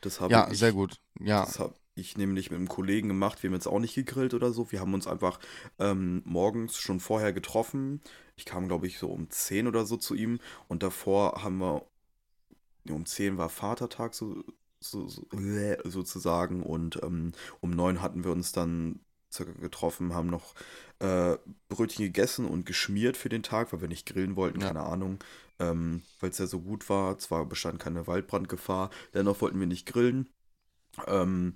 Das 0.01 0.21
habe 0.21 0.33
Ja, 0.33 0.51
ich, 0.51 0.59
sehr 0.59 0.73
gut. 0.73 0.97
Ja, 1.19 1.45
Das 1.45 1.59
habe 1.59 1.75
ich 1.95 2.17
nämlich 2.17 2.51
mit 2.51 2.57
einem 2.59 2.67
Kollegen 2.67 3.07
gemacht. 3.07 3.41
Wir 3.41 3.49
haben 3.49 3.55
jetzt 3.55 3.67
auch 3.67 3.79
nicht 3.79 3.95
gegrillt 3.95 4.33
oder 4.33 4.51
so. 4.51 4.71
Wir 4.71 4.81
haben 4.81 4.93
uns 4.93 5.07
einfach 5.07 5.39
ähm, 5.79 6.21
morgens 6.25 6.77
schon 6.77 6.99
vorher 6.99 7.33
getroffen. 7.33 8.01
Ich 8.35 8.45
kam, 8.45 8.67
glaube 8.67 8.85
ich, 8.87 8.99
so 8.99 9.07
um 9.09 9.29
10 9.29 9.65
oder 9.67 9.85
so 9.85 9.95
zu 9.97 10.13
ihm. 10.13 10.39
Und 10.67 10.83
davor 10.83 11.41
haben 11.43 11.57
wir, 11.57 11.85
um 12.89 13.05
10 13.05 13.37
war 13.37 13.49
Vatertag 13.49 14.13
so, 14.13 14.43
so, 14.81 15.07
so, 15.07 15.25
äh, 15.31 15.77
sozusagen. 15.85 16.63
Und 16.63 17.01
ähm, 17.01 17.31
um 17.61 17.71
9 17.71 18.01
hatten 18.01 18.25
wir 18.25 18.31
uns 18.31 18.51
dann 18.51 18.99
circa 19.31 19.53
getroffen, 19.53 20.13
haben 20.13 20.27
noch 20.29 20.53
äh, 20.99 21.37
Brötchen 21.69 22.05
gegessen 22.05 22.45
und 22.45 22.65
geschmiert 22.65 23.15
für 23.17 23.29
den 23.29 23.43
Tag, 23.43 23.71
weil 23.71 23.81
wir 23.81 23.87
nicht 23.87 24.05
grillen 24.05 24.35
wollten, 24.35 24.59
Ja. 24.59 24.67
keine 24.67 24.81
Ahnung. 24.81 25.19
Ähm, 25.59 26.03
weil 26.19 26.29
es 26.31 26.37
ja 26.39 26.47
so 26.47 26.59
gut 26.59 26.89
war. 26.89 27.17
Zwar 27.19 27.45
bestand 27.45 27.79
keine 27.79 28.05
Waldbrandgefahr, 28.05 28.89
dennoch 29.13 29.39
wollten 29.39 29.59
wir 29.61 29.67
nicht 29.67 29.85
grillen. 29.85 30.27
Ähm, 31.07 31.55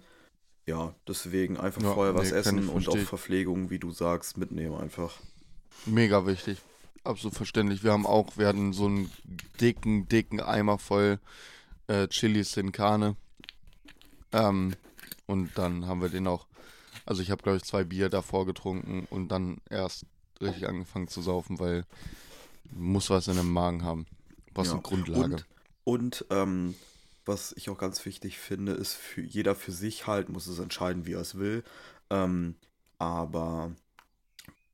ja, 0.69 0.93
deswegen 1.07 1.57
einfach 1.57 1.81
Ja, 1.81 1.93
vorher 1.93 2.15
was 2.15 2.25
nee, 2.31 2.41
kann 2.41 2.57
essen 2.57 2.69
und 2.69 2.87
auch. 2.87 2.97
Verpflegung, 2.97 3.69
wie 3.69 3.79
du 3.79 3.91
sagst, 3.91 4.37
mitnehmen 4.37 4.75
einfach. 4.77 5.13
mega 5.85 6.25
wichtig. 6.25 6.59
Absolut 7.03 7.35
verständlich. 7.35 7.83
Wir 7.83 7.91
haben 7.91 8.05
auch, 8.05 8.37
wir 8.37 8.47
hatten 8.47 8.71
so 8.73 8.85
einen 8.85 9.09
dicken, 9.59 10.07
dicken 10.07 10.39
Eimer 10.41 10.77
voll 10.77 11.19
äh, 11.87 12.07
Chili 12.07 12.43
Sin 12.43 12.71
Carne. 12.71 13.15
Ähm, 14.31 14.75
und 15.25 15.57
dann 15.57 15.87
haben 15.87 16.01
wir 16.01 16.09
den 16.09 16.27
auch, 16.27 16.45
also 17.05 17.21
ich 17.21 17.31
habe 17.31 17.41
glaube 17.41 17.57
ich 17.57 17.63
zwei 17.63 17.83
Bier 17.83 18.09
davor 18.09 18.45
getrunken 18.45 19.07
und 19.09 19.29
dann 19.29 19.57
erst 19.69 20.05
richtig 20.41 20.67
angefangen 20.67 21.07
zu 21.07 21.21
saufen, 21.21 21.59
weil 21.59 21.85
muss 22.71 23.09
was 23.09 23.27
in 23.27 23.37
dem 23.37 23.51
Magen 23.51 23.83
haben. 23.83 24.05
Was 24.53 24.67
Ja. 24.67 24.73
eine 24.73 24.81
Grundlage. 24.83 25.35
Und, 25.85 26.21
und 26.21 26.25
ähm, 26.29 26.75
was 27.29 27.53
ich 27.53 27.69
auch 27.69 27.77
ganz 27.77 28.03
wichtig 28.05 28.37
finde, 28.37 28.73
ist 28.73 28.93
für 28.93 29.21
jeder 29.21 29.55
für 29.55 29.71
sich 29.71 30.07
halt, 30.07 30.27
muss 30.27 30.47
es 30.47 30.59
entscheiden, 30.59 31.05
wie 31.05 31.13
er 31.13 31.21
es 31.21 31.35
will. 31.35 31.63
Ähm, 32.09 32.55
aber 32.97 33.71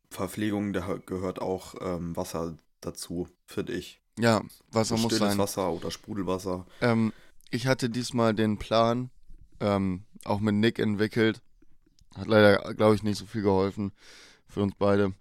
Verpflegung, 0.09 0.73
da 0.73 0.97
gehört 1.05 1.39
auch 1.39 1.75
ähm, 1.81 2.15
Wasser 2.15 2.57
dazu, 2.81 3.27
finde 3.45 3.73
ich. 3.73 4.01
ja, 4.17 4.41
Wasser 4.71 4.97
muss 4.97 5.17
sein. 5.17 5.37
Wasser 5.37 5.71
oder 5.71 5.91
Sprudelwasser. 5.91 6.65
Ähm, 6.81 7.13
ich 7.51 7.67
hatte 7.67 7.89
diesmal 7.89 8.33
den 8.33 8.57
Plan, 8.57 9.11
ähm, 9.59 10.05
auch 10.23 10.39
mit 10.39 10.55
Nick 10.55 10.79
entwickelt. 10.79 11.41
Hat 12.15 12.27
leider, 12.27 12.73
glaube 12.73 12.95
ich, 12.95 13.03
nicht 13.03 13.17
so 13.17 13.25
viel 13.25 13.41
geholfen 13.41 13.91
für 14.47 14.63
uns 14.63 14.73
beide. 14.79 15.13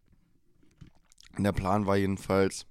Der 1.37 1.53
Plan 1.53 1.87
war 1.87 1.97
jedenfalls, 1.97 2.67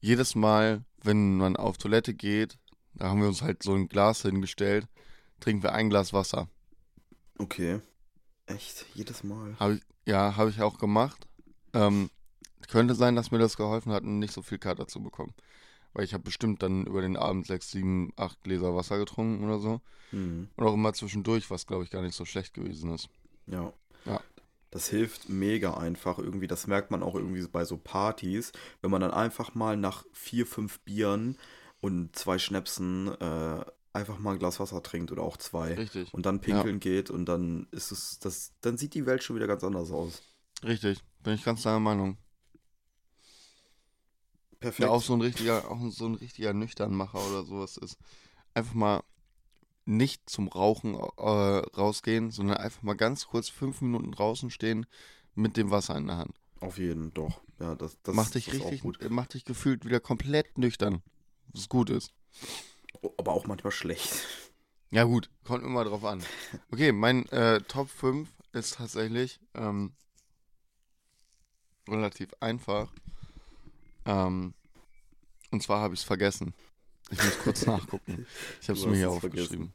jedes 0.00 0.36
Mal, 0.36 0.84
wenn 1.02 1.36
man 1.36 1.56
auf 1.56 1.76
Toilette 1.76 2.14
geht, 2.14 2.56
da 2.98 3.08
haben 3.08 3.20
wir 3.20 3.28
uns 3.28 3.42
halt 3.42 3.62
so 3.62 3.74
ein 3.74 3.88
Glas 3.88 4.22
hingestellt, 4.22 4.86
trinken 5.40 5.62
wir 5.62 5.72
ein 5.72 5.90
Glas 5.90 6.12
Wasser. 6.12 6.48
Okay. 7.38 7.80
Echt? 8.46 8.86
Jedes 8.94 9.22
Mal? 9.24 9.56
Hab 9.58 9.72
ich, 9.72 9.82
ja, 10.06 10.36
habe 10.36 10.50
ich 10.50 10.60
auch 10.60 10.78
gemacht. 10.78 11.26
Ähm, 11.74 12.10
könnte 12.68 12.94
sein, 12.94 13.16
dass 13.16 13.30
mir 13.30 13.38
das 13.38 13.56
geholfen 13.56 13.92
hat, 13.92 14.04
nicht 14.04 14.32
so 14.32 14.42
viel 14.42 14.58
Kater 14.58 14.86
zu 14.86 15.02
bekommen. 15.02 15.34
Weil 15.92 16.04
ich 16.04 16.12
habe 16.12 16.24
bestimmt 16.24 16.62
dann 16.62 16.86
über 16.86 17.00
den 17.00 17.16
Abend 17.16 17.46
sechs, 17.46 17.70
sieben, 17.70 18.12
acht 18.16 18.42
Gläser 18.42 18.74
Wasser 18.74 18.98
getrunken 18.98 19.44
oder 19.44 19.58
so. 19.58 19.80
Mhm. 20.12 20.48
Und 20.56 20.66
auch 20.66 20.74
immer 20.74 20.92
zwischendurch, 20.92 21.50
was 21.50 21.66
glaube 21.66 21.84
ich 21.84 21.90
gar 21.90 22.02
nicht 22.02 22.14
so 22.14 22.24
schlecht 22.24 22.54
gewesen 22.54 22.92
ist. 22.92 23.08
Ja. 23.46 23.72
Ja. 24.04 24.20
Das 24.70 24.88
hilft 24.88 25.30
mega 25.30 25.74
einfach 25.78 26.18
irgendwie. 26.18 26.46
Das 26.46 26.66
merkt 26.66 26.90
man 26.90 27.02
auch 27.02 27.14
irgendwie 27.14 27.46
bei 27.46 27.64
so 27.64 27.78
Partys, 27.78 28.52
wenn 28.82 28.90
man 28.90 29.00
dann 29.00 29.12
einfach 29.12 29.54
mal 29.54 29.76
nach 29.76 30.04
vier, 30.12 30.46
fünf 30.46 30.80
Bieren 30.80 31.38
und 31.80 32.16
zwei 32.16 32.38
Schnäpsen 32.38 33.08
äh, 33.20 33.64
einfach 33.92 34.18
mal 34.18 34.32
ein 34.32 34.38
Glas 34.38 34.60
Wasser 34.60 34.82
trinkt 34.82 35.12
oder 35.12 35.22
auch 35.22 35.36
zwei 35.36 35.74
Richtig. 35.74 36.12
und 36.12 36.26
dann 36.26 36.40
pinkeln 36.40 36.80
geht 36.80 37.10
und 37.10 37.26
dann 37.26 37.66
ist 37.70 37.90
es, 37.90 38.18
das, 38.18 38.52
dann 38.60 38.76
sieht 38.76 38.94
die 38.94 39.06
Welt 39.06 39.22
schon 39.22 39.36
wieder 39.36 39.46
ganz 39.46 39.64
anders 39.64 39.90
aus. 39.90 40.22
Richtig. 40.64 41.02
Bin 41.22 41.34
ich 41.34 41.44
ganz 41.44 41.62
deiner 41.62 41.80
Meinung. 41.80 42.18
Perfekt. 44.60 44.80
Ja, 44.80 44.90
auch 44.90 45.02
so 45.02 45.14
ein 45.14 45.20
richtiger, 45.20 45.70
auch 45.70 45.78
so 45.90 46.06
ein 46.06 46.14
richtiger 46.14 46.52
Nüchternmacher 46.52 47.18
oder 47.18 47.44
sowas 47.44 47.76
ist. 47.76 47.96
Einfach 48.54 48.74
mal 48.74 49.02
nicht 49.84 50.28
zum 50.28 50.48
Rauchen 50.48 50.94
äh, 50.94 51.00
rausgehen, 51.22 52.30
sondern 52.30 52.58
einfach 52.58 52.82
mal 52.82 52.96
ganz 52.96 53.26
kurz 53.26 53.48
fünf 53.48 53.80
Minuten 53.80 54.12
draußen 54.12 54.50
stehen 54.50 54.86
mit 55.34 55.56
dem 55.56 55.70
Wasser 55.70 55.96
in 55.96 56.08
der 56.08 56.18
Hand. 56.18 56.34
Auf 56.60 56.78
jeden, 56.78 57.14
doch. 57.14 57.40
Ja, 57.60 57.74
das, 57.74 57.96
das 58.02 58.14
macht 58.14 58.34
dich 58.34 58.52
richtig, 58.52 58.82
gut. 58.82 58.98
macht 59.10 59.34
dich 59.34 59.44
gefühlt 59.44 59.84
wieder 59.84 60.00
komplett 60.00 60.58
nüchtern. 60.58 61.02
Was 61.52 61.68
gut 61.68 61.90
ist. 61.90 62.12
Aber 63.16 63.32
auch 63.32 63.46
manchmal 63.46 63.72
schlecht. 63.72 64.26
Ja 64.90 65.04
gut, 65.04 65.30
kommt 65.44 65.64
immer 65.64 65.84
drauf 65.84 66.04
an. 66.04 66.22
Okay, 66.70 66.92
mein 66.92 67.26
äh, 67.28 67.60
Top 67.62 67.90
5 67.90 68.28
ist 68.52 68.74
tatsächlich 68.74 69.40
ähm, 69.54 69.92
relativ 71.88 72.30
einfach. 72.40 72.90
Ähm, 74.06 74.54
und 75.50 75.62
zwar 75.62 75.80
habe 75.80 75.94
ich 75.94 76.00
es 76.00 76.06
vergessen. 76.06 76.54
Ich 77.10 77.22
muss 77.22 77.38
kurz 77.38 77.62
nachgucken. 77.66 78.26
Ich 78.60 78.68
habe 78.68 78.78
es 78.78 78.84
mir 78.86 78.96
hier 78.96 79.08
es 79.08 79.12
aufgeschrieben. 79.14 79.72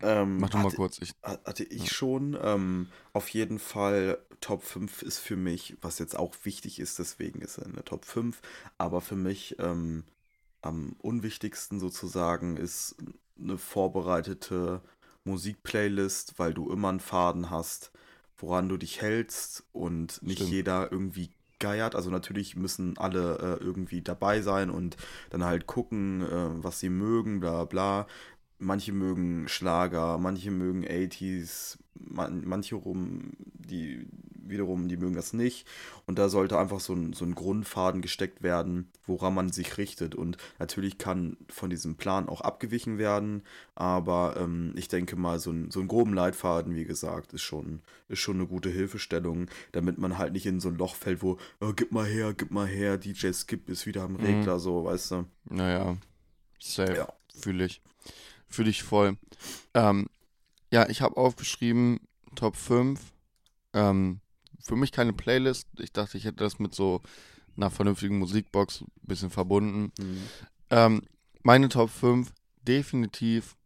Ähm, 0.00 0.36
Mach 0.38 0.50
doch 0.50 0.62
mal 0.62 0.72
kurz. 0.72 0.98
Ich, 1.00 1.12
Ha- 1.24 1.40
Hatte 1.44 1.64
ich 1.64 1.82
Ja. 1.84 1.86
schon. 1.92 2.38
Ähm, 2.40 2.88
auf 3.12 3.28
jeden 3.30 3.58
Fall 3.58 4.18
Top 4.40 4.62
5 4.62 5.02
ist 5.02 5.18
für 5.18 5.36
mich, 5.36 5.76
was 5.80 5.98
jetzt 5.98 6.16
auch 6.16 6.34
wichtig 6.44 6.78
ist, 6.78 6.98
deswegen 6.98 7.40
ist 7.40 7.58
er 7.58 7.66
in 7.66 7.72
der 7.72 7.84
Top 7.84 8.04
5, 8.04 8.40
aber 8.78 9.00
für 9.00 9.16
mich 9.16 9.56
ähm, 9.58 10.04
am 10.62 10.96
unwichtigsten 10.98 11.78
sozusagen 11.80 12.56
ist 12.56 12.96
eine 13.40 13.58
vorbereitete 13.58 14.82
Musikplaylist, 15.24 16.38
weil 16.38 16.54
du 16.54 16.70
immer 16.70 16.88
einen 16.88 17.00
Faden 17.00 17.50
hast, 17.50 17.92
woran 18.36 18.68
du 18.68 18.76
dich 18.76 19.00
hältst 19.00 19.64
und 19.72 20.22
nicht 20.22 20.38
Stimmt. 20.38 20.52
jeder 20.52 20.92
irgendwie 20.92 21.30
geiert. 21.58 21.94
Also 21.94 22.10
natürlich 22.10 22.56
müssen 22.56 22.96
alle 22.98 23.58
äh, 23.60 23.64
irgendwie 23.64 24.02
dabei 24.02 24.40
sein 24.42 24.70
und 24.70 24.96
dann 25.30 25.44
halt 25.44 25.66
gucken, 25.66 26.22
äh, 26.22 26.64
was 26.64 26.80
sie 26.80 26.88
mögen, 26.88 27.40
bla 27.40 27.64
bla. 27.64 28.06
Manche 28.58 28.92
mögen 28.92 29.48
Schlager, 29.48 30.18
manche 30.18 30.50
mögen 30.50 30.84
80s, 30.84 31.78
man, 31.94 32.44
manche 32.44 32.74
rum, 32.74 33.32
die 33.40 34.06
wiederum, 34.50 34.88
die 34.88 34.96
mögen 34.96 35.14
das 35.14 35.32
nicht. 35.32 35.66
Und 36.06 36.18
da 36.18 36.28
sollte 36.28 36.58
einfach 36.58 36.80
so 36.80 36.94
ein, 36.94 37.12
so 37.12 37.24
ein 37.24 37.34
Grundfaden 37.34 38.00
gesteckt 38.00 38.42
werden, 38.42 38.90
woran 39.06 39.34
man 39.34 39.50
sich 39.50 39.76
richtet. 39.78 40.14
Und 40.14 40.38
natürlich 40.58 40.98
kann 40.98 41.36
von 41.48 41.70
diesem 41.70 41.96
Plan 41.96 42.28
auch 42.28 42.40
abgewichen 42.40 42.98
werden, 42.98 43.42
aber 43.74 44.36
ähm, 44.38 44.72
ich 44.76 44.88
denke 44.88 45.16
mal, 45.16 45.38
so 45.38 45.50
ein, 45.50 45.70
so 45.70 45.80
einen 45.80 45.88
groben 45.88 46.14
Leitfaden, 46.14 46.74
wie 46.74 46.84
gesagt, 46.84 47.32
ist 47.32 47.42
schon, 47.42 47.82
ist 48.08 48.20
schon 48.20 48.36
eine 48.36 48.46
gute 48.46 48.70
Hilfestellung, 48.70 49.48
damit 49.72 49.98
man 49.98 50.18
halt 50.18 50.32
nicht 50.32 50.46
in 50.46 50.60
so 50.60 50.68
ein 50.68 50.76
Loch 50.78 50.94
fällt, 50.94 51.22
wo, 51.22 51.36
oh, 51.60 51.72
gib 51.74 51.92
mal 51.92 52.06
her, 52.06 52.32
gib 52.34 52.50
mal 52.50 52.66
her, 52.66 52.96
DJ 52.96 53.32
Skip 53.32 53.68
ist 53.68 53.86
wieder 53.86 54.02
am 54.02 54.14
Mhm. 54.14 54.24
Regler, 54.24 54.58
so, 54.58 54.84
weißt 54.84 55.10
du. 55.12 55.24
Naja, 55.50 55.96
safe. 56.58 56.96
Ja. 56.96 57.08
Fühle 57.38 57.66
ich. 57.66 57.82
Fühle 58.48 58.70
ich 58.70 58.82
voll. 58.82 59.16
Ähm, 59.74 60.08
ja, 60.72 60.88
ich 60.88 61.02
habe 61.02 61.16
aufgeschrieben, 61.16 62.00
Top 62.34 62.56
5. 62.56 63.00
Ähm, 63.74 64.20
für 64.60 64.76
mich 64.76 64.92
keine 64.92 65.12
Playlist. 65.12 65.68
Ich 65.78 65.92
dachte, 65.92 66.18
ich 66.18 66.24
hätte 66.24 66.36
das 66.36 66.58
mit 66.58 66.74
so 66.74 67.02
einer 67.56 67.70
vernünftigen 67.70 68.18
Musikbox 68.18 68.82
ein 68.82 68.86
bisschen 69.02 69.30
verbunden. 69.30 69.92
Mhm. 69.98 70.22
Ähm, 70.70 71.02
meine 71.42 71.68
Top 71.68 71.90
5, 71.90 72.32
definitiv 72.62 73.56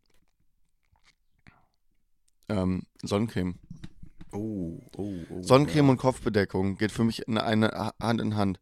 ähm, 2.49 2.83
Sonnencreme. 3.03 3.59
Oh, 4.33 4.81
oh, 4.97 5.15
oh. 5.31 5.43
Sonnencreme 5.43 5.87
ja. 5.87 5.91
und 5.93 5.99
Kopfbedeckung 5.99 6.77
geht 6.77 6.93
für 6.93 7.05
mich 7.05 7.27
in 7.29 7.39
eine 7.39 7.69
Ha- 7.69 7.95
Hand 8.01 8.21
in 8.21 8.37
Hand. 8.37 8.61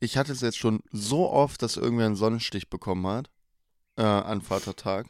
Ich 0.00 0.16
hatte 0.16 0.32
es 0.32 0.40
jetzt 0.40 0.58
schon 0.58 0.80
so 0.90 1.30
oft, 1.30 1.62
dass 1.62 1.76
irgendwer 1.76 2.06
einen 2.06 2.16
Sonnenstich 2.16 2.68
bekommen 2.68 3.06
hat 3.06 3.30
äh, 3.96 4.02
an 4.02 4.40
Vatertag. 4.42 5.06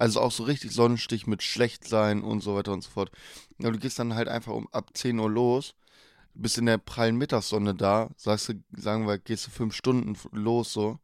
Also 0.00 0.20
auch 0.20 0.32
so 0.32 0.44
richtig 0.44 0.72
Sonnenstich 0.72 1.26
mit 1.26 1.42
schlecht 1.42 1.86
sein 1.86 2.22
und 2.22 2.40
so 2.40 2.54
weiter 2.54 2.72
und 2.72 2.82
so 2.82 2.90
fort. 2.90 3.10
Ja, 3.58 3.70
du 3.70 3.78
gehst 3.78 3.98
dann 3.98 4.14
halt 4.14 4.28
einfach 4.28 4.52
um 4.54 4.66
ab 4.72 4.90
10 4.94 5.18
Uhr 5.18 5.28
los, 5.30 5.74
bist 6.34 6.56
in 6.56 6.66
der 6.66 6.78
prallen 6.78 7.16
Mittagssonne 7.16 7.74
da, 7.74 8.08
sagst 8.16 8.48
du, 8.48 8.54
sagen 8.76 9.06
wir, 9.06 9.18
gehst 9.18 9.46
du 9.46 9.50
fünf 9.50 9.74
Stunden 9.74 10.16
los 10.32 10.72
so. 10.72 10.98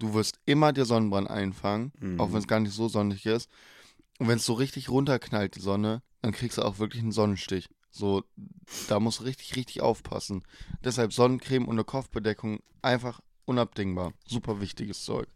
Du 0.00 0.14
wirst 0.14 0.40
immer 0.46 0.72
dir 0.72 0.84
Sonnenbrand 0.84 1.30
einfangen, 1.30 1.92
Mhm. 2.00 2.18
auch 2.20 2.32
wenn 2.32 2.38
es 2.40 2.48
gar 2.48 2.58
nicht 2.58 2.72
so 2.74 2.88
sonnig 2.88 3.24
ist. 3.24 3.48
Und 4.18 4.26
wenn 4.28 4.38
es 4.38 4.46
so 4.46 4.54
richtig 4.54 4.88
runterknallt, 4.88 5.54
die 5.54 5.60
Sonne, 5.60 6.02
dann 6.22 6.32
kriegst 6.32 6.58
du 6.58 6.62
auch 6.62 6.78
wirklich 6.78 7.02
einen 7.02 7.12
Sonnenstich. 7.12 7.68
So, 7.92 8.24
da 8.88 8.98
musst 8.98 9.20
du 9.20 9.24
richtig, 9.24 9.54
richtig 9.56 9.80
aufpassen. 9.80 10.42
Deshalb 10.82 11.12
Sonnencreme 11.12 11.66
und 11.66 11.74
eine 11.76 11.84
Kopfbedeckung 11.84 12.60
einfach 12.82 13.20
unabdingbar. 13.44 14.12
Super 14.26 14.60
wichtiges 14.60 15.04
Zeug. 15.04 15.28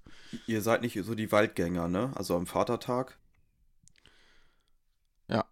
Ihr 0.46 0.62
seid 0.62 0.82
nicht 0.82 0.98
so 1.02 1.14
die 1.14 1.32
Waldgänger, 1.32 1.88
ne? 1.88 2.12
Also 2.14 2.36
am 2.36 2.46
Vatertag. 2.46 3.18
Ja. 5.28 5.44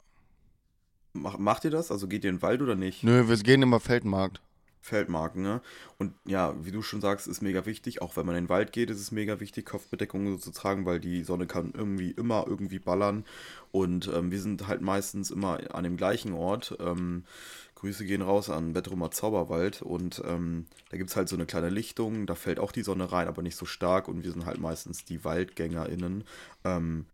Mach, 1.13 1.39
macht 1.39 1.65
ihr 1.65 1.71
das? 1.71 1.91
Also 1.91 2.09
geht 2.09 2.25
ihr 2.25 2.31
in 2.31 2.37
den 2.37 2.43
Wald 2.43 2.63
oder 2.63 2.75
nicht? 2.75 3.03
Nö, 3.03 3.29
wir 3.29 3.37
gehen 3.39 3.63
immer 3.63 3.81
Feldmarkt. 3.81 4.41
Feldmarken, 4.83 5.43
ne? 5.43 5.61
Und 5.97 6.15
ja, 6.27 6.55
wie 6.65 6.73
du 6.73 6.83
schon 6.83 7.01
sagst, 7.01 7.29
ist 7.29 7.41
mega 7.41 7.65
wichtig. 7.67 8.03
Auch 8.03 8.17
wenn 8.17 8.27
man 8.27 8.35
in 8.35 8.45
den 8.45 8.49
Wald 8.51 8.73
geht, 8.73 8.91
ist 8.91 9.01
es 9.01 9.13
mega 9.13 9.39
wichtig, 9.39 9.65
Kopfbedeckung 9.65 10.41
zu 10.41 10.51
tragen, 10.51 10.85
weil 10.85 10.99
die 10.99 11.23
Sonne 11.23 11.47
kann 11.47 11.73
irgendwie 11.73 12.11
immer 12.11 12.45
irgendwie 12.49 12.81
ballern. 12.81 13.25
Und 13.71 14.09
ähm, 14.09 14.33
wir 14.33 14.41
sind 14.41 14.67
halt 14.67 14.81
meistens 14.81 15.31
immer 15.31 15.61
an 15.73 15.85
dem 15.85 15.97
gleichen 15.97 16.33
Ort. 16.33 16.77
Ähm, 16.81 17.25
Grüße 17.83 18.05
gehen 18.05 18.23
raus 18.23 18.49
an 18.49 18.77
Wettrumer 18.77 19.11
Zauberwald. 19.11 19.83
Und 19.83 20.23
ähm, 20.25 20.67
da 20.91 20.97
gibt 20.97 21.11
es 21.11 21.17
halt 21.17 21.29
so 21.29 21.35
eine 21.35 21.47
kleine 21.47 21.69
Lichtung. 21.69 22.27
Da 22.27 22.37
fällt 22.37 22.61
auch 22.61 22.71
die 22.71 22.85
Sonne 22.85 23.11
rein, 23.11 23.27
aber 23.27 23.43
nicht 23.43 23.57
so 23.57 23.67
stark. 23.67 24.07
Und 24.07 24.23
wir 24.23 24.31
sind 24.31 24.47
halt 24.47 24.61
meistens 24.61 25.05
die 25.05 25.25
WaldgängerInnen. 25.25 26.23
Ähm, 26.63 27.07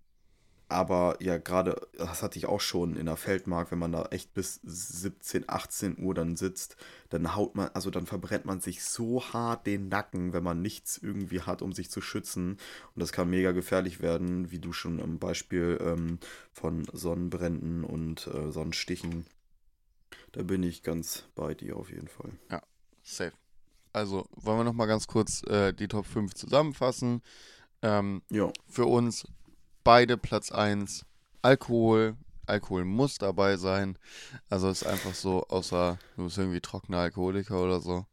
aber 0.68 1.16
ja, 1.20 1.38
gerade, 1.38 1.88
das 1.96 2.22
hatte 2.22 2.38
ich 2.38 2.44
auch 2.44 2.60
schon 2.60 2.96
in 2.96 3.06
der 3.06 3.16
Feldmark, 3.16 3.70
wenn 3.70 3.78
man 3.78 3.92
da 3.92 4.04
echt 4.10 4.34
bis 4.34 4.60
17, 4.62 5.44
18 5.46 5.96
Uhr 5.98 6.12
dann 6.12 6.36
sitzt, 6.36 6.76
dann 7.08 7.34
haut 7.34 7.54
man, 7.54 7.70
also 7.72 7.88
dann 7.88 8.04
verbrennt 8.04 8.44
man 8.44 8.60
sich 8.60 8.84
so 8.84 9.24
hart 9.32 9.66
den 9.66 9.88
Nacken, 9.88 10.34
wenn 10.34 10.44
man 10.44 10.60
nichts 10.60 10.98
irgendwie 10.98 11.40
hat, 11.40 11.62
um 11.62 11.72
sich 11.72 11.90
zu 11.90 12.02
schützen. 12.02 12.58
Und 12.94 13.00
das 13.00 13.12
kann 13.12 13.30
mega 13.30 13.52
gefährlich 13.52 14.02
werden, 14.02 14.50
wie 14.50 14.58
du 14.58 14.74
schon 14.74 14.98
im 14.98 15.18
Beispiel 15.18 15.78
ähm, 15.80 16.18
von 16.52 16.84
Sonnenbränden 16.92 17.84
und 17.84 18.26
äh, 18.26 18.52
Sonnenstichen. 18.52 19.24
Da 20.32 20.42
bin 20.42 20.62
ich 20.62 20.82
ganz 20.82 21.24
bei 21.34 21.54
dir 21.54 21.76
auf 21.76 21.90
jeden 21.90 22.08
Fall. 22.08 22.32
Safe. 23.08 23.32
Also, 23.92 24.26
wollen 24.36 24.58
wir 24.58 24.64
nochmal 24.64 24.86
ganz 24.86 25.06
kurz 25.06 25.42
äh, 25.44 25.72
die 25.72 25.88
Top 25.88 26.06
5 26.06 26.34
zusammenfassen. 26.34 27.22
Ähm, 27.80 28.22
Ja, 28.30 28.52
für 28.66 28.84
uns 28.84 29.26
beide 29.82 30.18
Platz 30.18 30.52
1 30.52 31.06
Alkohol. 31.42 32.16
Alkohol 32.46 32.84
muss 32.84 33.18
dabei 33.18 33.56
sein. 33.56 33.98
Also 34.48 34.68
ist 34.68 34.86
einfach 34.86 35.14
so, 35.14 35.46
außer 35.48 35.98
du 36.16 36.24
bist 36.24 36.38
irgendwie 36.38 36.60
trockener 36.60 36.98
Alkoholiker 36.98 37.62
oder 37.62 37.80
so. 37.80 38.06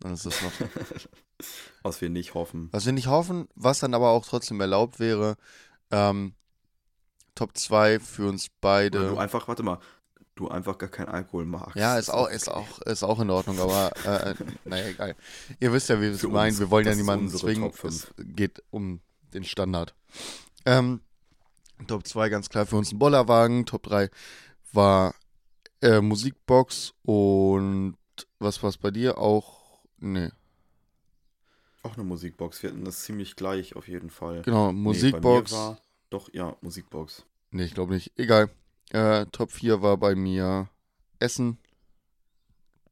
Dann 0.00 0.14
ist 0.14 0.26
das 0.26 0.42
noch. 0.42 0.52
was 1.82 2.00
wir 2.00 2.08
nicht 2.08 2.34
hoffen. 2.34 2.68
Was 2.72 2.86
wir 2.86 2.92
nicht 2.92 3.08
hoffen, 3.08 3.48
was 3.54 3.80
dann 3.80 3.94
aber 3.94 4.10
auch 4.10 4.26
trotzdem 4.26 4.60
erlaubt 4.60 5.00
wäre. 5.00 5.36
Ähm, 5.90 6.34
Top 7.34 7.56
2 7.56 7.98
für 7.98 8.28
uns 8.28 8.46
Oder 8.46 8.54
beide. 8.60 9.08
du 9.10 9.16
einfach, 9.16 9.48
warte 9.48 9.64
mal, 9.64 9.80
du 10.36 10.48
einfach 10.48 10.78
gar 10.78 10.88
keinen 10.90 11.08
Alkohol 11.08 11.44
magst. 11.44 11.76
Ja, 11.76 11.98
ist 11.98 12.10
auch, 12.10 12.28
ist 12.28 12.48
auch, 12.50 12.80
ist 12.82 13.02
auch 13.02 13.20
in 13.20 13.30
Ordnung, 13.30 13.58
aber 13.60 13.92
äh, 14.04 14.30
äh, 14.30 14.34
naja, 14.64 14.86
egal. 14.88 15.16
Ihr 15.60 15.72
wisst 15.72 15.88
ja, 15.88 15.96
wie 15.98 16.02
wir 16.06 16.12
es 16.12 16.22
meinen. 16.24 16.58
Wir 16.58 16.70
wollen 16.70 16.86
ja 16.86 16.94
niemanden 16.94 17.28
zwingen. 17.30 17.70
Top 17.72 17.84
Es 17.84 18.04
5. 18.04 18.14
geht 18.36 18.62
um 18.70 19.00
den 19.32 19.44
Standard. 19.44 19.94
Ähm, 20.66 21.00
Top 21.86 22.06
2 22.06 22.28
ganz 22.28 22.48
klar 22.48 22.66
für 22.66 22.76
uns 22.76 22.92
ein 22.92 22.98
Bollerwagen. 22.98 23.66
Top 23.66 23.82
3 23.84 24.08
war 24.72 25.14
äh, 25.82 26.00
Musikbox 26.00 26.94
und 27.02 27.96
was 28.38 28.62
war's 28.62 28.76
bei 28.78 28.90
dir? 28.90 29.18
Auch, 29.18 29.60
nee, 29.98 30.30
Auch 31.82 31.94
eine 31.94 32.04
Musikbox. 32.04 32.62
Wir 32.62 32.70
hatten 32.70 32.84
das 32.84 33.02
ziemlich 33.02 33.36
gleich 33.36 33.76
auf 33.76 33.88
jeden 33.88 34.10
Fall. 34.10 34.42
genau, 34.42 34.72
Nee, 34.72 34.78
Musikbox. 34.78 35.52
war, 35.52 35.78
doch, 36.10 36.32
ja, 36.32 36.56
Musikbox. 36.60 37.24
Nee, 37.50 37.64
ich 37.64 37.74
glaube 37.74 37.92
nicht. 37.94 38.12
Egal. 38.18 38.50
Äh, 38.94 39.26
Top 39.32 39.50
4 39.50 39.82
war 39.82 39.96
bei 39.96 40.14
mir 40.14 40.70
Essen. 41.18 41.58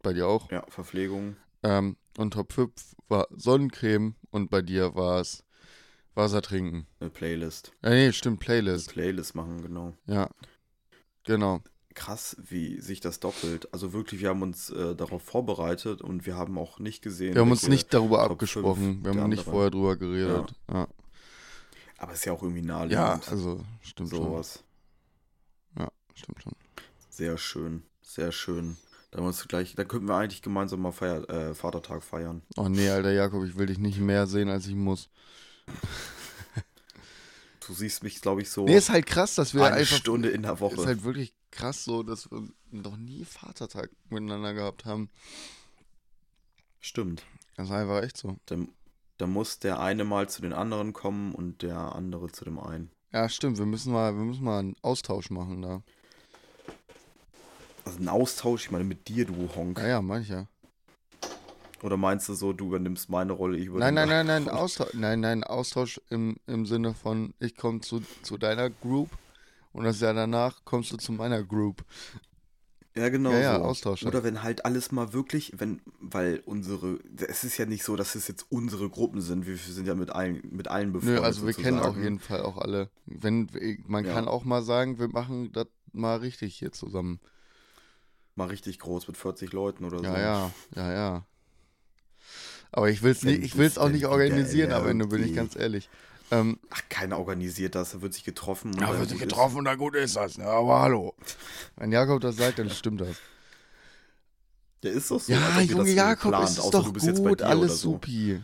Bei 0.03 0.13
dir 0.13 0.27
auch. 0.27 0.51
Ja, 0.51 0.65
Verpflegung. 0.69 1.37
Ähm, 1.63 1.97
und 2.19 2.33
Top 2.33 2.53
5 2.53 2.73
war 3.07 3.29
Sonnencreme 3.31 4.17
und 4.33 4.51
bei 4.51 4.63
dir 4.63 4.97
war 4.97 5.21
es 5.21 5.45
Wasser 6.17 6.43
trinken. 6.43 6.89
Eine 6.99 7.11
Playlist. 7.11 7.73
Ja, 7.85 7.91
nee, 7.91 8.13
stimmt, 8.13 8.39
Eine 8.41 8.45
Playlist. 8.45 8.91
Playlist 8.91 9.37
machen, 9.37 9.63
genau. 9.63 9.95
Ja. 10.07 10.29
Genau. 11.23 11.61
Krass, 11.95 12.37
wie 12.43 12.81
sich 12.81 12.99
das 12.99 13.21
doppelt. 13.21 13.73
Also 13.73 13.93
wirklich, 13.93 14.21
wir 14.21 14.31
haben 14.31 14.43
uns 14.43 14.71
äh, 14.71 14.97
darauf 14.97 15.23
vorbereitet 15.23 16.03
und 16.03 16.27
wir 16.27 16.37
haben 16.37 16.59
auch 16.59 16.81
nicht 16.81 17.03
gesehen. 17.03 17.35
Wir 17.35 17.43
haben 17.43 17.51
uns 17.53 17.69
nicht 17.69 17.95
darüber 17.95 18.23
Top 18.23 18.33
abgesprochen. 18.33 19.05
Wir 19.05 19.11
haben 19.13 19.29
nicht 19.29 19.41
andere. 19.41 19.51
vorher 19.53 19.71
drüber 19.71 19.97
geredet. 19.97 20.53
Ja, 20.69 20.89
Aber 21.99 22.13
ist 22.13 22.25
ja 22.25 22.33
auch 22.33 22.43
irgendwie 22.43 22.63
ja, 22.67 22.79
naheliegend. 22.79 23.29
also 23.31 23.61
stimmt 23.83 24.09
sowas. 24.11 24.55
schon. 24.55 24.72
Stimmt 26.23 26.43
schon. 26.43 26.53
Sehr 27.11 27.39
schön, 27.39 27.83
sehr 28.03 28.33
schön. 28.33 28.77
Da, 29.11 29.31
gleich, 29.49 29.75
da 29.75 29.85
könnten 29.85 30.09
wir 30.09 30.17
eigentlich 30.17 30.41
gemeinsam 30.41 30.81
mal 30.81 30.93
Feier, 30.93 31.29
äh, 31.29 31.55
Vatertag 31.55 32.03
feiern. 32.03 32.43
Oh 32.57 32.69
nee, 32.69 32.89
alter 32.89 33.13
Jakob, 33.13 33.45
ich 33.45 33.59
will 33.59 33.67
dich 33.67 33.79
nicht 33.79 33.99
mehr 33.99 34.27
sehen, 34.27 34.49
als 34.49 34.67
ich 34.67 34.75
muss. 34.75 35.11
Du 37.67 37.75
siehst 37.75 38.03
mich, 38.03 38.21
glaube 38.21 38.43
ich, 38.43 38.51
so 38.51 38.65
Nee, 38.65 38.77
ist 38.77 38.91
halt 38.91 39.07
krass, 39.07 39.35
dass 39.35 39.55
wir 39.55 39.65
eine 39.65 39.77
einfach. 39.77 39.97
Stunde 39.97 40.31
in 40.31 40.43
der 40.43 40.59
Woche. 40.61 40.75
Ist 40.75 40.87
halt 40.87 41.05
wirklich 41.05 41.33
krass 41.51 41.85
so, 41.85 42.03
dass 42.03 42.31
wir 42.31 42.49
noch 42.71 42.97
nie 42.97 43.25
Vatertag 43.25 43.91
miteinander 44.09 44.55
gehabt 44.55 44.85
haben. 44.85 45.11
Stimmt. 46.81 47.23
Das 47.57 47.67
ist 47.67 47.73
einfach 47.73 48.03
echt 48.03 48.17
so. 48.17 48.37
Da, 48.47 48.57
da 49.19 49.27
muss 49.27 49.59
der 49.59 49.79
eine 49.79 50.05
mal 50.05 50.29
zu 50.29 50.43
den 50.43 50.53
anderen 50.53 50.93
kommen 50.93 51.35
und 51.35 51.63
der 51.63 51.95
andere 51.95 52.33
zu 52.33 52.45
dem 52.45 52.59
einen. 52.59 52.91
Ja, 53.13 53.29
stimmt. 53.29 53.59
Wir 53.59 53.67
müssen 53.67 53.93
mal, 53.93 54.17
wir 54.17 54.25
müssen 54.25 54.43
mal 54.43 54.59
einen 54.59 54.77
Austausch 54.83 55.31
machen 55.31 55.63
da. 55.63 55.83
Also 57.85 57.99
ein 57.99 58.09
Austausch, 58.09 58.65
ich 58.67 58.71
meine 58.71 58.85
mit 58.85 59.09
dir, 59.09 59.25
du 59.27 59.49
Honk. 59.57 59.79
Ja, 59.79 59.87
ja, 59.89 60.03
mancher. 60.03 60.49
Oder 61.83 61.97
meinst 61.97 62.29
du 62.29 62.35
so, 62.35 62.53
du 62.53 62.67
übernimmst 62.67 63.11
meine 63.11 63.33
Rolle, 63.33 63.59
ich 63.59 63.67
Nein, 63.67 63.95
übernehme 63.95 64.07
nein, 64.07 64.09
nein, 64.09 64.27
nein, 64.27 64.45
deine? 64.47 64.61
Austausch, 64.61 64.95
nein, 64.95 65.21
nein, 65.21 65.45
Austausch 65.45 66.01
im, 66.11 66.37
im 66.47 66.65
Sinne 66.65 66.95
von, 66.95 67.35
ich 67.41 67.57
komme 67.57 67.81
zu, 67.81 68.03
zu 68.23 68.39
deiner 68.39 68.71
Group 68.71 69.11
und 69.73 69.85
das 69.85 70.01
Jahr 70.01 70.15
danach 70.15 70.65
kommst 70.65 70.93
du 70.93 70.97
zu 70.97 71.13
meiner 71.13 71.43
Group. 71.43 71.85
Ja, 72.95 73.09
genau 73.09 73.33
Ja, 73.33 73.41
ja, 73.41 73.59
so. 73.59 73.65
Austausch. 73.65 74.05
Oder 74.05 74.23
wenn 74.23 74.43
halt 74.43 74.65
alles 74.65 74.93
mal 74.93 75.13
wirklich, 75.13 75.55
wenn, 75.57 75.81
weil 75.99 76.43
unsere, 76.45 76.99
es 77.27 77.43
ist 77.43 77.57
ja 77.57 77.65
nicht 77.67 77.83
so, 77.85 77.97
dass 77.97 78.15
es 78.15 78.29
jetzt 78.29 78.47
unsere 78.51 78.89
Gruppen 78.91 79.21
sind, 79.23 79.47
wir 79.47 79.57
sind 79.57 79.87
ja 79.87 79.95
mit 79.95 80.11
allen, 80.11 80.43
mit 80.51 80.69
allen 80.69 80.93
befreundet 80.93 81.21
Nö, 81.21 81.25
also 81.27 81.47
wir 81.47 81.55
kennen 81.55 81.81
auf 81.81 81.97
jeden 81.97 82.19
Fall 82.21 82.43
auch 82.43 82.59
alle. 82.59 82.91
Wenn, 83.07 83.49
man 83.87 84.05
Ja. 84.05 84.13
kann 84.13 84.29
auch 84.29 84.45
mal 84.45 84.63
sagen, 84.63 84.99
wir 84.99 85.09
machen 85.09 85.51
das 85.53 85.67
mal 85.93 86.19
richtig 86.19 86.55
hier 86.57 86.71
zusammen. 86.73 87.19
Mal 88.35 88.49
richtig 88.49 88.79
groß 88.79 89.09
mit 89.09 89.17
40 89.17 89.53
Leuten 89.53 89.85
oder 89.85 89.99
so. 89.99 90.05
Ja, 90.05 90.19
ja, 90.19 90.51
ja, 90.75 90.93
ja. 90.93 91.27
Aber 92.71 92.89
ich 92.89 93.03
Wenn 93.03 93.35
nicht, 93.35 93.43
ich 93.43 93.57
will's 93.59 93.73
es 93.73 93.79
auch 93.79 93.91
nicht 93.91 94.07
organisieren 94.07 94.73
am 94.73 94.89
Ende, 94.89 95.07
bin 95.07 95.23
ich 95.23 95.35
ganz 95.35 95.55
ehrlich. 95.57 95.91
Ähm, 96.31 96.59
Ach, 96.71 96.81
keiner 96.89 97.19
organisiert 97.19 97.75
das, 97.75 97.93
da 97.93 98.01
wird 98.01 98.15
sich 98.15 98.25
getroffen. 98.25 98.73
dann 98.73 98.99
wird 98.99 99.11
sich 99.11 99.19
gut 99.19 99.27
ist. 99.27 99.29
getroffen 99.29 99.59
und 99.59 99.65
na 99.65 99.75
gut 99.75 99.95
ist 99.95 100.17
das, 100.17 100.39
ne? 100.39 100.47
aber 100.47 100.81
hallo. 100.81 101.15
Wenn 101.77 101.93
Jakob 101.93 102.23
das 102.23 102.37
sagt, 102.37 102.59
dann 102.59 102.71
stimmt 102.71 103.03
das. 103.03 103.17
Der 104.83 104.93
ist 104.93 105.11
doch 105.11 105.21
so. 105.21 105.31
ja, 105.31 105.61
Junge 105.61 105.91
Jakob, 105.91 106.31
plant, 106.31 106.49
es 106.49 106.59
ist 106.59 106.71
doch 106.71 106.85
du 106.85 106.93
bist 106.95 107.07
jetzt 107.07 107.23
bei 107.23 107.31
gut, 107.31 107.41
dir 107.41 107.47
alles 107.47 107.81
so. 107.83 107.93
supi. 107.93 108.41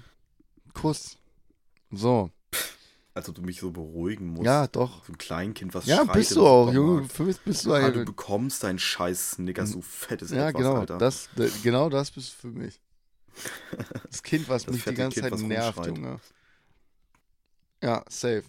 Kuss. 0.74 1.16
So. 1.91 2.30
Als 3.18 3.28
ob 3.28 3.34
du 3.34 3.42
mich 3.42 3.58
so 3.58 3.72
beruhigen 3.72 4.28
musst. 4.28 4.46
Ja, 4.46 4.68
doch. 4.68 5.04
So 5.04 5.12
ein 5.12 5.18
Kleinkind, 5.18 5.74
was 5.74 5.86
Ja, 5.86 6.04
schreit 6.04 6.12
bist 6.12 6.36
du 6.36 6.46
auch. 6.46 6.72
Junge. 6.72 7.08
Für 7.08 7.24
mich 7.24 7.36
bist 7.40 7.66
du 7.66 7.74
Ah, 7.74 7.90
du 7.90 8.04
bekommst 8.04 8.62
deinen 8.62 8.78
scheiß 8.78 9.32
Snickers, 9.32 9.72
du 9.72 9.82
fettes 9.82 10.30
Ja, 10.30 10.50
Etwas, 10.50 10.62
genau. 10.62 10.76
Alter. 10.76 10.98
Das, 10.98 11.28
genau 11.64 11.90
das 11.90 12.12
bist 12.12 12.32
du 12.34 12.36
für 12.48 12.56
mich. 12.56 12.80
Das 14.08 14.22
Kind, 14.22 14.48
was 14.48 14.66
Das 14.66 14.74
mich 14.76 14.84
die 14.84 14.94
ganze 14.94 15.20
Kind, 15.20 15.32
Zeit 15.32 15.42
nervt. 15.48 15.84
Junge. 15.84 16.20
Ja, 17.82 18.04
safe. 18.08 18.44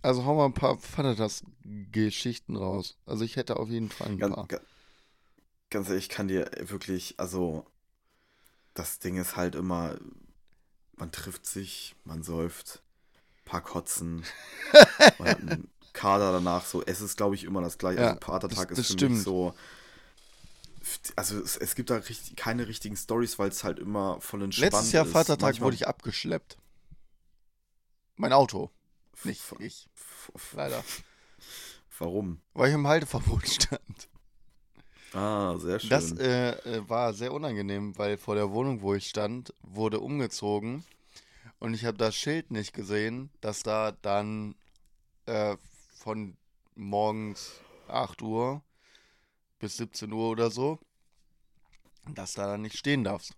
Also 0.00 0.24
hau 0.24 0.36
mal 0.36 0.44
ein 0.44 0.54
paar 0.54 0.78
Vatertags-Geschichten 0.78 2.54
raus. 2.54 2.96
Also 3.06 3.24
ich 3.24 3.34
hätte 3.34 3.56
auf 3.56 3.68
jeden 3.68 3.88
Fall 3.90 4.10
ein 4.10 4.18
Ganz, 4.18 4.36
paar. 4.36 4.46
ga- 4.46 4.60
ganz 5.70 5.88
ehrlich, 5.88 6.04
ich 6.04 6.08
kann 6.08 6.28
dir 6.28 6.48
wirklich, 6.60 7.18
also, 7.18 7.66
das 8.74 9.00
Ding 9.00 9.16
ist 9.16 9.34
halt 9.34 9.56
immer, 9.56 9.98
man 10.96 11.10
trifft 11.10 11.46
sich, 11.46 11.96
man 12.04 12.22
säuft, 12.22 12.83
paar 13.44 13.60
Kotzen, 13.62 14.24
man 15.18 15.28
hat 15.28 15.40
einen 15.40 15.68
Kader 15.92 16.32
danach, 16.32 16.64
so, 16.64 16.82
es 16.84 17.00
ist, 17.00 17.16
glaube 17.16 17.34
ich, 17.34 17.44
immer 17.44 17.60
das 17.60 17.78
gleiche. 17.78 18.00
Ja, 18.00 18.08
also, 18.08 18.20
Patertag 18.20 18.68
das- 18.68 18.78
ist 18.78 18.78
das 18.78 18.86
für 18.88 18.92
stimmt. 18.94 19.14
mich 19.16 19.22
so, 19.24 19.54
also, 21.16 21.38
es, 21.40 21.56
es 21.56 21.74
gibt 21.74 21.90
da 21.90 21.96
richtig, 21.96 22.36
keine 22.36 22.66
richtigen 22.68 22.96
Stories, 22.96 23.38
weil 23.38 23.48
es 23.48 23.64
halt 23.64 23.78
immer 23.78 24.20
voll 24.20 24.42
entspannt 24.42 24.72
Letztes 24.72 24.92
Jahr 24.92 25.06
ist. 25.06 25.12
Vatertag 25.12 25.40
Manchmal- 25.48 25.66
wurde 25.66 25.76
ich 25.76 25.86
abgeschleppt. 25.88 26.58
Mein 28.16 28.32
Auto. 28.32 28.70
Nicht 29.24 29.42
ich, 29.60 29.88
leider. 30.52 30.84
Warum? 31.98 32.40
Weil 32.52 32.68
ich 32.68 32.74
im 32.74 32.86
Halteverbot 32.86 33.46
stand. 33.48 34.08
Ah, 35.12 35.56
sehr 35.58 35.78
schön. 35.78 35.90
Das 35.90 36.12
äh, 36.18 36.50
äh, 36.50 36.88
war 36.88 37.14
sehr 37.14 37.32
unangenehm, 37.32 37.96
weil 37.96 38.18
vor 38.18 38.34
der 38.34 38.50
Wohnung, 38.50 38.82
wo 38.82 38.94
ich 38.94 39.08
stand, 39.08 39.54
wurde 39.62 40.00
umgezogen 40.00 40.84
und 41.58 41.74
ich 41.74 41.84
habe 41.84 41.96
das 41.98 42.14
Schild 42.14 42.50
nicht 42.50 42.72
gesehen, 42.72 43.30
dass 43.40 43.62
da 43.62 43.92
dann 44.02 44.54
äh, 45.26 45.56
von 45.96 46.36
morgens 46.74 47.52
8 47.88 48.22
Uhr 48.22 48.62
bis 49.58 49.76
17 49.76 50.12
Uhr 50.12 50.28
oder 50.28 50.50
so, 50.50 50.78
dass 52.14 52.34
da 52.34 52.46
dann 52.46 52.62
nicht 52.62 52.76
stehen 52.76 53.04
darfst. 53.04 53.34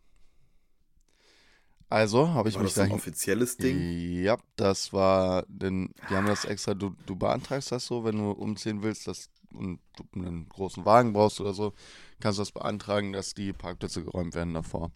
Also 1.88 2.30
habe 2.30 2.48
ich 2.48 2.56
War 2.56 2.62
mich 2.62 2.70
das 2.70 2.74
so 2.74 2.80
ein 2.82 2.88
dahin. 2.88 3.00
offizielles 3.00 3.56
Ding? 3.56 4.22
Ja, 4.24 4.38
das 4.56 4.92
war, 4.92 5.44
denn 5.48 5.94
die 6.10 6.16
haben 6.16 6.26
das 6.26 6.44
extra, 6.44 6.74
du, 6.74 6.96
du 7.06 7.14
beantragst 7.14 7.70
das 7.70 7.86
so, 7.86 8.04
wenn 8.04 8.18
du 8.18 8.32
umziehen 8.32 8.82
willst 8.82 9.06
dass, 9.06 9.30
und 9.54 9.78
du 9.96 10.04
einen 10.20 10.48
großen 10.48 10.84
Wagen 10.84 11.12
brauchst 11.12 11.40
oder 11.40 11.54
so, 11.54 11.72
kannst 12.18 12.38
du 12.38 12.42
das 12.42 12.50
beantragen, 12.50 13.12
dass 13.12 13.34
die 13.34 13.52
Parkplätze 13.52 14.02
geräumt 14.02 14.34
werden 14.34 14.54
davor. 14.54 14.90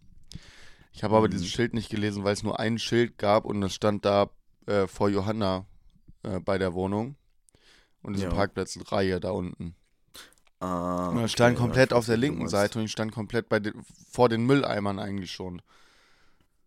Ich 0.93 1.03
habe 1.05 1.17
aber 1.17 1.29
Mhm. 1.29 1.33
dieses 1.33 1.49
Schild 1.49 1.75
nicht 1.75 1.91
gelesen, 1.91 2.25
weil 2.25 2.33
es 2.35 2.43
nur 2.43 2.59
ein 2.59 2.79
Schild 2.79 3.19
gab 3.19 3.45
und 3.45 3.63
es 3.63 3.75
stand 3.75 4.05
da 4.05 4.31
äh, 4.67 4.87
vor 4.87 5.09
Johanna 5.09 5.67
äh, 6.23 6.41
bei 6.41 6.59
der 6.59 6.75
Wohnung 6.75 7.17
und 8.03 8.15
diese 8.15 8.25
Ja. 8.25 8.35
Parkplatzreihe 8.35 9.21
da 9.21 9.31
unten. 9.31 9.75
Ah, 10.61 11.09
Und 11.11 11.19
okay, 11.19 11.29
stand 11.29 11.55
ja, 11.55 11.61
komplett 11.61 11.91
ich 11.91 11.95
auf 11.95 12.07
der 12.07 12.17
linken. 12.17 12.49
Seite 12.49 12.79
und 12.79 12.85
ich 12.85 12.93
stand 12.93 13.13
komplett 13.13 13.49
bei 13.49 13.61
den, 13.61 13.83
vor 14.11 14.29
den 14.29 14.45
Mülleimern 14.45 14.99
eigentlich 14.99 15.33
schon. 15.33 15.63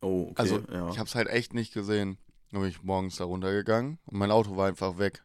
Oh, 0.02 0.30
okay. 0.32 0.36
Also, 0.40 0.64
ja. 0.72 0.90
ich 0.92 0.98
habe 1.00 1.08
es 1.08 1.16
halt 1.16 1.28
echt 1.30 1.54
nicht 1.54 1.74
gesehen. 1.74 2.18
Dann 2.52 2.62
bin 2.62 2.70
ich 2.70 2.84
morgens 2.84 3.18
da 3.18 3.24
runtergegangen 3.26 4.00
und 4.06 4.18
mein 4.18 4.32
Auto 4.32 4.56
war 4.58 4.68
einfach 4.68 4.98
weg. 4.98 5.24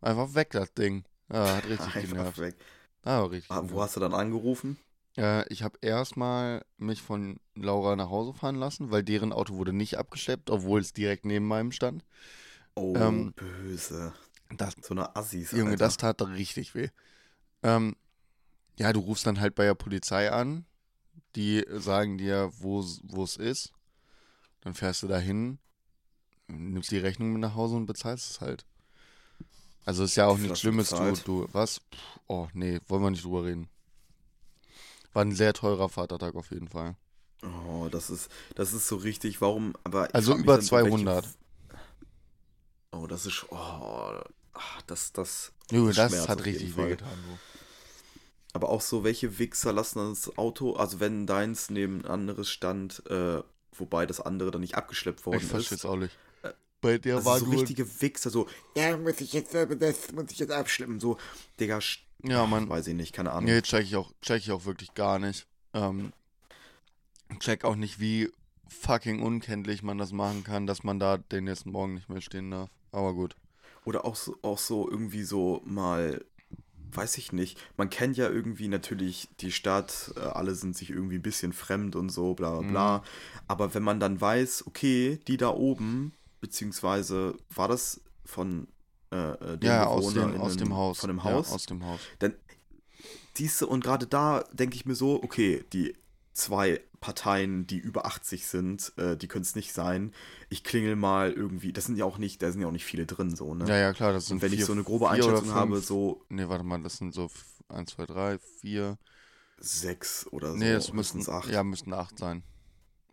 Einfach 0.00 0.34
weg, 0.34 0.50
das 0.50 0.72
Ding. 0.74 1.04
Ja, 1.32 1.56
hat 1.56 1.66
richtig 1.66 1.94
Einfach 1.94 2.08
genervt. 2.08 2.38
weg. 2.38 2.56
Ah, 3.02 3.22
richtig. 3.24 3.50
Ah, 3.56 3.62
wo 3.66 3.80
hast 3.82 3.96
du 3.96 4.00
dann 4.00 4.14
angerufen? 4.14 4.78
Äh, 5.16 5.46
ich 5.52 5.62
habe 5.62 5.78
erstmal 5.80 6.64
mich 6.76 7.02
von 7.02 7.38
Laura 7.54 7.96
nach 7.96 8.10
Hause 8.10 8.34
fahren 8.34 8.56
lassen, 8.56 8.90
weil 8.90 9.02
deren 9.02 9.32
Auto 9.32 9.54
wurde 9.54 9.72
nicht 9.72 9.98
abgeschleppt, 9.98 10.50
obwohl 10.50 10.80
es 10.80 10.92
direkt 10.92 11.24
neben 11.24 11.46
meinem 11.46 11.72
stand. 11.72 12.04
Oh, 12.74 12.94
Ähm, 12.96 13.32
böse. 13.36 14.12
Das, 14.56 14.74
So 14.82 14.94
eine 14.94 15.14
Assis, 15.16 15.52
Junge, 15.52 15.70
Alter. 15.70 15.84
das 15.84 15.96
tat 15.96 16.20
richtig 16.22 16.74
weh. 16.74 16.88
Ähm, 17.62 17.96
ja, 18.78 18.92
du 18.92 19.00
rufst 19.00 19.26
dann 19.26 19.40
halt 19.40 19.54
bei 19.54 19.64
der 19.64 19.74
Polizei 19.74 20.30
an. 20.30 20.64
Die 21.36 21.64
sagen 21.70 22.18
dir, 22.18 22.50
wo 22.58 22.80
es 22.80 23.36
ist. 23.36 23.72
Dann 24.60 24.74
fährst 24.74 25.02
du 25.02 25.08
dahin, 25.08 25.58
nimmst 26.48 26.90
die 26.90 26.98
Rechnung 26.98 27.32
mit 27.32 27.40
nach 27.42 27.54
Hause 27.54 27.76
und 27.76 27.86
bezahlst 27.86 28.30
es 28.30 28.40
halt. 28.40 28.64
Also 29.84 30.04
ist 30.04 30.16
ja 30.16 30.26
auch 30.26 30.38
nichts 30.38 30.60
Schlimmes, 30.60 30.90
du, 30.90 31.12
du, 31.24 31.48
was? 31.52 31.80
Puh, 31.80 31.96
Oh, 32.26 32.48
nee, 32.54 32.80
wollen 32.88 33.02
wir 33.02 33.10
nicht 33.10 33.24
drüber 33.24 33.44
reden. 33.44 33.68
War 35.14 35.24
ein 35.24 35.32
sehr 35.32 35.54
teurer 35.54 35.88
Vatertag 35.88 36.34
auf 36.34 36.50
jeden 36.50 36.68
Fall. 36.68 36.96
Oh, 37.42 37.88
das 37.90 38.10
ist, 38.10 38.30
das 38.54 38.72
ist 38.74 38.86
so 38.88 38.96
richtig. 38.96 39.40
Warum? 39.40 39.74
Aber 39.84 40.08
ich 40.08 40.14
Also 40.14 40.34
über 40.36 40.56
dann 40.56 40.62
so, 40.62 40.76
welche- 40.76 40.88
200. 40.90 41.28
Oh, 42.92 43.06
das 43.06 43.26
ist. 43.26 43.46
Oh, 43.50 43.54
ah, 43.56 44.22
das, 44.86 45.12
das. 45.12 45.52
Junge, 45.70 45.92
das 45.92 46.10
Schmerz 46.12 46.28
hat 46.28 46.44
richtig 46.44 46.76
wehgetan. 46.76 47.08
Aber 48.52 48.68
auch 48.68 48.80
so, 48.80 49.02
welche 49.02 49.38
Wichser 49.38 49.72
lassen 49.72 50.10
das 50.10 50.38
Auto, 50.38 50.74
also 50.74 51.00
wenn 51.00 51.26
deins 51.26 51.70
neben 51.70 52.02
ein 52.04 52.06
anderes 52.10 52.48
stand, 52.50 53.02
äh, 53.10 53.42
wobei 53.72 54.06
das 54.06 54.20
andere 54.20 54.52
dann 54.52 54.60
nicht 54.60 54.76
abgeschleppt 54.76 55.26
worden 55.26 55.38
Ich 55.38 55.46
verstehe 55.46 55.74
ist. 55.76 55.84
es 55.84 55.90
auch 55.90 55.96
nicht. 55.96 56.16
Bei 56.80 56.98
der 56.98 57.16
Also 57.16 57.30
war 57.30 57.38
so 57.40 57.46
richtige 57.46 58.00
Wichser, 58.00 58.30
so, 58.30 58.46
ja, 58.76 58.96
muss 58.96 59.20
ich 59.20 59.32
jetzt, 59.32 59.54
äh, 59.54 59.66
das 59.76 60.12
muss 60.12 60.26
ich 60.30 60.38
jetzt 60.38 60.52
abschleppen, 60.52 61.00
so, 61.00 61.16
Digga, 61.58 61.80
Ja, 62.24 62.46
Mann. 62.46 62.68
weiß 62.68 62.86
ich 62.88 62.94
nicht, 62.94 63.12
keine 63.12 63.32
Ahnung. 63.32 63.44
Nee, 63.44 63.62
check 63.62 63.84
ich 63.84 63.96
auch, 63.96 64.12
check 64.22 64.38
ich 64.38 64.50
auch 64.50 64.64
wirklich 64.64 64.94
gar 64.94 65.18
nicht. 65.18 65.46
Ähm, 65.72 66.12
check 67.38 67.64
auch 67.64 67.76
nicht, 67.76 68.00
wie 68.00 68.30
fucking 68.68 69.22
unkenntlich 69.22 69.82
man 69.82 69.98
das 69.98 70.12
machen 70.12 70.44
kann, 70.44 70.66
dass 70.66 70.84
man 70.84 70.98
da 70.98 71.18
den 71.18 71.44
nächsten 71.44 71.70
Morgen 71.70 71.94
nicht 71.94 72.08
mehr 72.08 72.20
stehen 72.20 72.50
darf. 72.50 72.70
Aber 72.92 73.14
gut. 73.14 73.36
Oder 73.84 74.04
auch 74.04 74.16
so, 74.16 74.36
auch 74.42 74.58
so 74.58 74.90
irgendwie 74.90 75.24
so 75.24 75.60
mal, 75.64 76.24
weiß 76.92 77.18
ich 77.18 77.32
nicht. 77.32 77.58
Man 77.76 77.90
kennt 77.90 78.16
ja 78.16 78.28
irgendwie 78.28 78.68
natürlich 78.68 79.28
die 79.40 79.52
Stadt, 79.52 80.12
äh, 80.16 80.20
alle 80.20 80.54
sind 80.54 80.76
sich 80.76 80.90
irgendwie 80.90 81.16
ein 81.16 81.22
bisschen 81.22 81.52
fremd 81.52 81.96
und 81.96 82.08
so, 82.08 82.34
bla 82.34 82.58
bla 82.58 82.68
bla. 82.68 82.98
Mhm. 82.98 83.02
Aber 83.48 83.74
wenn 83.74 83.82
man 83.82 84.00
dann 84.00 84.20
weiß, 84.20 84.66
okay, 84.66 85.18
die 85.28 85.36
da 85.36 85.50
oben, 85.50 86.12
beziehungsweise 86.40 87.36
war 87.50 87.68
das 87.68 88.00
von 88.24 88.68
äh, 89.14 89.32
äh, 89.54 89.58
den 89.58 89.62
Ja, 89.68 89.86
aus 89.86 90.12
dem, 90.12 90.40
aus 90.40 90.56
dem 90.56 90.74
Haus. 90.74 90.98
Von 90.98 91.08
dem 91.08 91.18
Ja, 91.18 91.24
Haus. 91.24 91.52
aus 91.52 91.66
dem 91.66 91.84
Haus. 91.84 92.00
Dann 92.18 92.34
siehst 93.34 93.60
du, 93.60 93.68
und 93.68 93.82
gerade 93.84 94.06
da 94.06 94.44
denke 94.52 94.76
ich 94.76 94.86
mir 94.86 94.94
so, 94.94 95.22
okay, 95.22 95.64
die 95.72 95.96
zwei 96.32 96.80
Parteien, 97.00 97.66
die 97.66 97.78
über 97.78 98.06
80 98.06 98.46
sind, 98.46 98.92
äh, 98.96 99.16
die 99.16 99.28
können 99.28 99.42
es 99.42 99.54
nicht 99.54 99.72
sein. 99.72 100.12
Ich 100.48 100.64
klingel 100.64 100.96
mal 100.96 101.32
irgendwie, 101.32 101.72
das 101.72 101.84
sind 101.84 101.96
ja 101.96 102.04
auch 102.04 102.18
nicht, 102.18 102.42
da 102.42 102.50
sind 102.50 102.60
ja 102.60 102.66
auch 102.66 102.72
nicht 102.72 102.84
viele 102.86 103.06
drin, 103.06 103.36
so, 103.36 103.54
ne? 103.54 103.68
Ja, 103.68 103.76
ja, 103.76 103.92
klar, 103.92 104.12
das 104.12 104.26
sind 104.26 104.36
Und 104.36 104.42
wenn 104.42 104.50
vier, 104.50 104.60
ich 104.60 104.64
so 104.64 104.72
eine 104.72 104.82
grobe 104.82 105.10
Einschätzung 105.10 105.50
habe, 105.52 105.80
so 105.80 106.22
Nee, 106.28 106.48
warte 106.48 106.64
mal, 106.64 106.82
das 106.82 106.96
sind 106.96 107.14
so 107.14 107.30
1, 107.68 107.90
2, 107.92 108.06
3, 108.06 108.38
4. 108.38 108.98
sechs 109.58 110.26
oder 110.32 110.52
so, 110.52 110.56
Nee, 110.58 110.72
es 110.72 110.92
müssten, 110.92 111.18
höchstens 111.18 111.28
acht. 111.28 111.50
ja, 111.50 111.62
müssten 111.62 111.92
acht 111.92 112.18
sein. 112.18 112.42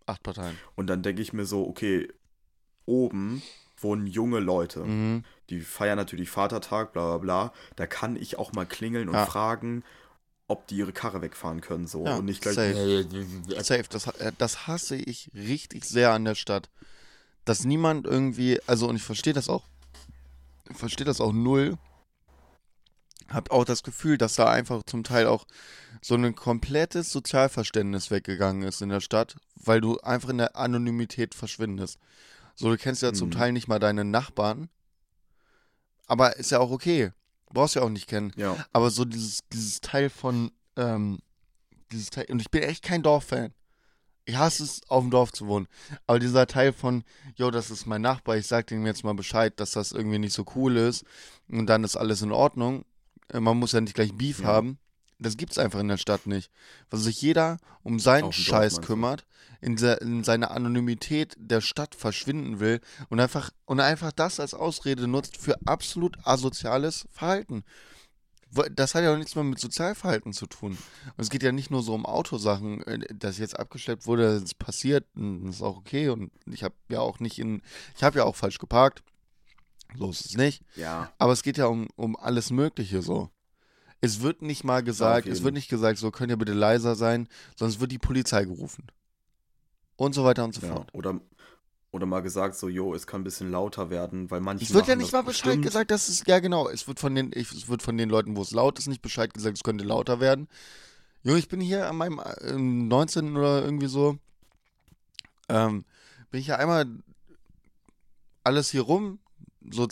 Acht 0.06 0.24
Parteien. 0.24 0.58
Und 0.76 0.88
dann 0.88 1.04
denke 1.04 1.22
ich 1.22 1.34
mir 1.34 1.46
so, 1.46 1.68
okay, 1.68 2.08
oben 2.86 3.42
wohnen 3.78 4.08
junge 4.08 4.40
Leute. 4.40 4.86
Mhm. 4.86 5.24
Die 5.52 5.60
feiern 5.60 5.98
natürlich 5.98 6.30
Vatertag, 6.30 6.94
bla 6.94 7.06
bla 7.06 7.18
bla. 7.18 7.54
Da 7.76 7.86
kann 7.86 8.16
ich 8.16 8.40
auch 8.40 8.54
mal 8.54 8.66
klingeln 8.66 9.10
und 9.10 9.16
Ja. 9.16 9.26
fragen, 9.26 9.84
ob 10.48 10.66
die 10.68 10.78
ihre 10.78 10.94
Karre 10.94 11.22
wegfahren 11.22 11.62
können, 11.62 11.88
so. 11.88 12.06
Ja, 12.06 12.16
und 12.18 12.26
nicht 12.26 12.42
gleich. 12.42 12.56
safe. 12.56 13.06
Safe, 13.64 13.84
das, 13.90 14.08
äh, 14.08 14.32
das 14.38 14.66
hasse 14.68 14.96
ich 14.96 15.30
richtig 15.36 15.86
sehr 15.86 16.12
an 16.14 16.26
der 16.26 16.36
Stadt. 16.36 16.70
Dass 17.44 17.66
niemand 17.66 18.06
irgendwie, 18.08 18.60
also 18.66 18.88
und 18.88 18.96
ich 18.96 19.04
verstehe 19.04 19.34
das 19.34 19.50
auch, 19.50 19.66
ich 20.70 20.78
verstehe 20.78 21.06
das 21.06 21.20
auch 21.20 21.34
null. 21.34 21.78
Hab 23.30 23.52
auch 23.52 23.66
das 23.66 23.84
Gefühl, 23.84 24.18
dass 24.18 24.36
da 24.36 24.50
einfach 24.50 24.84
zum 24.84 25.04
Teil 25.04 25.28
auch 25.28 25.46
so 26.02 26.16
ein 26.16 26.36
komplettes 26.36 27.12
Sozialverständnis 27.12 28.10
weggegangen 28.12 28.64
ist 28.64 28.82
in 28.82 28.90
der 28.90 29.00
Stadt, 29.00 29.36
weil 29.56 29.80
du 29.82 30.00
einfach 30.00 30.30
in 30.30 30.38
der 30.38 30.56
Anonymität 30.56 31.34
verschwindest. 31.36 31.98
So, 32.56 32.70
du 32.70 32.78
kennst 32.78 33.02
ja 33.02 33.14
zum 33.14 33.30
Mhm. 33.30 33.34
Teil 33.34 33.52
nicht 33.54 33.68
mal 33.68 33.80
deine 33.80 34.04
Nachbarn. 34.06 34.70
Aber 36.12 36.36
ist 36.36 36.52
ja 36.52 36.60
auch 36.60 36.72
okay. 36.72 37.12
Brauchst 37.54 37.76
ja 37.76 37.84
auch 37.84 37.90
nicht 37.90 38.08
kennen. 38.08 38.34
Ja. 38.36 38.58
Aber 38.74 38.90
so 38.90 39.06
dieses, 39.06 39.40
dieses 39.54 39.80
Teil 39.80 40.10
von, 40.10 40.52
ähm, 40.76 41.20
dieses 41.90 42.10
Teil, 42.10 42.26
und 42.30 42.42
ich 42.42 42.52
bin 42.52 42.64
echt 42.64 42.84
kein 42.84 43.02
Dorffan. 43.02 43.54
Ich 44.26 44.36
hasse 44.36 44.64
es, 44.66 44.82
auf 44.90 45.04
dem 45.04 45.10
Dorf 45.10 45.32
zu 45.32 45.48
wohnen. 45.48 45.68
Aber 46.08 46.20
dieser 46.20 46.48
Teil 46.48 46.74
von, 46.74 47.06
yo, 47.36 47.50
das 47.50 47.72
ist 47.72 47.86
mein 47.86 48.02
Nachbar, 48.02 48.36
ich 48.36 48.46
sag 48.48 48.68
dem 48.68 48.86
jetzt 48.86 49.06
mal 49.06 49.14
Bescheid, 49.14 49.58
dass 49.58 49.72
das 49.72 49.94
irgendwie 49.94 50.20
nicht 50.20 50.34
so 50.34 50.44
cool 50.56 50.76
ist 50.76 51.06
und 51.50 51.66
dann 51.68 51.86
ist 51.86 51.96
alles 51.96 52.22
in 52.22 52.34
Ordnung. 52.34 52.84
Äh, 53.30 53.40
Man 53.40 53.58
muss 53.58 53.72
ja 53.72 53.80
nicht 53.80 53.96
gleich 53.96 54.14
Beef 54.14 54.42
Ja. 54.42 54.48
haben. 54.48 54.80
Das 55.22 55.38
gibt's 55.38 55.60
einfach 55.60 55.80
in 55.80 55.88
der 55.88 55.98
Stadt 55.98 56.26
nicht. 56.26 56.52
Weil 56.90 57.00
sich 57.00 57.22
jeder 57.22 57.58
um 57.84 58.00
seinen 58.00 58.24
Dorf, 58.24 58.36
Scheiß 58.36 58.76
du? 58.76 58.82
kümmert, 58.82 59.26
in, 59.62 59.78
se 59.78 59.94
in 60.02 60.24
seiner 60.24 60.50
Anonymität 60.52 61.36
der 61.38 61.62
Stadt 61.62 61.94
verschwinden 61.94 62.60
will 62.60 62.82
und 63.10 63.20
einfach, 63.20 63.52
und 63.66 63.80
einfach 63.80 64.12
das 64.12 64.40
als 64.40 64.56
Ausrede 64.56 65.08
nutzt 65.08 65.38
für 65.38 65.56
absolut 65.66 66.18
asoziales 66.26 67.08
Verhalten. 67.12 67.64
Das 68.74 68.96
hat 68.96 69.04
ja 69.04 69.14
auch 69.14 69.18
nichts 69.18 69.36
mehr 69.36 69.46
mit 69.46 69.60
Sozialverhalten 69.60 70.34
zu 70.34 70.46
tun. 70.46 70.72
Und 70.72 71.22
es 71.22 71.30
geht 71.30 71.44
ja 71.44 71.54
nicht 71.54 71.72
nur 71.72 71.84
so 71.84 71.94
um 71.94 72.06
Autosachen, 72.06 72.82
äh, 72.84 73.00
dass 73.14 73.38
jetzt 73.38 73.58
abgeschleppt 73.58 74.08
wurde, 74.08 74.34
das 74.34 74.44
ist 74.44 74.58
passiert, 74.58 75.06
und 75.16 75.46
das 75.46 75.58
ist 75.58 75.62
auch 75.62 75.78
okay. 75.78 76.10
Und 76.10 76.32
ich 76.48 76.64
habe 76.64 76.76
ja 76.90 77.00
auch 77.00 77.20
nicht 77.20 77.40
in, 77.40 77.62
ich 77.96 78.04
habe 78.04 78.18
ja 78.18 78.26
auch 78.26 78.36
falsch 78.36 78.58
geparkt. 78.58 79.04
So 79.98 80.10
ist 80.10 80.26
es 80.26 80.36
nicht. 80.36 80.64
Ja. 80.76 81.12
Aber 81.18 81.32
es 81.32 81.44
geht 81.44 81.58
ja 81.58 81.68
um, 81.68 81.88
um 81.96 82.18
alles 82.18 82.50
Mögliche 82.50 83.02
so. 83.02 83.30
Es 84.02 84.22
wird 84.22 84.42
nicht 84.42 84.64
mal 84.64 84.82
gesagt, 84.82 85.28
es 85.28 85.44
wird 85.44 85.54
nicht 85.54 85.70
gesagt, 85.70 86.00
so 86.00 86.10
könnt 86.10 86.32
ihr 86.32 86.38
bitte 86.38 86.54
leiser 86.54 86.96
sein, 86.96 87.28
es 87.60 87.80
wird 87.80 87.92
die 87.92 88.00
Polizei 88.00 88.46
gerufen. 88.46 88.88
Und 89.96 90.14
so 90.14 90.24
weiter 90.24 90.44
und 90.44 90.56
so 90.56 90.66
ja. 90.66 90.74
fort. 90.74 90.90
Oder, 90.94 91.22
oder 91.92 92.08
mal 92.08 92.22
gesagt, 92.22 92.56
so, 92.56 92.68
jo, 92.68 92.96
es 92.96 93.06
kann 93.06 93.22
ein 93.22 93.24
bisschen 93.24 93.52
lauter 93.52 93.92
werden, 93.92 94.32
weil 94.32 94.42
manche. 94.42 94.66
Es 94.66 94.74
wird 94.74 94.88
ja 94.88 94.96
nicht 94.96 95.14
mal 95.14 95.22
Bescheid 95.22 95.44
bestimmt. 95.44 95.66
gesagt, 95.66 95.92
dass 95.92 96.10
es, 96.10 96.24
ja 96.26 96.40
genau, 96.40 96.68
es 96.68 96.88
wird 96.88 97.00
von 97.00 97.14
den, 97.14 97.32
ich, 97.36 97.52
es 97.52 97.70
wird 97.70 97.84
von 97.84 97.96
den 97.96 98.10
Leuten, 98.10 98.36
wo 98.36 98.42
es 98.42 98.52
laut 98.52 98.80
ist, 98.80 98.88
nicht 98.88 99.04
Bescheid 99.04 99.32
gesagt, 99.32 99.58
es 99.58 99.64
könnte 99.64 99.84
lauter 99.84 100.20
werden. 100.20 100.48
Junge, 101.22 101.38
ich 101.38 101.48
bin 101.48 101.62
hier 101.62 101.88
an 101.88 101.98
meinem 101.98 102.20
äh, 102.20 102.54
19. 102.54 103.38
oder 103.38 103.64
irgendwie 103.64 103.88
so, 103.88 104.18
ähm, 105.48 105.86
bin 106.32 106.40
ich 106.40 106.48
ja 106.48 106.56
einmal 106.56 106.88
alles 108.44 108.72
hier 108.72 108.82
rum, 108.82 109.20
so 109.70 109.88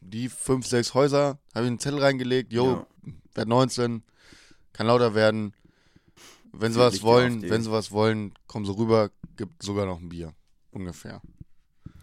die 0.00 0.28
fünf, 0.28 0.66
sechs 0.66 0.94
Häuser, 0.94 1.38
habe 1.54 1.66
ich 1.66 1.68
einen 1.68 1.78
Zettel 1.78 2.00
reingelegt, 2.00 2.52
jo, 2.52 2.72
Ja. 2.72 2.86
Werd 3.34 3.48
19, 3.48 4.02
kann 4.72 4.86
lauter 4.86 5.14
werden. 5.14 5.54
Wenn 6.52 6.72
sie 6.72 6.78
was 6.78 7.02
wollen, 7.02 7.42
wenn 7.42 7.62
sie 7.62 7.70
was 7.72 7.90
wollen, 7.90 8.32
kommen 8.46 8.64
sie 8.64 8.72
rüber, 8.76 9.10
gibt 9.36 9.62
sogar 9.62 9.86
noch 9.86 9.98
ein 10.00 10.08
Bier. 10.08 10.32
Ungefähr. 10.70 11.20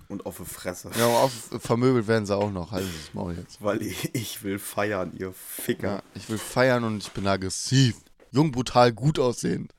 Und 0.10 0.26
auf 0.26 0.38
die 0.38 0.46
Fresse. 0.46 0.92
Ja, 0.98 1.08
auf, 1.08 1.32
vermöbelt 1.60 2.08
werden 2.08 2.26
sie 2.26 2.36
auch 2.36 2.52
noch, 2.52 2.72
halt 2.72 2.86
das 2.86 3.14
Maul 3.14 3.34
jetzt. 3.38 3.62
Weil 3.62 3.82
ich, 3.82 4.14
ich 4.14 4.44
will 4.44 4.60
feiern, 4.60 5.14
ihr 5.18 5.32
Ficker. 5.32 5.88
Ja, 5.88 6.04
ich 6.16 6.28
will 6.30 6.38
feiern 6.38 6.84
und 6.84 6.98
ich 6.98 7.12
bin 7.12 7.26
aggressiv. 7.28 7.96
Jung, 8.32 8.52
brutal, 8.52 8.92
gut 8.92 9.20
aussehend. 9.20 9.74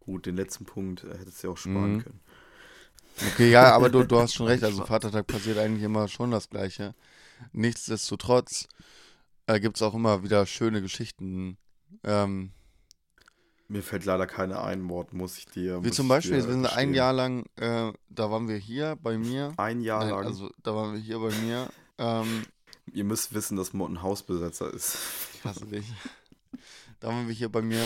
Gut, 0.00 0.26
den 0.26 0.36
letzten 0.36 0.64
Punkt 0.64 1.04
äh, 1.04 1.18
hättest 1.18 1.42
du 1.42 1.48
ja 1.48 1.52
auch 1.52 1.58
sparen 1.58 1.96
Mhm. 1.96 2.02
können. 2.02 2.20
Okay, 3.32 3.50
ja, 3.50 3.72
aber 3.74 3.88
du, 3.88 4.04
du 4.04 4.20
hast 4.20 4.34
schon 4.34 4.46
recht. 4.46 4.62
Also 4.62 4.84
Vatertag 4.84 5.26
passiert 5.26 5.58
eigentlich 5.58 5.82
immer 5.82 6.06
schon 6.06 6.30
das 6.30 6.48
Gleiche. 6.50 6.94
Nichtsdestotrotz 7.52 8.68
äh, 9.46 9.60
gibt 9.60 9.76
es 9.76 9.82
auch 9.82 9.94
immer 9.94 10.22
wieder 10.22 10.46
schöne 10.46 10.82
Geschichten. 10.82 11.58
Ähm, 12.04 12.52
Mir 13.68 13.82
fällt 13.82 14.04
leider 14.04 14.26
keine 14.26 14.62
ein 14.62 14.88
Wort, 14.88 15.12
muss 15.12 15.38
ich 15.38 15.46
dir. 15.46 15.82
wie 15.84 15.90
zum 15.90 16.08
Beispiel, 16.08 16.34
wir 16.36 16.42
sind 16.42 16.66
ein. 16.66 16.94
Jahr 16.94 17.12
lang, 17.12 17.44
äh, 17.56 17.92
da 18.08 18.30
waren 18.30 18.48
wir 18.48 18.56
hier 18.56 18.96
bei 19.02 19.18
mir. 19.18 19.54
Ein 19.56 19.80
Jahr 19.80 20.00
Nein, 20.00 20.10
lang. 20.10 20.26
also 20.26 20.50
da 20.62 20.74
waren 20.74 20.92
wir 20.94 21.00
hier 21.00 21.18
bei 21.18 21.30
mir. 21.44 21.68
Ähm, 21.98 22.44
Ihr 22.92 23.04
müsst 23.04 23.34
wissen, 23.34 23.56
dass 23.56 23.72
Mo 23.72 23.86
ein 23.86 24.02
Hausbesetzer 24.02 24.72
ist. 24.72 24.98
hasse 25.44 25.66
dich. 25.66 25.86
Da 27.00 27.08
waren 27.08 27.26
wir 27.26 27.34
hier 27.34 27.50
bei 27.50 27.60
mir 27.62 27.84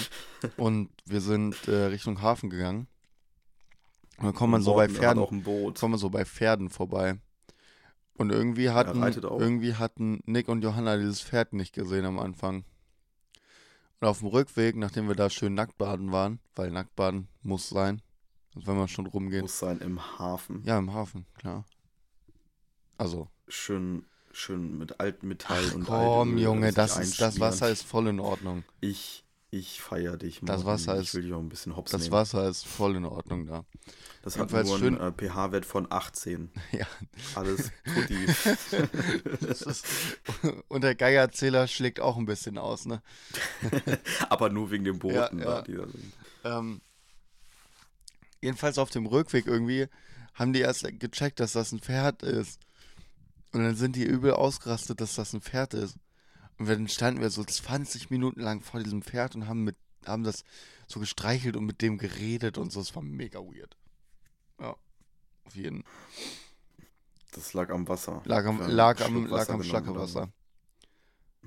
und 0.56 0.90
wir 1.04 1.20
sind 1.20 1.66
äh, 1.68 1.86
Richtung 1.86 2.22
Hafen 2.22 2.48
gegangen. 2.50 2.86
Und 4.18 4.26
dann 4.26 4.34
kommt 4.34 4.52
man 4.52 4.62
so 4.62 4.74
bei 4.74 4.88
Pferden, 4.88 5.26
kommen 5.74 5.92
wir 5.94 5.98
so 5.98 6.10
bei 6.10 6.24
Pferden 6.24 6.68
vorbei. 6.68 7.18
Und 8.20 8.28
irgendwie 8.28 8.68
hatten, 8.68 9.02
irgendwie 9.02 9.76
hatten 9.76 10.20
Nick 10.26 10.48
und 10.48 10.60
Johanna 10.60 10.98
dieses 10.98 11.22
Pferd 11.22 11.54
nicht 11.54 11.72
gesehen 11.72 12.04
am 12.04 12.18
Anfang. 12.18 12.66
Und 13.98 14.06
auf 14.06 14.18
dem 14.18 14.28
Rückweg, 14.28 14.76
nachdem 14.76 15.08
wir 15.08 15.14
da 15.14 15.30
schön 15.30 15.54
nackt 15.54 15.78
baden 15.78 16.12
waren, 16.12 16.38
weil 16.54 16.70
nackt 16.70 16.94
baden 16.96 17.28
muss 17.42 17.70
sein, 17.70 18.02
wenn 18.54 18.76
man 18.76 18.88
schon 18.88 19.06
rumgeht. 19.06 19.40
Muss 19.40 19.58
sein 19.58 19.78
im 19.78 20.18
Hafen. 20.18 20.62
Ja, 20.66 20.78
im 20.78 20.92
Hafen, 20.92 21.24
klar. 21.32 21.64
Also, 22.98 23.28
Schön, 23.48 24.04
schön 24.32 24.76
mit 24.76 25.00
Altmetall 25.00 25.64
ach 25.70 25.74
und 25.76 25.84
komm, 25.84 26.36
Junge, 26.36 26.74
das, 26.74 26.98
ist, 26.98 27.22
das. 27.22 27.40
Wasser 27.40 27.70
ist 27.70 27.84
voll 27.84 28.08
in 28.08 28.20
Ordnung. 28.20 28.64
Ich, 28.80 29.24
ich 29.52 29.80
feier 29.80 30.16
dich, 30.16 30.40
Das 30.42 30.58
Morten. 30.62 30.66
Wasser 30.66 30.94
Ich 31.00 31.08
ist- 31.08 31.14
will 31.14 31.22
dich 31.22 31.32
auch 31.32 31.40
ein 31.40 31.48
bisschen 31.48 31.74
hops 31.76 31.90
Das 31.90 32.02
nehmen. 32.02 32.12
Wasser 32.12 32.48
ist 32.48 32.64
voll 32.66 32.94
in 32.96 33.04
Ordnung 33.04 33.46
da. 33.46 33.64
das 34.22 34.38
hat 34.38 34.50
nur 34.52 34.76
einen 34.76 35.00
äh, 35.00 35.10
pH-Wert 35.12 35.66
von 35.66 35.86
18. 35.90 36.50
Ja. 36.72 36.86
Alles. 37.34 37.70
Das 39.40 39.62
ist, 39.62 39.84
und 40.68 40.82
der 40.84 40.94
Geigerzähler 40.94 41.66
schlägt 41.66 42.00
auch 42.00 42.16
ein 42.16 42.26
bisschen 42.26 42.58
aus, 42.58 42.86
ne? 42.86 43.02
Aber 44.28 44.50
nur 44.50 44.70
wegen 44.70 44.84
den 44.84 44.98
Booten 44.98 45.40
Ja, 45.40 45.62
da, 45.62 45.64
ja. 45.72 45.84
da. 46.42 46.58
Ähm, 46.58 46.80
jedenfalls 48.40 48.78
auf 48.78 48.90
dem 48.90 49.06
Rückweg 49.06 49.46
irgendwie 49.46 49.88
haben 50.34 50.52
die 50.52 50.60
erst 50.60 50.84
gecheckt, 51.00 51.40
dass 51.40 51.52
das 51.52 51.72
ein 51.72 51.80
Pferd 51.80 52.22
ist. 52.22 52.60
Und 53.52 53.62
dann 53.64 53.74
sind 53.74 53.96
die 53.96 54.04
übel 54.04 54.32
ausgerastet, 54.32 55.00
dass 55.00 55.16
das 55.16 55.32
ein 55.32 55.40
Pferd 55.40 55.74
ist. 55.74 55.96
Und 56.60 56.68
dann 56.68 56.88
standen 56.88 57.22
wir 57.22 57.30
so 57.30 57.42
20 57.42 58.10
Minuten 58.10 58.40
lang 58.40 58.60
vor 58.60 58.82
diesem 58.82 59.00
Pferd 59.00 59.34
und 59.34 59.48
haben 59.48 59.64
mit, 59.64 59.76
haben 60.04 60.24
das 60.24 60.44
so 60.86 61.00
gestreichelt 61.00 61.56
und 61.56 61.64
mit 61.64 61.80
dem 61.80 61.96
geredet 61.96 62.58
und 62.58 62.70
so. 62.70 62.82
Es 62.82 62.94
war 62.94 63.02
mega 63.02 63.38
weird. 63.38 63.78
Ja, 64.60 64.76
auf 65.44 65.56
jeden. 65.56 65.84
Das 67.32 67.54
lag 67.54 67.70
am 67.70 67.88
Wasser. 67.88 68.20
Lag 68.26 68.44
am, 68.44 68.60
lag 68.60 69.00
am, 69.00 69.24
lag 69.24 69.48
am 69.48 69.62
Schlackerwasser. 69.62 70.30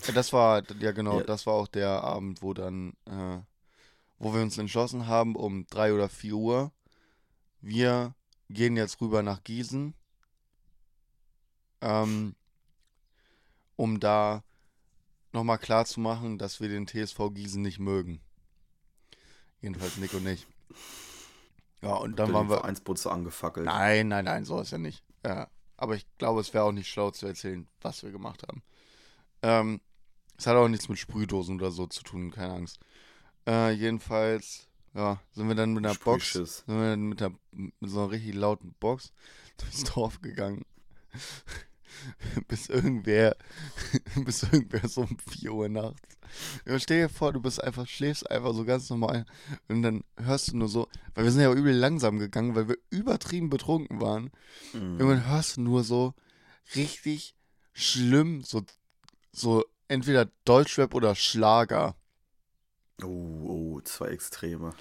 Ja, 0.03 0.14
das 0.14 0.34
war, 0.34 0.64
ja 0.80 0.91
genau, 0.93 1.20
Ja. 1.20 1.26
das 1.26 1.45
war 1.45 1.53
auch 1.53 1.68
der 1.68 1.89
Abend, 2.03 2.41
wo 2.41 2.55
dann, 2.55 2.93
äh, 3.05 3.38
wo 4.18 4.34
wir 4.34 4.41
uns 4.41 4.57
entschlossen 4.57 5.05
haben, 5.05 5.36
um 5.36 5.68
drei 5.68 5.93
oder 5.93 6.09
vier 6.09 6.38
Uhr, 6.38 6.72
wir 7.61 8.16
gehen 8.49 8.78
jetzt 8.78 8.99
rüber 8.99 9.22
nach 9.22 9.43
Gießen, 9.43 9.93
ähm, 11.82 12.36
um 13.76 13.99
da 13.99 14.43
nochmal 15.34 15.57
klar 15.57 15.86
zu 15.86 15.99
machen, 15.99 16.38
dass 16.38 16.61
wir 16.61 16.69
den 16.69 16.88
TSV 16.88 17.34
Gießen 17.34 17.61
nicht 17.61 17.79
mögen. 17.79 18.21
Jedenfalls 19.61 19.97
Nick 19.97 20.13
und 20.13 20.27
ich. 20.27 20.47
Ja, 21.81 21.95
und 21.95 22.17
dann 22.17 22.31
waren 22.31 22.49
wir, 22.49 22.57
Vereinsputze 22.57 23.11
angefackelt. 23.11 23.65
Nein, 23.65 24.07
nein, 24.07 24.25
nein, 24.25 24.45
so 24.45 24.59
ist 24.61 24.71
ja 24.71 24.77
nicht. 24.77 25.03
Ja, 25.25 25.49
aber 25.75 25.95
ich 25.95 26.05
glaube, 26.17 26.41
es 26.41 26.53
wäre 26.53 26.63
auch 26.63 26.71
nicht 26.71 26.89
schlau 26.89 27.11
zu 27.11 27.25
erzählen, 27.27 27.67
was 27.81 28.03
wir 28.03 28.11
gemacht 28.11 28.43
haben. 28.47 28.63
Ähm, 29.41 29.81
es 30.38 30.47
hat 30.47 30.55
auch 30.55 30.67
nichts 30.67 30.88
mit 30.89 30.97
Sprühdosen 30.97 31.55
oder 31.55 31.71
so 31.71 31.88
zu 31.88 32.03
tun, 32.03 32.31
keine 32.31 32.53
Angst. 32.53 32.79
Äh, 33.45 33.71
jedenfalls, 33.71 34.69
ja, 34.93 35.19
sind 35.34 35.47
wir 35.47 35.55
dann 35.55 35.73
mit 35.73 35.86
einer 35.86 35.95
Box, 35.95 36.34
sind 36.34 36.67
wir 36.67 36.91
dann 36.91 37.03
mit, 37.03 37.21
einer, 37.21 37.36
mit 37.51 37.73
so 37.81 38.01
einer 38.01 38.11
richtig 38.11 38.36
lauten 38.36 38.73
Box 38.79 39.11
durchs 39.57 39.84
Dorf 39.84 40.21
gegangen. 40.21 40.65
bis 42.48 42.70
irgendwer, 42.70 43.36
bis 44.26 44.44
irgendwer 44.44 44.88
so 44.88 45.02
um 45.02 45.18
4 45.30 45.54
Uhr 45.54 45.70
nachts. 45.70 46.02
Ja, 46.66 46.80
stell 46.80 47.02
dir 47.02 47.10
vor, 47.10 47.32
du 47.34 47.41
bist 47.41 47.64
einfach, 47.64 47.88
schläfst 47.88 48.30
einfach 48.30 48.54
so 48.54 48.66
ganz 48.66 48.89
normal 48.89 49.26
und 49.68 49.84
dann 49.84 50.04
hörst 50.18 50.52
du 50.52 50.58
nur 50.58 50.68
so, 50.68 50.88
weil 51.14 51.26
wir 51.26 51.32
sind 51.32 51.41
ja 51.41 51.54
übel 51.54 51.74
langsam 51.74 52.18
gegangen, 52.18 52.56
weil 52.56 52.68
wir 52.68 52.78
übertrieben 52.89 53.50
betrunken 53.50 54.02
waren. 54.02 54.32
Mhm. 54.74 55.00
Irgendwann 55.00 55.28
hörst 55.28 55.58
du 55.58 55.62
nur 55.62 55.84
so 55.84 56.14
richtig 56.76 57.36
schlimm, 57.74 58.41
so, 58.41 58.64
so 59.32 59.64
entweder 59.88 60.30
Deutschrap 60.46 60.94
oder 60.94 61.16
Schlager. 61.16 61.96
Oh, 63.04 63.08
oh, 63.76 63.82
zwei 63.82 64.08
Extreme. 64.08 64.74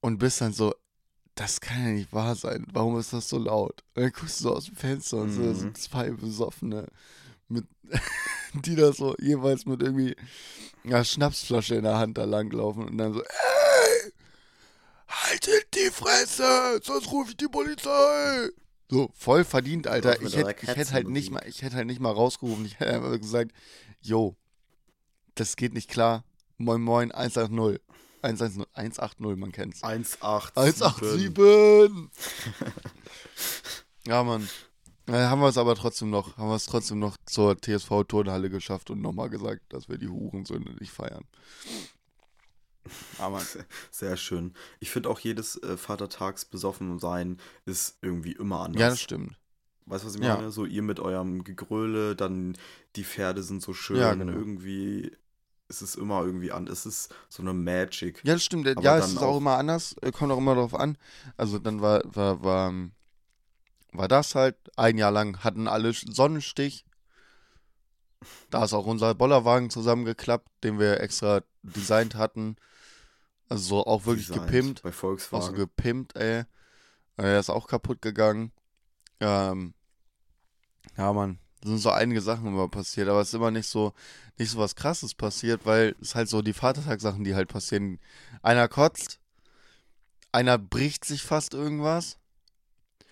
Und 0.00 0.18
bist 0.18 0.40
dann 0.40 0.52
so, 0.52 0.74
das 1.40 1.58
kann 1.62 1.82
ja 1.82 1.90
nicht 1.92 2.12
wahr 2.12 2.36
sein. 2.36 2.66
Warum 2.70 2.98
ist 2.98 3.14
das 3.14 3.30
so 3.30 3.38
laut? 3.38 3.82
Und 3.94 4.02
dann 4.02 4.12
guckst 4.12 4.40
du 4.40 4.44
so 4.44 4.54
aus 4.56 4.66
dem 4.66 4.76
Fenster 4.76 5.16
und 5.16 5.32
so, 5.32 5.40
Mhm. 5.40 5.74
zwei 5.74 6.10
Besoffene, 6.10 6.86
mit, 7.48 7.64
die 8.66 8.76
da 8.76 8.92
so 8.92 9.16
jeweils 9.18 9.64
mit 9.64 9.82
irgendwie 9.82 10.14
einer 10.84 11.02
Schnapsflasche 11.02 11.76
in 11.76 11.84
der 11.84 11.96
Hand 11.96 12.18
da 12.18 12.24
langlaufen 12.24 12.86
und 12.86 12.98
dann 12.98 13.14
so, 13.14 13.22
ey, 13.22 14.12
haltet 15.08 15.74
die 15.74 15.90
Fresse, 15.90 16.78
sonst 16.82 17.10
rufe 17.10 17.30
ich 17.30 17.36
die 17.38 17.48
Polizei. 17.48 18.50
So, 18.90 19.10
voll 19.14 19.44
verdient, 19.44 19.86
Alter. 19.86 20.20
Ich 20.20 20.36
hätte 20.36 20.54
ich 20.60 20.68
hätt 20.76 20.92
halt 20.92 21.08
nicht 21.08 21.30
mal, 21.30 21.42
ich 21.46 21.62
hätte 21.62 21.76
halt 21.76 21.86
nicht 21.86 22.00
mal 22.00 22.12
rausgerufen. 22.12 22.66
Ich 22.66 22.78
hätte 22.80 22.92
einfach 22.92 23.18
gesagt, 23.18 23.52
yo, 24.02 24.36
das 25.36 25.56
geht 25.56 25.72
nicht 25.72 25.88
klar. 25.88 26.22
Moin 26.58 26.82
Moin 26.82 27.12
180. 27.12 27.80
110, 28.22 28.64
180, 28.74 29.36
man 29.36 29.52
kennt's. 29.52 29.82
187. 29.82 30.56
187! 30.56 32.08
ja, 34.06 34.22
Mann. 34.22 34.48
Äh, 35.06 35.12
haben 35.12 35.40
wir 35.40 35.48
es 35.48 35.58
aber 35.58 35.74
trotzdem 35.74 36.10
noch, 36.10 36.36
haben 36.36 36.48
wir 36.48 36.54
es 36.56 36.66
trotzdem 36.66 36.98
noch 36.98 37.16
zur 37.26 37.56
TSV-Turnhalle 37.60 38.50
geschafft 38.50 38.90
und 38.90 39.00
nochmal 39.00 39.28
gesagt, 39.30 39.62
dass 39.72 39.88
wir 39.88 39.98
die 39.98 40.08
Hurensöhne 40.08 40.74
nicht 40.78 40.92
feiern. 40.92 41.24
Aber 43.18 43.42
Sehr 43.90 44.16
schön. 44.16 44.54
Ich 44.78 44.90
finde 44.90 45.08
auch 45.10 45.18
jedes 45.18 45.56
äh, 45.62 45.76
Vatertags 45.76 46.44
besoffen 46.44 46.98
sein 46.98 47.38
ist 47.66 47.98
irgendwie 48.02 48.32
immer 48.32 48.60
anders. 48.60 48.80
ja, 48.80 48.88
das 48.90 49.00
stimmt. 49.00 49.36
Weißt 49.86 50.04
du, 50.04 50.08
was 50.08 50.14
ich 50.14 50.22
Ja. 50.22 50.36
meine? 50.36 50.50
So 50.50 50.64
ihr 50.66 50.82
mit 50.82 51.00
eurem 51.00 51.42
Gegröle, 51.42 52.14
dann 52.14 52.56
die 52.96 53.04
Pferde 53.04 53.42
sind 53.42 53.62
so 53.62 53.72
schön. 53.74 53.96
Ja, 53.96 54.14
genau. 54.14 54.32
Irgendwie 54.32 55.16
ist 55.70 55.80
es 55.80 55.94
immer 55.94 56.22
irgendwie 56.24 56.52
an. 56.52 56.66
Es 56.66 56.84
ist 56.84 57.14
so 57.28 57.42
eine 57.42 57.54
Magic. 57.54 58.20
Ja, 58.24 58.34
das 58.34 58.44
stimmt. 58.44 58.68
Aber 58.68 58.82
ja, 58.82 58.98
es 58.98 59.08
ist 59.08 59.18
auch 59.18 59.22
auch- 59.34 59.36
immer 59.38 59.56
anders. 59.56 59.94
äh, 60.02 60.10
Kommt 60.12 60.32
auch 60.32 60.38
immer 60.38 60.54
darauf 60.54 60.74
an. 60.74 60.98
Also 61.36 61.58
dann 61.58 61.80
war, 61.80 62.02
war, 62.04 62.42
war, 62.44 62.68
ähm, 62.68 62.92
war 63.92 64.08
das 64.08 64.34
halt. 64.34 64.56
Ein 64.76 64.98
Jahr 64.98 65.10
lang 65.12 65.42
hatten 65.42 65.66
alle 65.68 65.92
Sonnenstich. 65.94 66.84
Da 68.50 68.64
ist 68.64 68.74
auch 68.74 68.84
unser 68.86 69.14
Bollerwagen 69.14 69.70
zusammengeklappt, 69.70 70.48
den 70.62 70.78
wir 70.78 71.00
extra 71.00 71.40
designt 71.62 72.14
hatten. 72.16 72.56
Also 73.48 73.64
so 73.64 73.86
auch 73.86 74.04
wirklich 74.06 74.26
Designt 74.26 74.46
gepimpt. 74.46 74.82
Bei 74.82 74.90
Auch 74.90 74.92
so 74.92 74.98
Volkswagen. 74.98 75.54
gepimpt, 75.56 76.16
ey. 76.16 76.44
Er 77.16 77.40
ist 77.40 77.50
auch 77.50 77.66
kaputt 77.66 78.02
gegangen. 78.02 78.52
Ähm, 79.20 79.74
ja, 80.96 81.12
Mann. 81.12 81.38
Da 81.60 81.68
sind 81.68 81.78
so 81.78 81.90
einige 81.90 82.20
Sachen 82.22 82.46
immer 82.46 82.68
passiert, 82.68 83.08
aber 83.08 83.20
es 83.20 83.28
ist 83.28 83.34
immer 83.34 83.50
nicht 83.50 83.66
so, 83.66 83.92
nicht 84.38 84.50
so 84.50 84.58
was 84.58 84.74
krasses 84.74 85.14
passiert, 85.14 85.66
weil 85.66 85.94
es 86.00 86.14
halt 86.14 86.28
so 86.28 86.40
die 86.42 86.54
Vatertagssachen, 86.54 87.24
die 87.24 87.34
halt 87.34 87.48
passieren. 87.48 87.98
Einer 88.42 88.68
kotzt, 88.68 89.20
einer 90.32 90.58
bricht 90.58 91.04
sich 91.04 91.22
fast 91.22 91.54
irgendwas, 91.54 92.16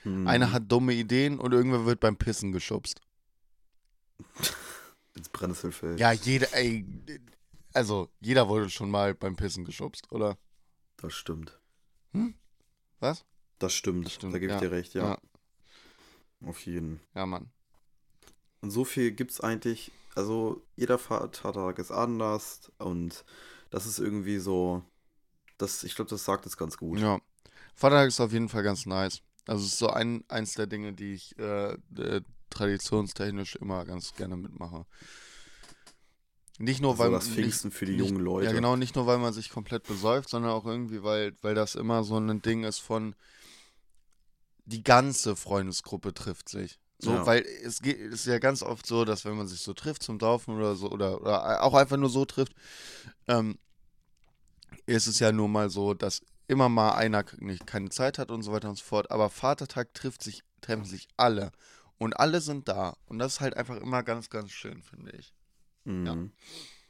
Hm. 0.02 0.28
einer 0.28 0.52
hat 0.52 0.70
dumme 0.70 0.94
Ideen 0.94 1.38
und 1.40 1.52
irgendwer 1.52 1.84
wird 1.84 2.00
beim 2.00 2.16
Pissen 2.16 2.52
geschubst. 2.52 3.00
ins 5.14 5.28
Brennnesselfeld. 5.28 5.98
Ja, 6.00 6.12
jeder, 6.12 6.54
ey, 6.54 6.86
also 7.74 8.08
jeder 8.20 8.48
wurde 8.48 8.70
schon 8.70 8.90
mal 8.90 9.14
beim 9.14 9.36
Pissen 9.36 9.64
geschubst, 9.64 10.10
oder? 10.12 10.38
Das 10.96 11.12
stimmt. 11.12 11.58
Was? 13.00 13.24
Das 13.58 13.74
stimmt. 13.74 14.06
Das 14.06 14.14
stimmt, 14.14 14.34
Da 14.34 14.38
gebe 14.38 14.52
ich 14.52 14.60
ja. 14.60 14.68
dir 14.68 14.72
recht, 14.72 14.94
ja. 14.94 15.18
Auf 16.44 16.64
jeden. 16.66 17.00
Ja, 17.14 17.26
Mann. 17.26 17.50
Und 18.60 18.70
so 18.70 18.84
viel 18.84 19.12
gibt's 19.12 19.40
eigentlich. 19.40 19.92
Also, 20.14 20.62
jeder 20.76 20.98
Vatertag 20.98 21.78
ist 21.78 21.92
anders 21.92 22.72
und 22.78 23.24
das 23.70 23.86
ist 23.86 23.98
irgendwie 23.98 24.38
so. 24.38 24.82
Das, 25.58 25.84
ich 25.84 25.94
glaube, 25.94 26.10
das 26.10 26.24
sagt 26.24 26.46
es 26.46 26.56
ganz 26.56 26.76
gut. 26.76 26.98
Ja. 26.98 27.18
Vatertag 27.74 28.08
ist 28.08 28.20
auf 28.20 28.32
jeden 28.32 28.48
Fall 28.48 28.62
ganz 28.62 28.86
nice. 28.86 29.22
Also 29.46 29.64
es 29.64 29.72
ist 29.72 29.78
so 29.78 29.88
ein, 29.88 30.24
eins 30.28 30.54
der 30.54 30.66
Dinge, 30.66 30.92
die 30.92 31.14
ich 31.14 31.38
äh, 31.38 31.72
äh, 31.96 32.20
traditionstechnisch 32.50 33.56
immer 33.56 33.84
ganz 33.84 34.14
gerne 34.14 34.36
mitmache. 34.36 34.84
Nicht 36.58 36.80
nur, 36.80 36.92
Also 36.92 37.04
weil 37.04 37.10
das 37.12 37.26
nicht- 37.26 37.34
Pfingsten 37.36 37.70
für 37.70 37.86
die 37.86 37.96
nicht, 37.96 38.10
jungen 38.10 38.20
Leute. 38.24 38.46
Ja, 38.46 38.52
genau, 38.52 38.74
nicht 38.76 38.96
nur, 38.96 39.06
weil 39.06 39.18
man 39.18 39.32
sich 39.32 39.50
komplett 39.50 39.84
besäuft, 39.84 40.28
sondern 40.28 40.50
auch 40.52 40.66
irgendwie, 40.66 41.02
weil, 41.02 41.34
weil 41.42 41.54
das 41.54 41.76
immer 41.76 42.02
so 42.04 42.18
ein 42.18 42.42
Ding 42.42 42.64
ist 42.64 42.80
von 42.80 43.14
die 44.64 44.82
ganze 44.82 45.34
Freundesgruppe 45.36 46.12
trifft 46.12 46.48
sich. 46.48 46.78
So, 47.00 47.12
Ja. 47.12 47.26
weil 47.26 47.42
es 47.64 47.80
geht, 47.80 47.98
ist 47.98 48.26
ja 48.26 48.38
ganz 48.38 48.62
oft 48.62 48.84
so, 48.86 49.04
dass 49.04 49.24
wenn 49.24 49.36
man 49.36 49.46
sich 49.46 49.60
so 49.60 49.72
trifft 49.72 50.02
zum 50.02 50.18
Saufen 50.18 50.56
oder 50.56 50.74
so, 50.74 50.90
oder, 50.90 51.20
oder 51.20 51.62
auch 51.62 51.74
einfach 51.74 51.96
nur 51.96 52.10
so 52.10 52.24
trifft, 52.24 52.52
ähm, 53.28 53.58
ist 54.86 55.06
es 55.06 55.18
ja 55.20 55.30
nur 55.32 55.48
mal 55.48 55.70
so, 55.70 55.94
dass 55.94 56.22
immer 56.48 56.68
mal 56.68 56.92
einer 56.92 57.24
nicht 57.38 57.66
keine 57.66 57.90
Zeit 57.90 58.18
hat 58.18 58.30
und 58.30 58.42
so 58.42 58.52
weiter 58.52 58.68
und 58.70 58.76
so 58.76 58.84
fort. 58.84 59.10
Aber 59.10 59.30
Vatertag 59.30 59.94
trifft 59.94 60.22
sich, 60.22 60.42
treffen 60.60 60.84
sich 60.84 61.08
alle. 61.16 61.52
Und 61.98 62.14
alle 62.18 62.40
sind 62.40 62.68
da. 62.68 62.96
Und 63.06 63.18
das 63.18 63.34
ist 63.34 63.40
halt 63.40 63.56
einfach 63.56 63.76
immer 63.76 64.02
ganz, 64.02 64.30
ganz 64.30 64.50
schön, 64.50 64.82
finde 64.82 65.12
ich. 65.12 65.32
Mhm. 65.84 66.06
Ja. 66.06 66.16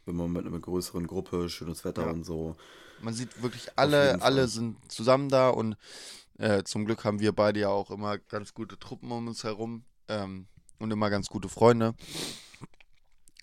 Wenn 0.06 0.16
man 0.16 0.32
mit 0.32 0.46
einer 0.46 0.59
größeren 0.61 1.06
Gruppe, 1.06 1.48
schönes 1.50 1.84
Wetter 1.84 2.06
Ja. 2.06 2.11
und 2.12 2.24
so. 2.24 2.56
Man 3.02 3.14
sieht 3.14 3.42
wirklich 3.42 3.68
alle, 3.76 4.22
alle 4.22 4.48
sind 4.48 4.76
zusammen 4.90 5.28
da 5.28 5.50
und 5.50 5.76
äh, 6.38 6.62
zum 6.64 6.84
Glück 6.84 7.04
haben 7.04 7.20
wir 7.20 7.32
beide 7.32 7.61
ja 7.61 7.68
auch 7.68 7.90
immer 7.90 8.18
ganz 8.18 8.54
gute 8.54 8.78
Truppen 8.78 9.11
um 9.12 9.28
uns 9.28 9.44
herum 9.44 9.84
ähm, 10.09 10.46
und 10.78 10.90
immer 10.90 11.11
ganz 11.11 11.28
gute 11.28 11.48
Freunde. 11.48 11.94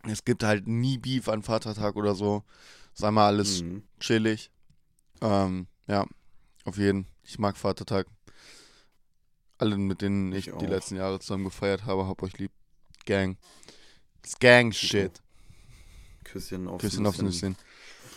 Es 0.03 0.23
gibt 0.23 0.43
halt 0.43 0.67
nie 0.67 0.97
Beef 0.97 1.27
an 1.29 1.41
Vatertag 1.43 1.95
oder 1.95 2.13
so. 2.15 2.43
Sei 2.93 3.11
mal 3.11 3.27
alles 3.27 3.63
Mhm. 3.63 3.83
chillig. 3.99 4.51
Ähm, 5.21 5.67
ja, 5.87 6.05
auf 6.63 6.77
jeden. 6.77 7.07
Ich 7.23 7.39
mag 7.39 7.57
Vatertag. 7.57 8.07
Alle, 9.57 9.77
mit 9.77 10.01
denen 10.01 10.31
ich, 10.33 10.47
Ich 10.49 10.53
die 10.55 10.65
letzten 10.65 10.95
Jahre 10.97 11.19
zusammen 11.19 11.45
gefeiert 11.45 11.85
habe, 11.85 12.07
hab 12.07 12.21
euch 12.21 12.37
lieb. 12.37 12.51
Gang. 13.05 13.37
Das 14.21 14.37
Gang-Shit. 14.39 15.21
Küsschen 16.23 16.67
aufs 16.67 16.81
Küsschen 16.83 17.05
aufs 17.05 17.21
Nüsschen. 17.21 17.55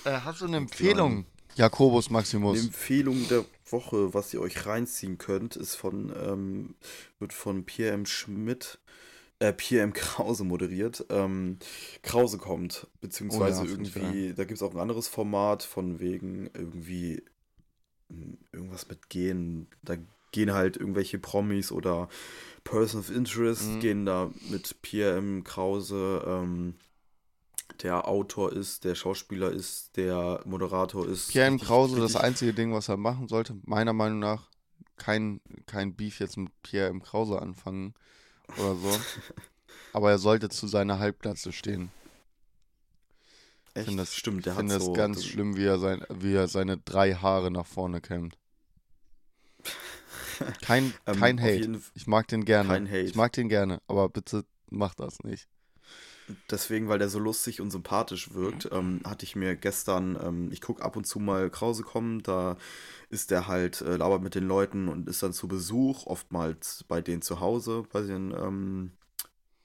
Nüsschen. 0.05 0.13
Äh, 0.13 0.21
hast 0.21 0.41
du 0.41 0.47
eine 0.47 0.57
Empfehlung, 0.57 1.27
Jakobus 1.55 2.07
Eine 2.07 2.15
Maximus? 2.15 2.59
Empfehlung 2.59 3.29
der 3.29 3.45
Woche, 3.73 4.15
was 4.15 4.33
ihr 4.35 4.41
euch 4.41 4.67
reinziehen 4.67 5.19
könnt, 5.19 5.57
ist 5.57 5.75
von, 5.75 6.13
ähm, 6.21 6.75
wird 7.19 7.33
von 7.33 7.65
Pierre 7.65 7.95
M. 7.95 8.07
Schmidt, 8.07 8.79
äh, 9.39 9.53
Pierre 9.53 9.85
M. 9.85 9.93
Krause 9.93 10.45
moderiert. 10.45 11.05
Ähm, 11.11 11.59
Krause 12.03 12.39
kommt, 12.39 12.87
beziehungsweise 13.01 13.63
Oh 13.63 13.65
ja, 13.65 13.71
irgendwie, 13.71 14.35
da 14.35 14.45
gibt 14.45 14.57
es 14.57 14.63
auch 14.63 14.73
ein 14.75 14.81
anderes 14.81 15.09
Format 15.09 15.63
von 15.63 16.01
wegen 16.01 16.51
irgendwie 16.55 17.23
hm, 18.11 18.39
irgendwas 18.53 18.89
mit 18.89 19.09
Gehen. 19.11 19.69
Da 19.83 19.97
gehen 20.33 20.53
halt 20.53 20.77
irgendwelche 20.77 21.19
Promis 21.19 21.73
oder 21.73 22.09
Person 22.65 23.01
of 23.01 23.11
Interest, 23.11 23.67
Mhm. 23.67 23.81
gehen 23.81 24.07
da 24.07 24.31
mit 24.51 24.83
Pierre 24.83 25.17
M. 25.19 25.45
Krause, 25.45 26.23
ähm, 26.27 26.75
der 27.83 28.09
Autor 28.09 28.53
ist, 28.53 28.85
der 28.85 28.95
Schauspieler 28.95 29.51
ist, 29.51 29.97
der 29.97 30.41
Moderator 30.45 31.07
ist. 31.07 31.29
Pierre 31.29 31.47
M. 31.49 31.59
Krause, 31.59 32.01
das 32.01 32.17
einzige 32.17 32.53
Ding, 32.53 32.73
was 32.73 32.89
er 32.89 32.97
machen 32.97 33.29
sollte, 33.29 33.57
meiner 33.65 33.93
Meinung 33.93 34.19
nach, 34.19 34.49
kein, 34.97 35.41
kein 35.67 35.95
Beef 35.95 36.19
jetzt 36.19 36.37
mit 36.37 36.51
Pierre 36.63 36.89
M. 36.91 37.03
Krause 37.03 37.41
anfangen 37.41 37.95
oder 38.59 38.75
so. 38.77 39.01
Aber 39.93 40.11
er 40.11 40.19
sollte 40.19 40.49
zu 40.49 40.67
seiner 40.67 40.99
Halbglatze 40.99 41.53
stehen. 41.53 41.91
Ich 43.71 43.77
Echt? 43.77 43.87
finde 43.87 44.03
das, 44.03 44.15
Stimmt, 44.15 44.45
der 44.47 44.53
ich 44.53 44.57
hat 44.59 44.61
finde 44.61 44.75
das 44.75 44.85
so. 44.85 44.93
ganz 44.93 45.25
schlimm, 45.25 45.57
wie 45.57 45.65
er, 45.65 45.79
sein, 45.79 46.05
wie 46.11 46.35
er 46.35 46.49
seine 46.49 46.79
drei 46.79 47.15
Haare 47.15 47.51
nach 47.51 47.67
vorne 47.67 48.01
kämmt. 48.01 48.37
Kein, 50.63 50.95
Ähm, 51.07 51.19
kein 51.19 51.39
auf 51.39 51.45
Hate. 51.45 51.81
Ich 51.95 52.07
mag 52.07 52.29
den 52.29 52.45
gerne. 52.45 52.69
Kein 52.69 52.87
Hate. 52.89 53.01
Ich 53.01 53.15
mag 53.15 53.33
den 53.33 53.49
gerne, 53.49 53.81
aber 53.89 54.09
bitte 54.09 54.45
mach 54.71 54.95
das 54.95 55.21
nicht. 55.25 55.49
Deswegen, 56.51 56.89
weil 56.89 56.99
der 56.99 57.09
so 57.09 57.19
lustig 57.19 57.61
und 57.61 57.71
sympathisch 57.71 58.35
wirkt, 58.35 58.69
ähm, 58.73 59.01
hatte 59.05 59.25
ich 59.25 59.37
mir 59.37 59.57
gestern, 59.57 60.19
ähm, 60.23 60.51
ich 60.53 60.61
gucke 60.61 60.83
ab 60.83 60.97
und 60.97 61.07
zu 61.07 61.19
mal 61.21 61.51
Krause 61.51 61.83
kommen, 61.83 62.23
da 62.23 62.57
ist 63.11 63.31
der 63.31 63.47
halt, 63.49 63.81
äh, 63.81 63.97
labert 63.97 64.23
mit 64.23 64.35
den 64.35 64.47
Leuten 64.47 64.89
und 64.89 65.09
ist 65.09 65.23
dann 65.23 65.33
zu 65.33 65.49
Besuch, 65.49 66.07
oftmals 66.07 66.85
bei 66.89 67.01
denen 67.01 67.23
zu 67.23 67.41
Hause, 67.41 67.85
bei 67.93 68.03
den 68.03 68.33
ähm, 68.33 68.93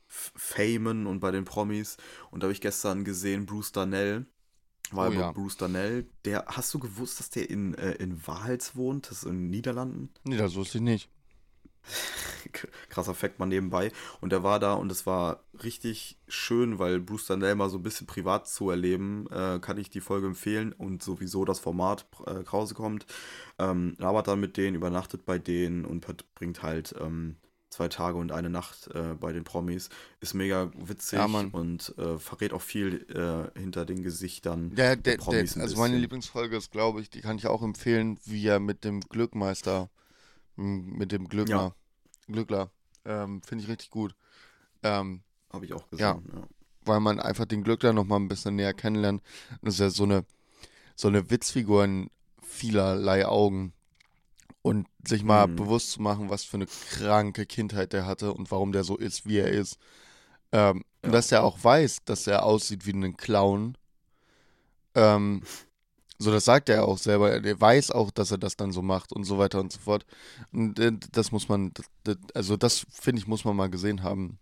Famen 0.08 1.08
und 1.08 1.20
bei 1.20 1.32
den 1.32 1.46
Promis. 1.46 1.98
Und 2.32 2.42
da 2.42 2.46
habe 2.46 2.54
ich 2.54 2.62
gestern 2.62 3.04
gesehen, 3.04 3.46
Bruce 3.46 3.72
Darnell. 3.72 4.26
War 4.92 5.10
Oh 5.10 5.14
ja. 5.14 5.32
Bruce 5.32 5.58
Darnell, 5.58 6.08
der, 6.26 6.46
hast 6.48 6.74
du 6.74 6.80
gewusst, 6.80 7.20
dass 7.20 7.30
der 7.30 7.50
in, 7.50 7.74
äh, 7.74 7.94
in 7.94 8.26
Wals 8.28 8.76
wohnt? 8.76 9.10
Das 9.10 9.20
ist 9.20 9.24
in 9.24 9.44
den 9.44 9.50
Niederlanden? 9.50 10.10
Nee, 10.24 10.38
das 10.38 10.56
wusste 10.56 10.78
ich 10.78 10.84
nicht. 10.84 11.10
krasser 12.90 13.14
Fakt 13.14 13.40
mal 13.40 13.46
nebenbei. 13.46 13.92
Und 14.22 14.34
er 14.34 14.44
war 14.44 14.60
da 14.60 14.74
und 14.74 14.92
es 14.92 15.06
war 15.06 15.44
richtig 15.64 16.18
schön, 16.28 16.80
weil 16.80 17.00
Bruce 17.00 17.28
Darnell 17.28 17.56
mal 17.56 17.70
so 17.70 17.78
ein 17.78 17.84
bisschen 17.84 18.08
privat 18.08 18.48
zu 18.48 18.70
erleben, 18.70 19.28
äh, 19.32 19.60
kann 19.60 19.78
ich 19.78 19.90
die 19.90 20.02
Folge 20.02 20.28
empfehlen 20.28 20.74
und 20.74 21.04
sowieso 21.04 21.46
das 21.46 21.60
Format 21.60 22.06
äh, 22.26 22.44
Krause 22.44 22.74
kommt. 22.74 23.06
Ähm, 23.60 23.96
labert 23.98 24.28
dann 24.28 24.40
mit 24.40 24.58
denen, 24.58 24.76
übernachtet 24.76 25.26
bei 25.26 25.40
denen 25.40 25.86
und 25.86 26.06
bringt 26.36 26.64
halt 26.64 26.96
ähm, 27.00 27.38
zwei 27.74 27.88
Tage 27.88 28.18
und 28.18 28.32
eine 28.32 28.50
Nacht 28.50 28.88
äh, 28.94 29.16
bei 29.20 29.34
den 29.34 29.44
Promis. 29.44 29.90
Ist 30.22 30.34
mega 30.34 30.72
witzig 30.76 31.20
Ja, 31.20 31.26
und 31.26 31.94
äh, 31.98 32.18
verrät 32.20 32.54
auch 32.54 32.62
viel 32.62 33.06
äh, 33.10 33.60
hinter 33.60 33.86
den 33.86 34.04
Gesichtern 34.04 34.76
Der, 34.76 34.96
der, 34.96 34.96
der 34.96 35.14
der, 35.18 35.24
Promis 35.24 35.56
ein 35.56 35.62
also 35.62 35.78
meine. 35.78 35.98
Lieblingsfolge 35.98 36.56
ist, 36.56 36.72
glaube 36.72 37.02
ich, 37.02 37.10
die 37.10 37.22
kann 37.22 37.38
ich 37.38 37.48
auch 37.48 37.64
empfehlen, 37.64 38.20
wie 38.26 38.46
er 38.46 38.60
mit 38.60 38.84
dem 38.84 39.02
Glückmeister, 39.02 39.90
mit 40.56 41.12
dem 41.12 41.28
Glückler, 41.30 41.76
Glückler, 42.28 42.70
ähm, 43.06 43.42
finde 43.42 43.64
ich 43.64 43.70
richtig 43.70 43.90
gut. 43.90 44.16
Ähm, 44.84 45.22
Habe 45.52 45.66
ich 45.66 45.74
auch 45.74 45.86
Ja. 45.98 46.14
gesehen. 46.14 46.32
Ja. 46.34 46.48
weil 46.86 47.00
man 47.00 47.20
einfach 47.22 47.46
den 47.46 47.64
Glückler 47.64 47.94
noch 47.94 48.04
mal 48.04 48.18
ein 48.18 48.28
bisschen 48.28 48.58
näher 48.58 48.74
kennenlernt. 48.74 49.24
Das 49.62 49.76
ist 49.76 49.80
ja 49.80 49.90
so 49.90 50.04
eine, 50.04 50.26
so 50.98 51.08
eine 51.08 51.30
Witzfigur 51.30 51.86
in 51.86 52.10
vielerlei 52.42 53.26
Augen. 53.26 53.72
Und 54.62 54.88
sich 55.08 55.24
mal 55.24 55.48
Mhm. 55.48 55.56
bewusst 55.56 55.92
zu 55.92 56.02
machen, 56.02 56.30
was 56.30 56.44
für 56.44 56.58
eine 56.58 56.66
kranke 56.68 57.46
Kindheit 57.46 57.94
der 57.94 58.06
hatte 58.06 58.34
und 58.34 58.52
warum 58.52 58.72
der 58.74 58.84
so 58.84 58.98
ist, 58.98 59.26
wie 59.26 59.38
er 59.40 59.50
ist. 59.50 59.78
Ähm, 60.52 60.84
Ja. 61.04 61.12
Dass 61.12 61.32
er 61.32 61.44
auch 61.44 61.62
weiß, 61.64 62.04
dass 62.06 62.28
er 62.28 62.44
aussieht 62.46 62.86
wie 62.86 62.92
ein 62.94 63.16
Clown. 63.18 63.78
Ähm, 64.96 65.42
so, 66.20 66.32
das 66.32 66.46
sagt 66.46 66.70
er 66.70 66.88
auch 66.88 66.98
selber. 66.98 67.32
Er 67.32 67.62
weiß 67.62 67.92
auch, 67.92 68.12
dass 68.12 68.32
er 68.32 68.38
das 68.38 68.56
dann 68.56 68.72
so 68.72 68.82
macht 68.82 69.12
und 69.14 69.24
so 69.24 69.38
weiter 69.38 69.60
und 69.60 69.72
so 69.72 69.80
fort. 69.80 70.06
Und 70.52 70.80
äh, 70.80 70.92
das 71.12 71.32
muss 71.32 71.50
man, 71.50 71.74
also 72.34 72.58
das 72.58 72.86
finde 72.92 73.22
ich, 73.22 73.28
muss 73.28 73.46
man 73.46 73.56
mal 73.56 73.70
gesehen 73.70 74.04
haben, 74.04 74.38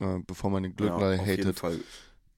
äh, 0.00 0.18
bevor 0.26 0.50
man 0.50 0.62
den 0.62 0.76
Glückler 0.76 1.14
ja, 1.14 1.20
auf 1.20 1.26
jeden 1.26 1.42
hatet. 1.42 1.58
Fall 1.58 1.80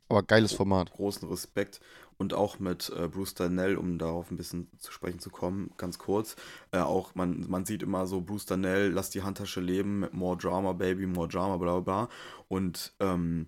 Aber 0.08 0.22
geiles 0.22 0.52
Format. 0.52 0.90
großen 0.92 1.28
Respekt 1.28 1.80
und 2.18 2.34
auch 2.34 2.58
mit 2.58 2.92
äh, 2.96 3.08
Bruce 3.08 3.34
Darnell, 3.34 3.76
um 3.76 3.96
darauf 3.98 4.30
ein 4.30 4.36
bisschen 4.36 4.68
zu 4.78 4.90
sprechen 4.92 5.20
zu 5.20 5.30
kommen, 5.30 5.70
ganz 5.76 5.98
kurz. 5.98 6.34
Äh, 6.72 6.78
auch 6.78 7.14
man, 7.14 7.48
man 7.48 7.64
sieht 7.64 7.82
immer 7.82 8.06
so 8.06 8.20
Bruce 8.20 8.46
Darnell, 8.46 8.90
lass 8.90 9.10
die 9.10 9.22
Handtasche 9.22 9.60
leben, 9.60 10.06
more 10.12 10.36
Drama, 10.36 10.72
Baby, 10.72 11.06
more 11.06 11.28
Drama, 11.28 11.56
bla 11.56 11.78
bla 11.78 12.06
bla. 12.06 12.08
Und 12.48 12.92
ähm, 12.98 13.46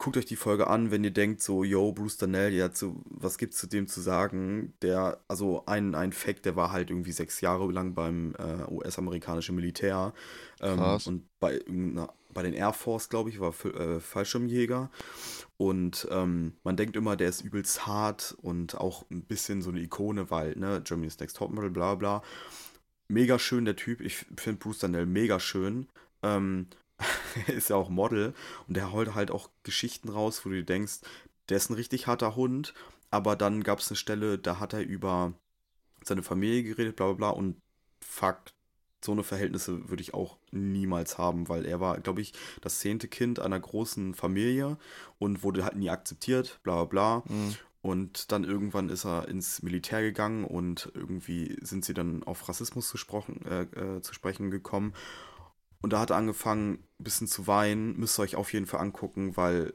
guckt 0.00 0.16
euch 0.16 0.24
die 0.24 0.36
Folge 0.36 0.66
an, 0.66 0.90
wenn 0.90 1.04
ihr 1.04 1.10
denkt 1.10 1.42
so, 1.42 1.62
yo, 1.62 1.92
Bruce 1.92 2.16
Danell, 2.16 2.54
ja, 2.54 2.72
zu, 2.72 3.02
was 3.10 3.36
gibt's 3.36 3.58
zu 3.58 3.66
dem 3.66 3.86
zu 3.86 4.00
sagen? 4.00 4.72
Der, 4.80 5.20
also 5.28 5.62
ein, 5.66 5.94
ein 5.94 6.12
Fact, 6.12 6.46
der 6.46 6.56
war 6.56 6.72
halt 6.72 6.90
irgendwie 6.90 7.12
sechs 7.12 7.42
Jahre 7.42 7.70
lang 7.70 7.94
beim 7.94 8.34
äh, 8.38 8.72
US-amerikanischen 8.72 9.54
Militär 9.54 10.14
ähm, 10.60 10.78
Krass. 10.78 11.06
und 11.06 11.28
bei 11.38 11.52
irgendeiner 11.52 12.12
bei 12.32 12.42
den 12.44 12.54
Air 12.54 12.72
Force, 12.72 13.08
glaube 13.08 13.28
ich, 13.28 13.40
war 13.40 13.52
äh, 13.64 13.98
Fallschirmjäger. 13.98 14.88
Und 15.56 16.06
ähm, 16.12 16.52
man 16.62 16.76
denkt 16.76 16.94
immer, 16.94 17.16
der 17.16 17.28
ist 17.28 17.42
übelst 17.42 17.88
hart 17.88 18.36
und 18.40 18.76
auch 18.76 19.04
ein 19.10 19.22
bisschen 19.22 19.62
so 19.62 19.70
eine 19.70 19.80
Ikone, 19.80 20.30
weil, 20.30 20.56
ne, 20.56 20.80
Germany's 20.82 21.18
Next 21.18 21.36
Topmodel, 21.36 21.70
bla 21.70 21.96
bla. 21.96 22.22
Mega 23.08 23.40
schön, 23.40 23.64
der 23.64 23.74
Typ. 23.74 24.00
Ich 24.00 24.26
finde 24.36 24.60
Bruce 24.60 24.78
Danell 24.78 25.06
mega 25.06 25.40
schön. 25.40 25.88
Ähm, 26.22 26.68
ist 27.46 27.70
ja 27.70 27.76
auch 27.76 27.88
Model 27.88 28.34
und 28.68 28.76
der 28.76 28.92
holt 28.92 29.14
halt 29.14 29.30
auch 29.30 29.50
Geschichten 29.62 30.08
raus, 30.08 30.44
wo 30.44 30.50
du 30.50 30.56
dir 30.56 30.64
denkst, 30.64 31.00
der 31.48 31.56
ist 31.56 31.70
ein 31.70 31.74
richtig 31.74 32.06
harter 32.06 32.36
Hund, 32.36 32.74
aber 33.10 33.36
dann 33.36 33.62
gab 33.62 33.80
es 33.80 33.88
eine 33.88 33.96
Stelle, 33.96 34.38
da 34.38 34.60
hat 34.60 34.72
er 34.72 34.82
über 34.82 35.32
seine 36.04 36.22
Familie 36.22 36.62
geredet, 36.62 36.96
bla 36.96 37.06
bla 37.06 37.14
bla 37.14 37.30
und 37.30 37.56
fuck, 38.00 38.38
so 39.04 39.12
eine 39.12 39.22
Verhältnisse 39.22 39.88
würde 39.88 40.02
ich 40.02 40.14
auch 40.14 40.36
niemals 40.50 41.18
haben, 41.18 41.48
weil 41.48 41.64
er 41.64 41.80
war, 41.80 41.98
glaube 42.00 42.20
ich, 42.20 42.34
das 42.60 42.80
zehnte 42.80 43.08
Kind 43.08 43.38
einer 43.38 43.58
großen 43.58 44.14
Familie 44.14 44.76
und 45.18 45.42
wurde 45.42 45.64
halt 45.64 45.76
nie 45.76 45.90
akzeptiert, 45.90 46.60
bla 46.62 46.84
bla 46.84 46.84
bla. 46.84 47.34
Mhm. 47.34 47.56
Und 47.82 48.30
dann 48.30 48.44
irgendwann 48.44 48.90
ist 48.90 49.06
er 49.06 49.28
ins 49.28 49.62
Militär 49.62 50.02
gegangen 50.02 50.44
und 50.44 50.92
irgendwie 50.94 51.56
sind 51.62 51.84
sie 51.84 51.94
dann 51.94 52.22
auf 52.24 52.46
Rassismus 52.46 52.88
zu, 52.88 52.98
sprechen, 52.98 53.40
äh, 53.46 53.62
äh, 53.62 54.02
zu 54.02 54.12
sprechen 54.12 54.50
gekommen. 54.50 54.92
Und 55.82 55.92
da 55.92 56.00
hat 56.00 56.10
er 56.10 56.16
angefangen, 56.16 56.74
ein 56.98 57.04
bisschen 57.04 57.26
zu 57.26 57.46
weinen. 57.46 57.98
Müsst 57.98 58.18
ihr 58.18 58.22
euch 58.22 58.36
auf 58.36 58.52
jeden 58.52 58.66
Fall 58.66 58.80
angucken, 58.80 59.36
weil 59.36 59.72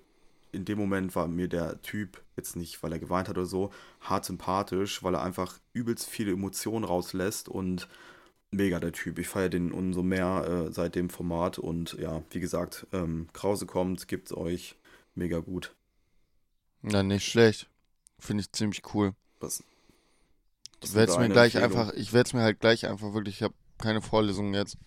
in 0.51 0.66
dem 0.66 0.78
Moment 0.78 1.16
war 1.16 1.28
mir 1.28 1.47
der 1.49 1.82
Typ, 1.82 2.22
jetzt 2.38 2.56
nicht, 2.56 2.82
weil 2.82 2.93
er 2.93 2.99
geweint 2.99 3.28
hat 3.28 3.38
oder 3.38 3.45
so, 3.45 3.72
hart 4.01 4.26
sympathisch, 4.26 5.03
weil 5.03 5.16
er 5.16 5.24
einfach 5.24 5.60
übelst 5.74 6.10
viele 6.10 6.32
Emotionen 6.32 6.86
rauslässt 6.86 7.49
und 7.49 7.88
mega 8.51 8.80
der 8.80 8.93
Typ. 8.93 9.20
Ich 9.20 9.28
feiere 9.28 9.49
den 9.49 9.72
umso 9.72 10.01
mehr 10.01 10.68
äh, 10.68 10.72
seit 10.72 10.95
dem 10.95 11.10
Format 11.10 11.60
und 11.60 11.93
ja, 11.99 12.24
wie 12.32 12.39
gesagt, 12.39 12.88
ähm, 12.93 13.28
Krause 13.34 13.66
kommt, 13.66 14.08
gibt's 14.08 14.32
euch 14.34 14.76
mega 15.14 15.39
gut. 15.39 15.76
Na, 16.82 17.03
nicht 17.03 17.26
schlecht. 17.28 17.68
Finde 18.20 18.41
ich 18.41 18.51
ziemlich 18.51 18.82
cool. 18.93 19.14
Was, 19.39 19.64
Ich 20.82 20.93
werde 20.93 21.12
es 21.12 21.18
mir 21.18 21.30
gleich 21.30 21.58
einfach, 21.58 21.91
ich 21.93 22.14
werde 22.14 22.28
es 22.28 22.34
mir 22.34 22.41
halt 22.41 22.60
gleich 22.60 22.86
einfach 22.86 23.14
wirklich, 23.14 23.36
ich 23.38 23.43
habe 23.43 23.56
keine 23.78 24.01
Vorlesung 24.01 24.53
jetzt. 24.53 24.78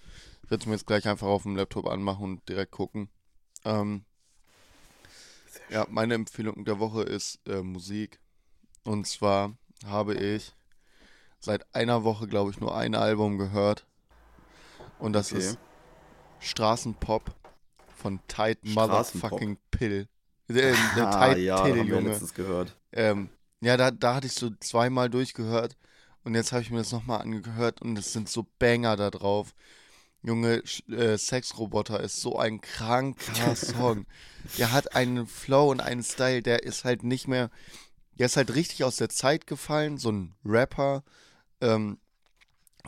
Ich 0.48 0.50
werde 0.50 0.62
es 0.62 0.66
mir 0.66 0.72
jetzt 0.76 0.86
gleich 0.86 1.06
einfach 1.06 1.26
auf 1.26 1.42
dem 1.42 1.56
Laptop 1.56 1.86
anmachen 1.86 2.24
und 2.24 2.48
direkt 2.48 2.72
gucken. 2.72 3.10
Ähm, 3.66 4.06
ja, 5.70 5.86
meine 5.90 6.14
Empfehlung 6.14 6.64
der 6.64 6.78
Woche 6.78 7.02
ist 7.02 7.38
äh, 7.46 7.60
Musik. 7.60 8.18
Und 8.82 9.06
zwar 9.06 9.54
habe 9.84 10.14
ich 10.14 10.54
seit 11.38 11.66
einer 11.74 12.02
Woche, 12.02 12.28
glaube 12.28 12.50
ich, 12.50 12.60
nur 12.60 12.74
ein 12.74 12.94
Album 12.94 13.36
gehört. 13.36 13.84
Und 14.98 15.12
das 15.12 15.32
Okay. 15.32 15.38
ist 15.38 15.58
Straßenpop 16.38 17.34
von 17.94 18.20
Straßenpop? 18.64 19.32
Motherfucking 19.32 19.58
Pill. 19.70 20.08
Äh, 20.48 20.54
der 20.96 21.10
Ah, 21.10 21.34
Tide 21.36 21.40
ja, 21.40 21.68
wir 21.76 21.84
Junge. 21.84 22.22
gehört. 22.34 22.74
Ähm, 22.92 23.28
ja, 23.60 23.76
da, 23.76 23.90
da 23.90 24.14
hatte 24.14 24.28
ich 24.28 24.32
so 24.32 24.50
zweimal 24.60 25.10
durchgehört 25.10 25.76
und 26.24 26.34
jetzt 26.34 26.52
habe 26.52 26.62
ich 26.62 26.70
mir 26.70 26.78
das 26.78 26.92
nochmal 26.92 27.20
angehört 27.20 27.82
und 27.82 27.98
es 27.98 28.12
sind 28.14 28.28
so 28.30 28.46
Banger 28.58 28.96
da 28.96 29.10
drauf. 29.10 29.54
Junge, 30.22 30.62
äh, 30.88 31.16
Sexroboter 31.16 32.00
ist 32.00 32.20
so 32.20 32.38
ein 32.38 32.60
kranker 32.60 33.54
Song. 33.56 34.06
Der 34.56 34.72
hat 34.72 34.94
einen 34.96 35.26
Flow 35.26 35.70
und 35.70 35.80
einen 35.80 36.02
Style, 36.02 36.42
der 36.42 36.64
ist 36.64 36.84
halt 36.84 37.02
nicht 37.04 37.28
mehr, 37.28 37.50
der 38.18 38.26
ist 38.26 38.36
halt 38.36 38.54
richtig 38.54 38.82
aus 38.84 38.96
der 38.96 39.08
Zeit 39.08 39.46
gefallen, 39.46 39.96
so 39.98 40.10
ein 40.10 40.34
Rapper, 40.44 41.04
ähm, 41.60 41.98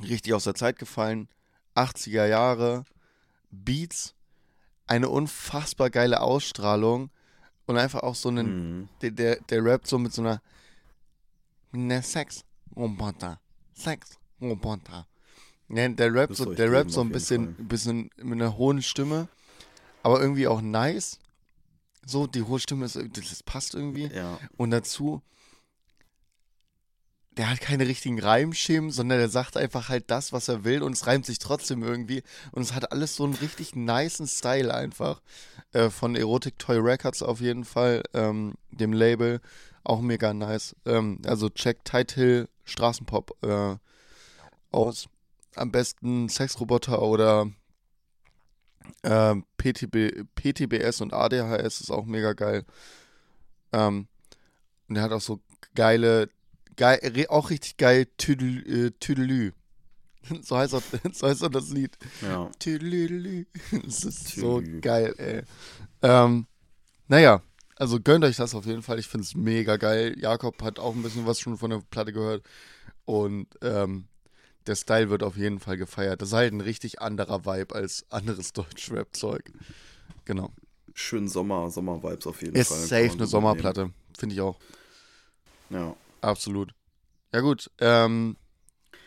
richtig 0.03 0.35
aus 0.35 0.45
der 0.45 0.55
Zeit 0.55 0.79
gefallen, 0.79 1.29
80er 1.77 2.27
Jahre, 2.27 2.85
Beats, 3.51 4.15
eine 4.87 5.09
unfassbar 5.09 5.91
geile 5.91 6.21
Ausstrahlung 6.21 7.11
und 7.67 7.77
einfach 7.79 8.03
auch 8.03 8.17
so 8.17 8.29
einen 8.29 8.81
Mhm. 8.81 8.89
der, 9.03 9.11
der, 9.13 9.37
der 9.43 9.65
rappt 9.65 9.87
so 9.87 9.99
mit 9.99 10.13
so 10.13 10.23
einer 10.23 10.43
ne 11.73 12.03
Sex 13.75 14.19
Roboter 14.41 15.07
Ja, 15.73 15.89
der 15.89 16.15
rappt 16.15 16.37
so 16.37 16.53
der 16.53 16.73
rappt 16.73 16.91
so 16.91 17.01
ein 17.01 17.11
bisschen 17.11 17.55
Fall. 17.55 17.65
bisschen 17.65 18.11
mit 18.17 18.41
einer 18.41 18.57
hohen 18.57 18.83
Stimme 18.83 19.29
aber 20.03 20.21
irgendwie 20.21 20.49
auch 20.49 20.61
nice 20.61 21.19
so 22.05 22.27
die 22.27 22.43
hohe 22.43 22.59
Stimme 22.59 22.87
ist 22.87 22.97
das, 22.97 23.43
passt 23.43 23.75
irgendwie 23.75 24.07
Ja, 24.07 24.39
und 24.57 24.71
dazu 24.71 25.23
der 27.37 27.49
hat 27.49 27.61
keine 27.61 27.87
richtigen 27.87 28.21
Reimschemen, 28.21 28.91
sondern 28.91 29.19
der 29.19 29.29
sagt 29.29 29.57
einfach 29.57 29.89
halt 29.89 30.11
das, 30.11 30.33
was 30.33 30.49
er 30.49 30.65
will 30.65 30.83
und 30.83 30.93
es 30.93 31.07
reimt 31.07 31.25
sich 31.25 31.39
trotzdem 31.39 31.83
irgendwie 31.83 32.23
und 32.53 32.63
es 32.63 32.75
hat 32.75 32.93
alles 32.93 33.17
so 33.17 33.25
einen 33.25 33.35
richtig 33.35 33.75
nicen 33.75 34.27
Style 34.27 34.75
einfach. 34.75 35.23
Äh, 35.73 35.89
von 35.91 36.17
Erotic 36.17 36.59
Toy 36.59 36.79
Records 36.79 37.23
auf 37.23 37.41
jeden 37.41 37.65
Fall, 37.65 38.03
ähm, 38.13 38.55
dem 38.73 38.93
Label, 38.93 39.41
auch 39.85 40.01
mega 40.01 40.35
nice. 40.35 40.75
Ähm, 40.85 41.21
also 41.25 41.49
check 41.49 41.85
Title 41.85 42.49
Straßenpop 42.65 43.37
äh, 43.43 43.77
aus. 44.73 45.09
Am 45.57 45.73
besten 45.73 46.29
Sexroboter 46.29 47.03
oder 47.03 47.51
äh, 49.03 49.35
PTB, 49.59 50.25
PTBS 50.35 51.01
und 51.01 51.13
ADHS 51.13 51.81
ist 51.81 51.91
auch 51.91 52.05
mega 52.05 52.33
geil. 52.33 52.65
Ähm, 53.73 54.09
und 54.89 54.97
er 54.97 55.03
hat 55.03 55.13
auch 55.13 55.21
so 55.21 55.41
geile, 55.75 56.29
geil, 56.77 57.27
auch 57.29 57.51
richtig 57.51 57.77
geil 57.77 58.07
äh, 58.29 58.91
Tüdelü. 58.99 59.53
So 60.43 60.59
heißt, 60.59 60.75
auch, 60.75 60.83
so 61.13 61.29
heißt 61.29 61.43
auch 61.45 61.49
das 61.49 61.71
Lied. 61.71 61.97
ja. 62.21 62.51
Tüdelü. 62.59 63.47
Das 63.85 64.05
ist 64.05 64.29
so 64.29 64.61
Tüdelü. 64.61 64.81
geil, 64.81 65.15
ey. 65.17 65.43
Ähm, 66.03 66.47
naja, 67.09 67.43
also 67.77 67.99
gönnt 67.99 68.25
euch 68.25 68.37
das 68.37 68.55
auf 68.55 68.67
jeden 68.67 68.83
Fall. 68.83 68.99
Ich 68.99 69.09
finde 69.09 69.25
es 69.25 69.35
mega 69.35 69.77
geil. 69.79 70.15
Jakob 70.19 70.63
hat 70.63 70.79
auch 70.79 70.95
ein 70.95 71.03
bisschen 71.03 71.27
was 71.27 71.41
schon 71.41 71.57
von 71.57 71.71
der 71.71 71.83
Platte 71.91 72.13
gehört. 72.13 72.45
Und 73.07 73.49
ähm, 73.63 74.07
der 74.67 74.75
Style 74.77 75.11
wird 75.11 75.23
auf 75.23 75.37
jeden 75.37 75.59
Fall 75.61 75.77
gefeiert. 75.77 76.21
Das 76.23 76.29
ist 76.31 76.35
halt 76.35 76.53
ein 76.53 76.61
richtig 76.61 77.01
anderer 77.01 77.45
Vibe 77.45 77.75
als 77.75 78.05
anderes 78.11 78.53
Deutschrap-Zeug. 78.55 79.53
Genau. 80.25 80.53
Schön 80.95 81.29
Sommer, 81.29 81.71
Sommer-Vibes 81.71 82.27
auf 82.27 82.43
jeden 82.43 82.57
Ist 82.57 82.69
Fall. 82.69 82.79
kann 82.79 82.89
safe 82.89 83.13
eine 83.13 83.27
Sommerplatte. 83.27 83.93
Finde 84.19 84.35
ich 84.35 84.41
auch. 84.41 84.59
mitnehmen. 85.71 85.95
Absolut. 86.21 86.75
Ja, 87.33 87.41
gut. 87.41 87.71
Ähm, 87.79 88.37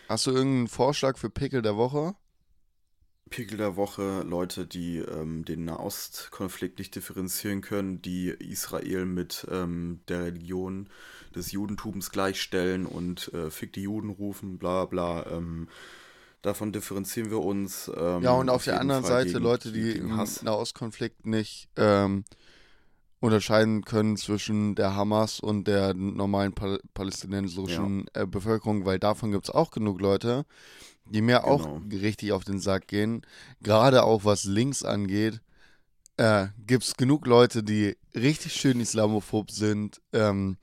hast 0.09 0.25
du 0.25 0.31
irgendeinen 0.31 0.67
Vorschlag 0.67 1.17
für 1.17 1.29
Pickel 1.29 1.61
der 1.61 1.75
Woche? 1.77 1.97
Ja. 1.97 2.15
Pickel 3.29 3.57
der 3.57 3.75
Woche, 3.75 4.21
Leute, 4.23 4.67
die 4.67 4.97
ähm, 4.99 5.43
den 5.43 5.65
Nahostkonflikt 5.65 6.77
nicht 6.77 6.93
differenzieren 6.95 7.61
können, 7.61 8.01
die 8.01 8.29
Israel 8.29 9.05
mit 9.05 9.47
ähm, 9.49 10.01
der 10.07 10.25
Religion 10.25 10.87
des 11.35 11.51
Judentums 11.51 12.11
gleichstellen 12.11 12.85
und 12.85 13.33
äh, 13.33 13.49
Fick 13.49 13.73
die 13.73 13.81
Juden 13.83 14.09
rufen, 14.09 14.57
bla 14.57 14.85
bla. 14.85 15.25
Ähm, 15.31 15.67
davon 16.41 16.71
differenzieren 16.71 17.29
wir 17.29 17.39
uns. 17.39 17.91
Ähm, 17.95 18.21
Ja, 18.23 18.31
und 18.33 18.49
auf 18.49 18.63
der 18.65 18.73
jeden 18.73 18.81
anderen 18.81 19.03
Fall 19.03 19.11
Seite 19.23 19.31
gegen- 19.33 19.43
Leute, 19.43 19.71
die 19.71 19.91
im. 19.91 20.15
Nahostkonflikt 20.43 21.25
nicht 21.25 21.69
ähm, 21.77 22.23
unterscheiden 23.19 23.85
können 23.85 24.17
zwischen 24.17 24.75
der 24.75 24.95
Hamas 24.95 25.39
und 25.39 25.65
der 25.67 25.93
normalen 25.93 26.53
Pal 26.53 26.79
palästinensischen 26.93 28.05
äh, 28.13 28.25
Bevölkerung, 28.27 28.85
weil 28.85 28.99
davon 28.99 29.31
gibt 29.31 29.45
es 29.45 29.49
auch 29.53 29.71
genug 29.71 30.01
Leute, 30.01 30.45
die 31.05 31.21
mir 31.21 31.45
auch 31.45 31.63
Genau. 31.63 32.01
richtig 32.01 32.33
auf 32.33 32.43
den 32.43 32.59
Sack 32.59 32.87
gehen. 32.87 33.21
Gerade 33.61 34.03
auch 34.03 34.25
was 34.25 34.43
links 34.43 34.83
angeht, 34.83 35.41
äh, 36.17 36.47
gibt 36.67 36.83
es 36.83 36.95
genug 36.97 37.25
Leute, 37.25 37.63
die 37.63 37.95
richtig 38.13 38.53
schön 38.53 38.81
islamophob 38.81 39.51
sind. 39.51 40.01
Ähm, 40.11 40.57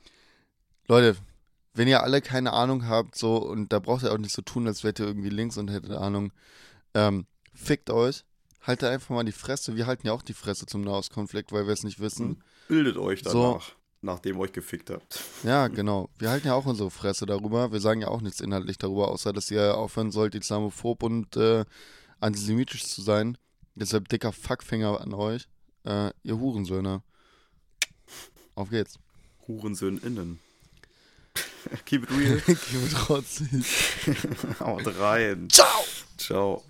Leute, 0.90 1.16
wenn 1.72 1.86
ihr 1.86 2.02
alle 2.02 2.20
keine 2.20 2.52
Ahnung 2.52 2.88
habt, 2.88 3.14
so, 3.14 3.36
und 3.36 3.72
da 3.72 3.78
braucht 3.78 4.02
ihr 4.02 4.12
auch 4.12 4.18
nicht 4.18 4.34
so 4.34 4.42
tun, 4.42 4.66
als 4.66 4.82
wärt 4.82 4.98
ihr 4.98 5.06
irgendwie 5.06 5.28
links 5.28 5.56
und 5.56 5.70
hättet 5.70 5.92
Ahnung, 5.92 6.32
ähm, 6.94 7.26
fickt 7.54 7.90
euch, 7.90 8.24
haltet 8.60 8.88
einfach 8.88 9.10
mal 9.14 9.22
die 9.22 9.30
Fresse. 9.30 9.76
Wir 9.76 9.86
halten 9.86 10.08
ja 10.08 10.12
auch 10.12 10.22
die 10.22 10.32
Fresse 10.32 10.66
zum 10.66 10.80
Nahostkonflikt, 10.80 11.52
weil 11.52 11.68
wir 11.68 11.72
es 11.74 11.84
nicht 11.84 12.00
wissen. 12.00 12.42
Bildet 12.66 12.96
euch 12.96 13.22
So. 13.22 13.30
danach, 13.52 13.76
nachdem 14.00 14.34
ihr 14.38 14.40
euch 14.40 14.52
gefickt 14.52 14.90
habt. 14.90 15.20
Ja, 15.44 15.68
genau. 15.68 16.10
Wir 16.18 16.30
halten 16.30 16.48
ja 16.48 16.54
auch 16.54 16.66
unsere 16.66 16.90
Fresse 16.90 17.24
darüber. 17.24 17.70
Wir 17.70 17.78
sagen 17.78 18.00
ja 18.00 18.08
auch 18.08 18.20
nichts 18.20 18.40
inhaltlich 18.40 18.76
darüber, 18.76 19.12
außer 19.12 19.32
dass 19.32 19.48
ihr 19.52 19.76
aufhören 19.76 20.10
sollt, 20.10 20.34
islamophob 20.34 21.04
und 21.04 21.36
äh, 21.36 21.66
antisemitisch 22.18 22.84
zu 22.84 23.00
sein. 23.00 23.38
Deshalb 23.76 24.08
dicker 24.08 24.32
Fuckfinger 24.32 25.00
an 25.00 25.14
euch. 25.14 25.46
Äh, 25.84 26.10
ihr 26.24 26.36
Hurensöhne. 26.36 27.04
Auf 28.56 28.70
geht's. 28.70 28.98
Hurensöhn 29.46 29.98
innen. 29.98 30.40
Keep 31.84 32.04
it 32.04 32.10
real. 32.10 32.40
Gib 32.46 32.82
mir 32.82 32.90
trotzdem. 32.90 33.64
Haut 34.60 34.86
rein. 34.98 35.48
Ciao! 35.50 35.84
Ciao. 36.16 36.64